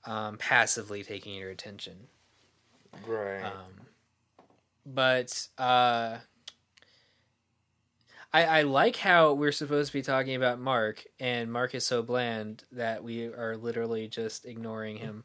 um, 0.05 0.37
passively 0.37 1.03
taking 1.03 1.35
your 1.35 1.51
attention. 1.51 2.09
right. 3.07 3.43
Um, 3.43 3.53
but 4.87 5.49
uh, 5.59 6.19
I 8.35 8.45
I 8.59 8.63
like 8.63 8.97
how 8.97 9.33
we're 9.33 9.53
supposed 9.53 9.93
to 9.93 9.99
be 9.99 10.03
talking 10.03 10.35
about 10.35 10.59
Mark, 10.59 11.05
and 11.21 11.51
Mark 11.53 11.75
is 11.75 11.87
so 11.87 12.03
bland 12.03 12.65
that 12.73 13.03
we 13.05 13.27
are 13.27 13.57
literally 13.57 14.09
just 14.09 14.45
ignoring 14.45 14.97
him. 14.97 15.25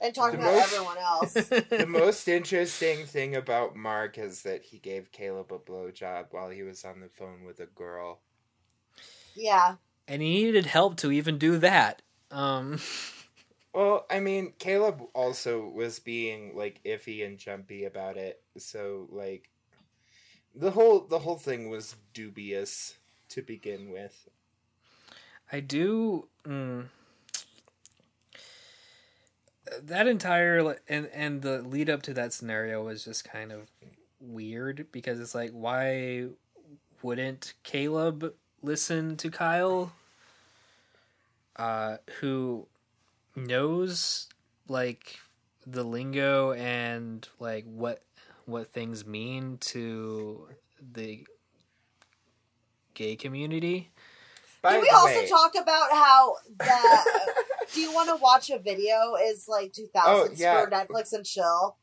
and 0.00 0.14
talking 0.14 0.38
The 0.40 0.46
about 0.46 0.58
most- 0.58 0.72
everyone 0.74 0.98
else. 0.98 1.32
the 1.70 1.86
most 1.88 2.28
interesting 2.28 3.06
thing 3.06 3.34
about 3.34 3.74
Mark 3.76 4.18
is 4.18 4.42
that 4.42 4.62
he 4.62 4.78
gave 4.78 5.10
Caleb 5.10 5.52
a 5.52 5.58
blowjob 5.58 6.26
while 6.32 6.50
he 6.50 6.62
was 6.62 6.84
on 6.84 7.00
the 7.00 7.08
phone 7.08 7.44
with 7.44 7.60
a 7.60 7.66
girl. 7.66 8.20
Yeah. 9.34 9.76
and 10.06 10.20
he 10.22 10.44
needed 10.44 10.66
help 10.66 10.96
to 10.98 11.10
even 11.10 11.38
do 11.38 11.56
that. 11.58 12.02
Um, 12.30 12.78
Well, 13.72 14.06
I 14.10 14.20
mean, 14.20 14.52
Caleb 14.58 15.02
also 15.14 15.66
was 15.66 15.98
being 15.98 16.54
like 16.54 16.80
iffy 16.84 17.26
and 17.26 17.38
jumpy 17.38 17.84
about 17.86 18.16
it, 18.16 18.40
so 18.58 19.08
like 19.10 19.48
the 20.54 20.70
whole 20.72 21.00
the 21.00 21.20
whole 21.20 21.36
thing 21.38 21.68
was 21.68 21.96
dubious 22.12 22.94
to 23.30 23.42
begin 23.42 23.90
with. 23.90 24.28
I 25.50 25.60
do. 25.60 26.28
Mm, 26.46 26.86
that 29.82 30.06
entire 30.06 30.78
and 30.88 31.08
and 31.12 31.42
the 31.42 31.62
lead 31.62 31.90
up 31.90 32.02
to 32.02 32.14
that 32.14 32.32
scenario 32.32 32.84
was 32.84 33.04
just 33.04 33.24
kind 33.24 33.52
of 33.52 33.70
weird 34.20 34.86
because 34.92 35.20
it's 35.20 35.34
like 35.34 35.50
why 35.50 36.26
wouldn't 37.02 37.54
Caleb 37.62 38.34
listen 38.62 39.16
to 39.16 39.30
Kyle 39.30 39.92
uh 41.56 41.98
who 42.20 42.66
knows 43.36 44.28
like 44.68 45.18
the 45.66 45.84
lingo 45.84 46.52
and 46.52 47.28
like 47.38 47.64
what 47.64 48.02
what 48.46 48.72
things 48.72 49.06
mean 49.06 49.58
to 49.58 50.48
the 50.92 51.26
gay 52.94 53.16
community 53.16 53.90
By 54.62 54.72
Can 54.74 54.82
we 54.82 54.88
also 54.90 55.20
way- 55.20 55.28
talk 55.28 55.52
about 55.60 55.90
how 55.90 56.36
the 56.58 57.22
Do 57.74 57.80
you 57.80 57.92
want 57.92 58.08
to 58.10 58.16
watch 58.16 58.50
a 58.50 58.58
video 58.58 59.14
is 59.20 59.48
like 59.48 59.72
2000s 59.72 59.90
Oh, 60.06 60.28
yeah. 60.36 60.64
for 60.64 60.70
Netflix 60.70 61.12
and 61.12 61.24
chill? 61.24 61.76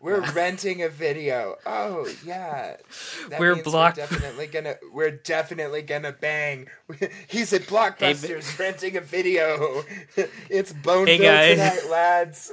We're 0.00 0.20
renting 0.32 0.82
a 0.82 0.88
video. 0.88 1.56
Oh 1.66 2.08
yeah, 2.24 2.76
that 3.30 3.40
We're 3.40 3.54
means 3.54 3.64
block- 3.64 3.96
We're 3.96 4.06
definitely 4.06 4.46
gonna. 4.46 4.76
We're 4.92 5.10
definitely 5.10 5.82
gonna 5.82 6.12
bang. 6.12 6.68
He's 7.28 7.52
at 7.52 7.62
Blockbusters 7.62 8.56
renting 8.58 8.96
a 8.96 9.00
video. 9.00 9.82
It's 10.50 10.72
Boneville 10.72 11.06
Hey, 11.06 11.56
guys. 11.56 11.56
tonight, 11.80 11.90
lads. 11.90 12.52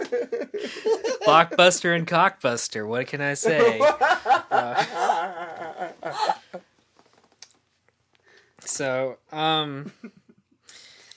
Blockbuster 1.26 1.96
and 1.96 2.08
Cockbuster. 2.08 2.88
What 2.88 3.08
can 3.08 3.22
I 3.22 3.36
say? 3.36 3.80
So, 8.62 9.18
um, 9.32 9.92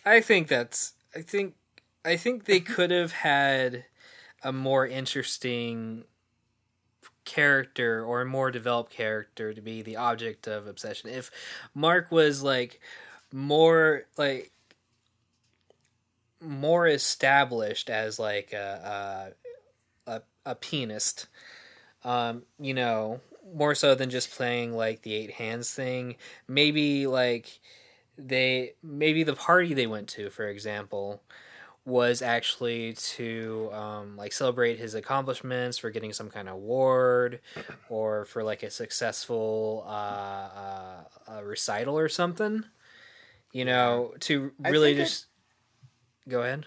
I 0.05 0.21
think 0.21 0.49
that's. 0.49 0.93
I 1.17 1.23
think. 1.23 1.55
I 2.05 2.17
think 2.17 2.45
they 2.45 2.61
could 2.61 2.91
have 2.91 3.13
had 3.13 3.85
a 4.43 4.53
more 4.53 4.87
interesting 4.87 6.05
character 7.29 8.03
or 8.03 8.23
a 8.23 8.27
more 8.27 8.51
developed 8.51 8.91
character 8.91 9.53
to 9.53 9.61
be 9.61 9.83
the 9.83 9.97
object 9.97 10.49
of 10.49 10.67
obsession. 10.67 11.11
If 11.11 11.31
Mark 11.75 12.11
was 12.11 12.43
like 12.43 12.81
more 13.33 14.07
like 14.17 14.51
more 16.41 16.87
established 16.87 17.91
as 17.91 18.19
like 18.19 18.53
a 18.53 19.35
a, 20.07 20.13
a, 20.13 20.23
a 20.47 20.55
pianist, 20.55 21.27
um, 22.03 22.43
you 22.59 22.73
know, 22.73 23.21
more 23.55 23.75
so 23.75 23.95
than 23.95 24.09
just 24.09 24.31
playing 24.31 24.73
like 24.73 25.03
the 25.03 25.15
eight 25.15 25.33
hands 25.33 25.71
thing. 25.73 26.17
Maybe 26.49 27.07
like 27.07 27.61
they 28.17 28.73
maybe 28.83 29.23
the 29.23 29.37
party 29.37 29.75
they 29.75 29.87
went 29.87 30.09
to, 30.11 30.31
for 30.31 30.49
example, 30.49 31.23
was 31.89 32.21
actually 32.23 32.93
to 32.93 33.71
um, 33.73 34.17
like 34.17 34.33
celebrate 34.33 34.79
his 34.79 34.95
accomplishments 34.95 35.79
for 35.79 35.91
getting 35.91 36.13
some 36.13 36.29
kind 36.29 36.49
of 36.49 36.55
award 36.57 37.41
or 37.89 38.27
for 38.27 38.45
like 38.45 38.63
a 38.63 38.71
successful 38.71 39.85
uh, 39.87 39.91
uh, 39.91 41.05
uh, 41.39 41.43
recital 41.43 41.99
or 41.99 42.09
something. 42.09 42.65
You 43.53 43.65
know, 43.65 44.15
to 44.21 44.53
really 44.59 44.91
think 44.91 45.01
it- 45.01 45.05
just 45.05 45.27
go 46.29 46.43
ahead. 46.43 46.67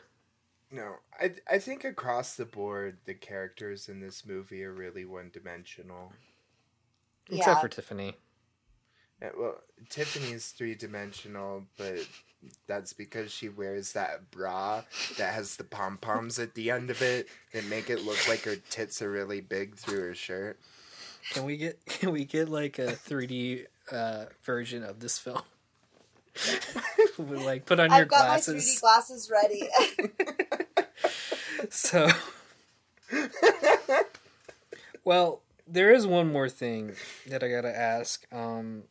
no, 0.71 0.95
I 1.19 1.35
I 1.49 1.59
think 1.59 1.83
across 1.83 2.35
the 2.35 2.45
board, 2.45 2.97
the 3.05 3.13
characters 3.13 3.87
in 3.87 3.99
this 3.99 4.25
movie 4.25 4.63
are 4.63 4.73
really 4.73 5.05
one 5.05 5.29
dimensional. 5.31 6.13
Except 7.29 7.61
for 7.61 7.69
Tiffany. 7.69 8.17
Yeah, 9.21 9.29
well, 9.37 9.55
Tiffany's 9.89 10.47
three 10.47 10.75
dimensional, 10.75 11.63
but 11.77 12.07
that's 12.67 12.93
because 12.93 13.31
she 13.31 13.49
wears 13.49 13.93
that 13.93 14.31
bra 14.31 14.81
that 15.17 15.33
has 15.33 15.57
the 15.57 15.63
pom 15.63 15.97
poms 15.97 16.39
at 16.39 16.55
the 16.55 16.71
end 16.71 16.89
of 16.89 17.01
it 17.01 17.27
that 17.53 17.65
make 17.65 17.89
it 17.89 18.03
look 18.03 18.27
like 18.27 18.41
her 18.45 18.55
tits 18.69 19.01
are 19.01 19.11
really 19.11 19.41
big 19.41 19.75
through 19.75 19.99
her 20.01 20.15
shirt. 20.15 20.59
Can 21.33 21.43
we 21.43 21.57
get 21.57 21.85
can 21.85 22.11
we 22.11 22.25
get 22.25 22.49
like 22.49 22.79
a 22.79 22.87
3D 22.93 23.65
uh, 23.91 24.25
version 24.43 24.83
of 24.83 24.99
this 24.99 25.19
film? 25.19 25.41
With, 27.17 27.43
like 27.43 27.65
put 27.65 27.79
on 27.79 27.89
your 27.91 27.99
I've 28.01 28.07
got 28.07 28.27
my 28.27 28.37
3D 28.37 28.79
glasses. 28.79 28.79
glasses 28.79 29.31
ready. 29.31 29.69
So 31.69 32.09
Well, 35.03 35.41
there 35.67 35.91
is 35.93 36.07
one 36.07 36.31
more 36.31 36.49
thing 36.49 36.93
that 37.27 37.43
I 37.43 37.49
got 37.49 37.61
to 37.61 37.75
ask. 37.77 38.25
Um 38.33 38.83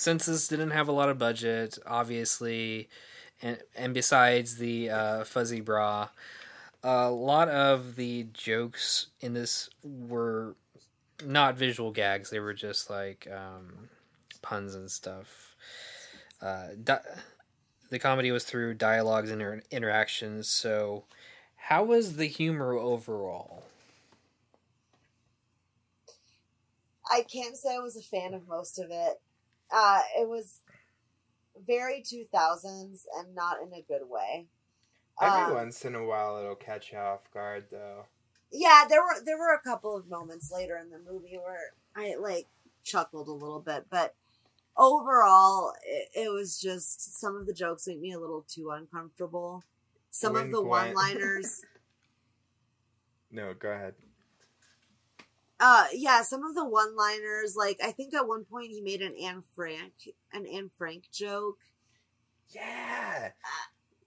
since 0.00 0.24
this 0.24 0.48
didn't 0.48 0.70
have 0.70 0.88
a 0.88 0.92
lot 0.92 1.10
of 1.10 1.18
budget, 1.18 1.78
obviously, 1.86 2.88
and 3.42 3.58
and 3.76 3.92
besides 3.92 4.56
the 4.56 4.88
uh, 4.88 5.24
fuzzy 5.24 5.60
bra, 5.60 6.08
a 6.82 7.10
lot 7.10 7.48
of 7.48 7.96
the 7.96 8.26
jokes 8.32 9.08
in 9.20 9.34
this 9.34 9.68
were 9.82 10.56
not 11.24 11.56
visual 11.56 11.90
gags. 11.92 12.30
They 12.30 12.40
were 12.40 12.54
just 12.54 12.88
like 12.88 13.28
um, 13.30 13.90
puns 14.40 14.74
and 14.74 14.90
stuff. 14.90 15.54
Uh, 16.40 16.68
di- 16.82 17.04
the 17.90 17.98
comedy 17.98 18.30
was 18.30 18.44
through 18.44 18.74
dialogues 18.74 19.30
and 19.30 19.42
inter- 19.42 19.62
interactions. 19.70 20.48
So, 20.48 21.04
how 21.56 21.84
was 21.84 22.16
the 22.16 22.26
humor 22.26 22.74
overall? 22.74 23.64
I 27.10 27.22
can't 27.22 27.56
say 27.56 27.74
I 27.76 27.80
was 27.80 27.96
a 27.96 28.02
fan 28.02 28.32
of 28.34 28.48
most 28.48 28.78
of 28.78 28.90
it. 28.90 29.20
Uh, 29.72 30.02
it 30.18 30.28
was 30.28 30.60
very 31.66 32.02
2000s 32.02 33.06
and 33.18 33.34
not 33.34 33.58
in 33.62 33.72
a 33.72 33.82
good 33.82 34.08
way. 34.08 34.46
Every 35.20 35.42
Um, 35.42 35.54
once 35.54 35.84
in 35.84 35.94
a 35.94 36.04
while, 36.04 36.38
it'll 36.38 36.56
catch 36.56 36.92
you 36.92 36.98
off 36.98 37.30
guard, 37.32 37.66
though. 37.70 38.06
yeah, 38.50 38.84
there 38.88 39.02
were 39.02 39.20
there 39.24 39.38
were 39.38 39.54
a 39.54 39.60
couple 39.60 39.96
of 39.96 40.08
moments 40.08 40.50
later 40.50 40.76
in 40.76 40.90
the 40.90 40.98
movie 40.98 41.38
where 41.38 41.74
I 41.94 42.16
like 42.16 42.48
chuckled 42.82 43.28
a 43.28 43.32
little 43.32 43.60
bit, 43.60 43.86
but 43.90 44.14
overall, 44.76 45.74
it, 45.84 46.08
it 46.14 46.32
was 46.32 46.60
just 46.60 47.18
some 47.20 47.36
of 47.36 47.46
the 47.46 47.52
jokes 47.52 47.86
make 47.86 48.00
me 48.00 48.12
a 48.12 48.18
little 48.20 48.42
too 48.48 48.70
uncomfortable. 48.70 49.62
Some 50.10 50.36
of 50.36 50.50
the 50.50 50.62
one-liners, 50.62 51.62
No, 53.30 53.54
go 53.54 53.70
ahead. 53.70 53.94
Uh, 55.60 55.84
yeah, 55.92 56.22
some 56.22 56.42
of 56.44 56.54
the 56.54 56.64
one-liners. 56.64 57.54
Like 57.56 57.78
I 57.84 57.92
think 57.92 58.14
at 58.14 58.26
one 58.26 58.44
point 58.44 58.70
he 58.70 58.80
made 58.80 59.02
an 59.02 59.14
Anne 59.22 59.42
Frank 59.54 59.92
an 60.32 60.46
Anne 60.46 60.70
Frank 60.76 61.04
joke. 61.12 61.58
Yeah. 62.48 63.30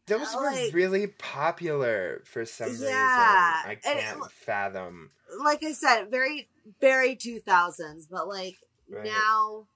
Those 0.06 0.36
were 0.36 0.51
like- 0.51 0.74
really 0.74 1.08
popular 1.08 2.22
for 2.26 2.45
some 2.45 2.70
reason. 2.70 2.89
I 2.91 3.78
and 3.86 3.99
can't 3.99 4.32
fathom. 4.32 5.12
like 5.43 5.64
I 5.64 5.72
said, 5.72 6.12
very 6.12 6.49
very 6.82 7.16
two 7.16 7.39
thousands, 7.39 8.08
but 8.08 8.28
like 8.28 8.56
Right. 8.89 9.06
now, 9.06 9.68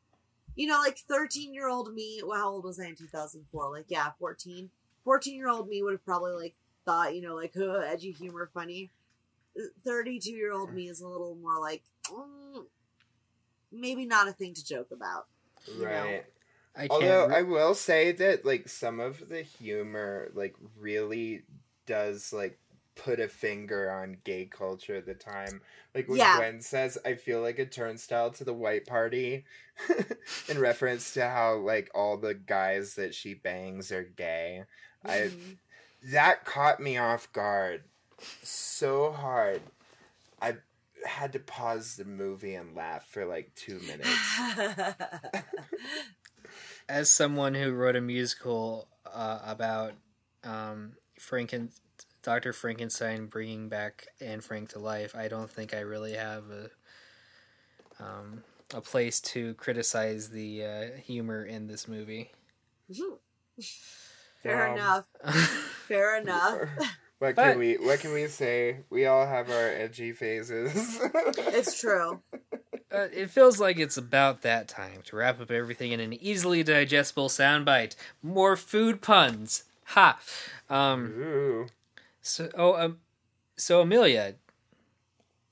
you 0.56 0.68
know, 0.68 0.80
like 0.80 0.98
thirteen 0.98 1.54
year 1.54 1.70
old 1.70 1.94
me. 1.94 2.22
Well, 2.26 2.38
how 2.38 2.50
old 2.52 2.66
was 2.66 2.78
I 2.80 2.88
in 2.88 2.96
two 2.96 3.08
thousand 3.08 3.46
four? 3.52 3.72
Like 3.72 3.86
yeah, 3.88 4.12
14. 4.20 4.70
14 5.04 5.36
year 5.38 5.48
old 5.48 5.70
me 5.70 5.82
would 5.82 5.94
have 5.94 6.04
probably 6.04 6.34
like 6.34 6.54
thought, 6.84 7.16
you 7.16 7.22
know, 7.22 7.36
like 7.36 7.54
huh, 7.58 7.80
edgy 7.88 8.12
humor, 8.12 8.50
funny. 8.54 8.92
Thirty 9.84 10.20
two 10.20 10.32
year 10.32 10.52
old 10.54 10.74
me 10.74 10.88
is 10.90 11.02
a 11.02 11.08
little 11.08 11.36
more 11.36 11.60
like, 11.60 11.84
mm, 12.10 12.66
maybe 13.72 14.06
not 14.06 14.28
a 14.28 14.32
thing 14.32 14.54
to 14.54 14.66
joke 14.66 14.92
about. 14.92 15.28
you 15.68 15.82
know. 15.82 15.86
Right. 15.88 16.26
I 16.76 16.82
can't. 16.88 16.92
Although 16.92 17.28
re- 17.28 17.36
I 17.36 17.42
will 17.42 17.74
say 17.74 18.12
that 18.14 18.46
like 18.46 18.70
some 18.70 19.00
of 19.00 19.30
the 19.30 19.42
humor 19.42 20.30
like 20.36 20.56
really 20.80 21.44
does 21.88 22.32
like 22.32 22.60
put 22.96 23.20
a 23.20 23.28
finger 23.28 23.90
on 23.92 24.18
gay 24.24 24.46
culture 24.46 24.96
at 24.96 25.06
the 25.06 25.14
time. 25.16 25.62
Like 25.96 26.08
when 26.08 26.18
Yeah. 26.20 26.38
Gwen 26.38 26.62
says, 26.62 26.98
"I 27.06 27.16
feel 27.16 27.42
like 27.42 27.58
a 27.60 27.66
turnstile 27.66 28.32
to 28.32 28.44
the 28.44 28.54
white 28.54 28.86
party," 28.86 29.46
in 30.50 30.60
reference 30.60 31.14
to 31.14 31.28
how 31.28 31.56
like 31.56 31.90
all 31.96 32.18
the 32.18 32.34
guys 32.36 32.96
that 32.96 33.16
she 33.16 33.34
bangs 33.34 33.92
are 33.92 34.04
gay. 34.04 34.64
I 35.04 35.32
Mhm. 35.32 35.58
that 36.12 36.46
caught 36.46 36.80
me 36.80 36.98
off 36.98 37.32
guard 37.34 37.84
so 38.44 39.12
hard. 39.12 39.62
I 40.42 40.56
had 41.06 41.34
to 41.34 41.40
pause 41.40 41.96
the 41.96 42.06
movie 42.06 42.56
and 42.56 42.76
laugh 42.76 43.08
for 43.08 43.26
like 43.26 43.54
two 43.56 43.80
minutes. 43.80 44.10
as 46.90 47.10
someone 47.10 47.54
who 47.56 47.74
wrote 47.74 47.96
a 47.96 48.02
musical 48.02 48.88
uh, 49.12 49.40
about 49.46 49.94
um, 50.44 50.94
Franken, 51.20 51.70
Dr. 52.24 52.54
Frankenstein 52.54 53.28
bringing 53.28 53.70
back 53.70 54.08
Anne 54.22 54.42
Frank 54.42 54.70
to 54.70 54.80
life, 54.80 55.16
I 55.16 55.28
don't 55.28 55.50
think 55.50 55.74
I 55.74 55.80
really 55.80 56.14
have 56.14 56.50
a 56.50 56.70
um, 58.00 58.44
a 58.74 58.82
place 58.82 59.20
to 59.20 59.54
criticize 59.56 60.30
the 60.30 60.64
uh, 60.66 60.98
humor 61.02 61.44
in 61.44 61.68
this 61.68 61.88
movie. 61.88 62.32
Fair 64.44 64.58
Wow. 64.60 64.68
enough. 64.68 65.06
Fair 65.88 66.18
enough. 66.18 66.60
What 67.20 67.36
But- 67.36 67.52
can 67.52 67.60
we 67.60 67.76
what 67.78 68.00
can 68.00 68.14
we 68.14 68.28
say? 68.28 68.82
We 68.90 69.06
all 69.08 69.26
have 69.26 69.50
our 69.50 69.70
edgy 69.70 70.12
phases. 70.12 71.00
It's 71.38 71.80
true. 71.80 72.22
Uh, 72.92 73.08
it 73.14 73.30
feels 73.32 73.60
like 73.60 73.78
it's 73.80 73.98
about 73.98 74.44
that 74.44 74.68
time 74.68 75.02
to 75.06 75.16
wrap 75.16 75.42
up 75.42 75.50
everything 75.52 75.92
in 75.92 76.00
an 76.00 76.14
easily 76.14 76.64
digestible 76.64 77.28
soundbite. 77.30 77.96
More 78.22 78.56
food 78.56 79.02
puns. 79.02 79.64
Ha. 79.86 80.20
Um, 80.70 81.14
Ooh. 81.18 81.68
So, 82.22 82.50
oh, 82.56 82.76
um, 82.76 82.98
so 83.58 83.82
Amelia, 83.82 84.36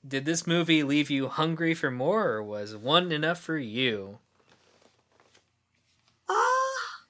did 0.06 0.24
this 0.24 0.46
movie 0.46 0.82
leave 0.82 1.10
you 1.10 1.28
hungry 1.28 1.74
for 1.74 1.90
more, 1.90 2.28
or 2.28 2.42
was 2.42 2.76
one 2.76 3.10
enough 3.12 3.40
for 3.40 3.58
you? 3.58 4.18
Ah, 6.28 7.02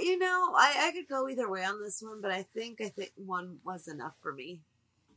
you 0.00 0.18
know, 0.18 0.52
I, 0.56 0.88
I 0.88 0.92
could 0.92 1.08
go 1.08 1.28
either 1.28 1.48
way 1.50 1.64
on 1.64 1.80
this 1.80 2.02
one, 2.02 2.20
but 2.20 2.30
I 2.30 2.42
think 2.42 2.80
I 2.80 2.88
think 2.88 3.12
one 3.16 3.58
was 3.64 3.88
enough 3.88 4.14
for 4.20 4.32
me. 4.32 4.60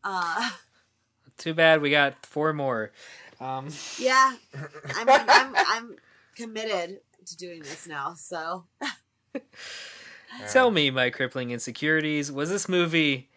Uh, 0.03 0.49
Too 1.37 1.53
bad 1.53 1.81
we 1.81 1.89
got 1.89 2.25
four 2.25 2.53
more. 2.53 2.91
Um, 3.39 3.69
yeah, 3.97 4.35
I 4.95 5.03
mean, 5.03 5.25
I'm 5.27 5.55
I'm 5.55 5.95
committed 6.35 6.99
to 7.25 7.37
doing 7.37 7.61
this 7.61 7.87
now. 7.87 8.13
So 8.15 8.65
tell 10.51 10.71
me, 10.71 10.91
my 10.91 11.09
crippling 11.09 11.51
insecurities, 11.51 12.31
was 12.31 12.49
this 12.49 12.69
movie, 12.69 13.29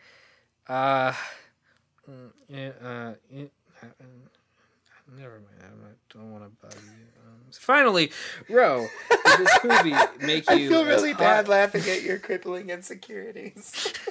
uh, 0.68 1.12
mm, 2.10 2.30
uh, 2.52 2.56
uh, 2.56 3.14
uh, 3.82 3.86
never 5.16 5.40
mind. 5.40 5.62
I 5.62 6.16
don't 6.16 6.32
want 6.32 6.44
to 6.44 6.50
bug 6.66 6.74
you. 6.74 7.23
Finally, 7.52 8.10
Row, 8.48 8.86
did 9.10 9.38
this 9.46 9.64
movie 9.64 9.94
make 10.20 10.44
I 10.50 10.58
you? 10.58 10.68
feel 10.68 10.84
really 10.84 11.12
hot- 11.12 11.18
bad 11.20 11.48
laughing 11.48 11.82
at 11.88 12.02
your 12.02 12.18
crippling 12.18 12.70
insecurities. 12.70 13.92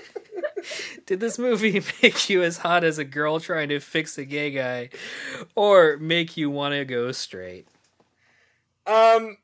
Did 1.06 1.20
this 1.20 1.38
movie 1.38 1.74
make 2.02 2.30
you 2.30 2.42
as 2.42 2.60
hot 2.60 2.86
as 2.86 2.98
a 2.98 3.04
girl 3.04 3.40
trying 3.42 3.68
to 3.70 3.80
fix 3.82 4.18
a 4.18 4.24
gay 4.24 4.52
guy, 4.52 4.90
or 5.56 5.98
make 5.98 6.38
you 6.38 6.50
want 6.50 6.74
to 6.74 6.86
go 6.86 7.12
straight? 7.12 7.68
Um, 8.86 9.38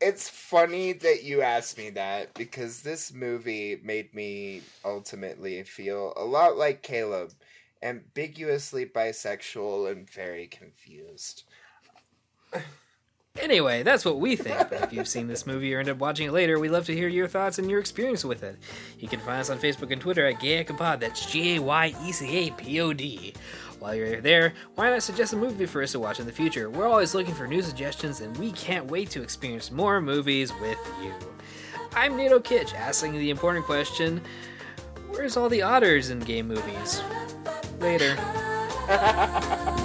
it's 0.00 0.28
funny 0.28 0.92
that 0.92 1.24
you 1.24 1.42
asked 1.42 1.76
me 1.76 1.90
that 1.90 2.34
because 2.34 2.82
this 2.82 3.12
movie 3.12 3.80
made 3.82 4.14
me 4.14 4.62
ultimately 4.84 5.62
feel 5.64 6.12
a 6.16 6.24
lot 6.24 6.56
like 6.56 6.82
Caleb, 6.82 7.32
ambiguously 7.82 8.86
bisexual 8.86 9.90
and 9.90 10.08
very 10.08 10.46
confused. 10.46 11.44
Anyway, 13.40 13.82
that's 13.82 14.04
what 14.04 14.18
we 14.18 14.36
think. 14.36 14.68
But 14.68 14.82
if 14.82 14.92
you've 14.92 15.08
seen 15.08 15.28
this 15.28 15.46
movie 15.46 15.72
or 15.74 15.80
end 15.80 15.88
up 15.88 15.98
watching 15.98 16.28
it 16.28 16.32
later, 16.32 16.58
we'd 16.58 16.70
love 16.70 16.86
to 16.86 16.94
hear 16.94 17.08
your 17.08 17.28
thoughts 17.28 17.58
and 17.58 17.70
your 17.70 17.78
experience 17.78 18.24
with 18.24 18.42
it. 18.42 18.56
You 18.98 19.08
can 19.08 19.20
find 19.20 19.40
us 19.40 19.50
on 19.50 19.58
Facebook 19.58 19.92
and 19.92 20.00
Twitter 20.00 20.26
at 20.26 20.40
GAYECAPod. 20.40 21.00
That's 21.00 21.30
G 21.30 21.56
A 21.56 21.62
Y 21.62 21.94
E 22.02 22.12
C 22.12 22.36
A 22.36 22.50
P 22.50 22.80
O 22.80 22.92
D. 22.92 23.34
While 23.78 23.94
you're 23.94 24.20
there, 24.20 24.54
why 24.74 24.90
not 24.90 25.04
suggest 25.04 25.32
a 25.34 25.36
movie 25.36 25.66
for 25.66 25.82
us 25.82 25.92
to 25.92 26.00
watch 26.00 26.18
in 26.18 26.26
the 26.26 26.32
future? 26.32 26.68
We're 26.68 26.88
always 26.88 27.14
looking 27.14 27.34
for 27.34 27.46
new 27.46 27.62
suggestions, 27.62 28.20
and 28.20 28.36
we 28.36 28.50
can't 28.52 28.86
wait 28.86 29.10
to 29.10 29.22
experience 29.22 29.70
more 29.70 30.00
movies 30.00 30.52
with 30.60 30.78
you. 31.00 31.12
I'm 31.94 32.16
Nato 32.16 32.40
Kitsch, 32.40 32.74
asking 32.74 33.12
the 33.12 33.30
important 33.30 33.66
question 33.66 34.20
Where's 35.10 35.36
all 35.36 35.48
the 35.48 35.62
otters 35.62 36.10
in 36.10 36.18
gay 36.20 36.42
movies? 36.42 37.02
Later. 37.78 38.16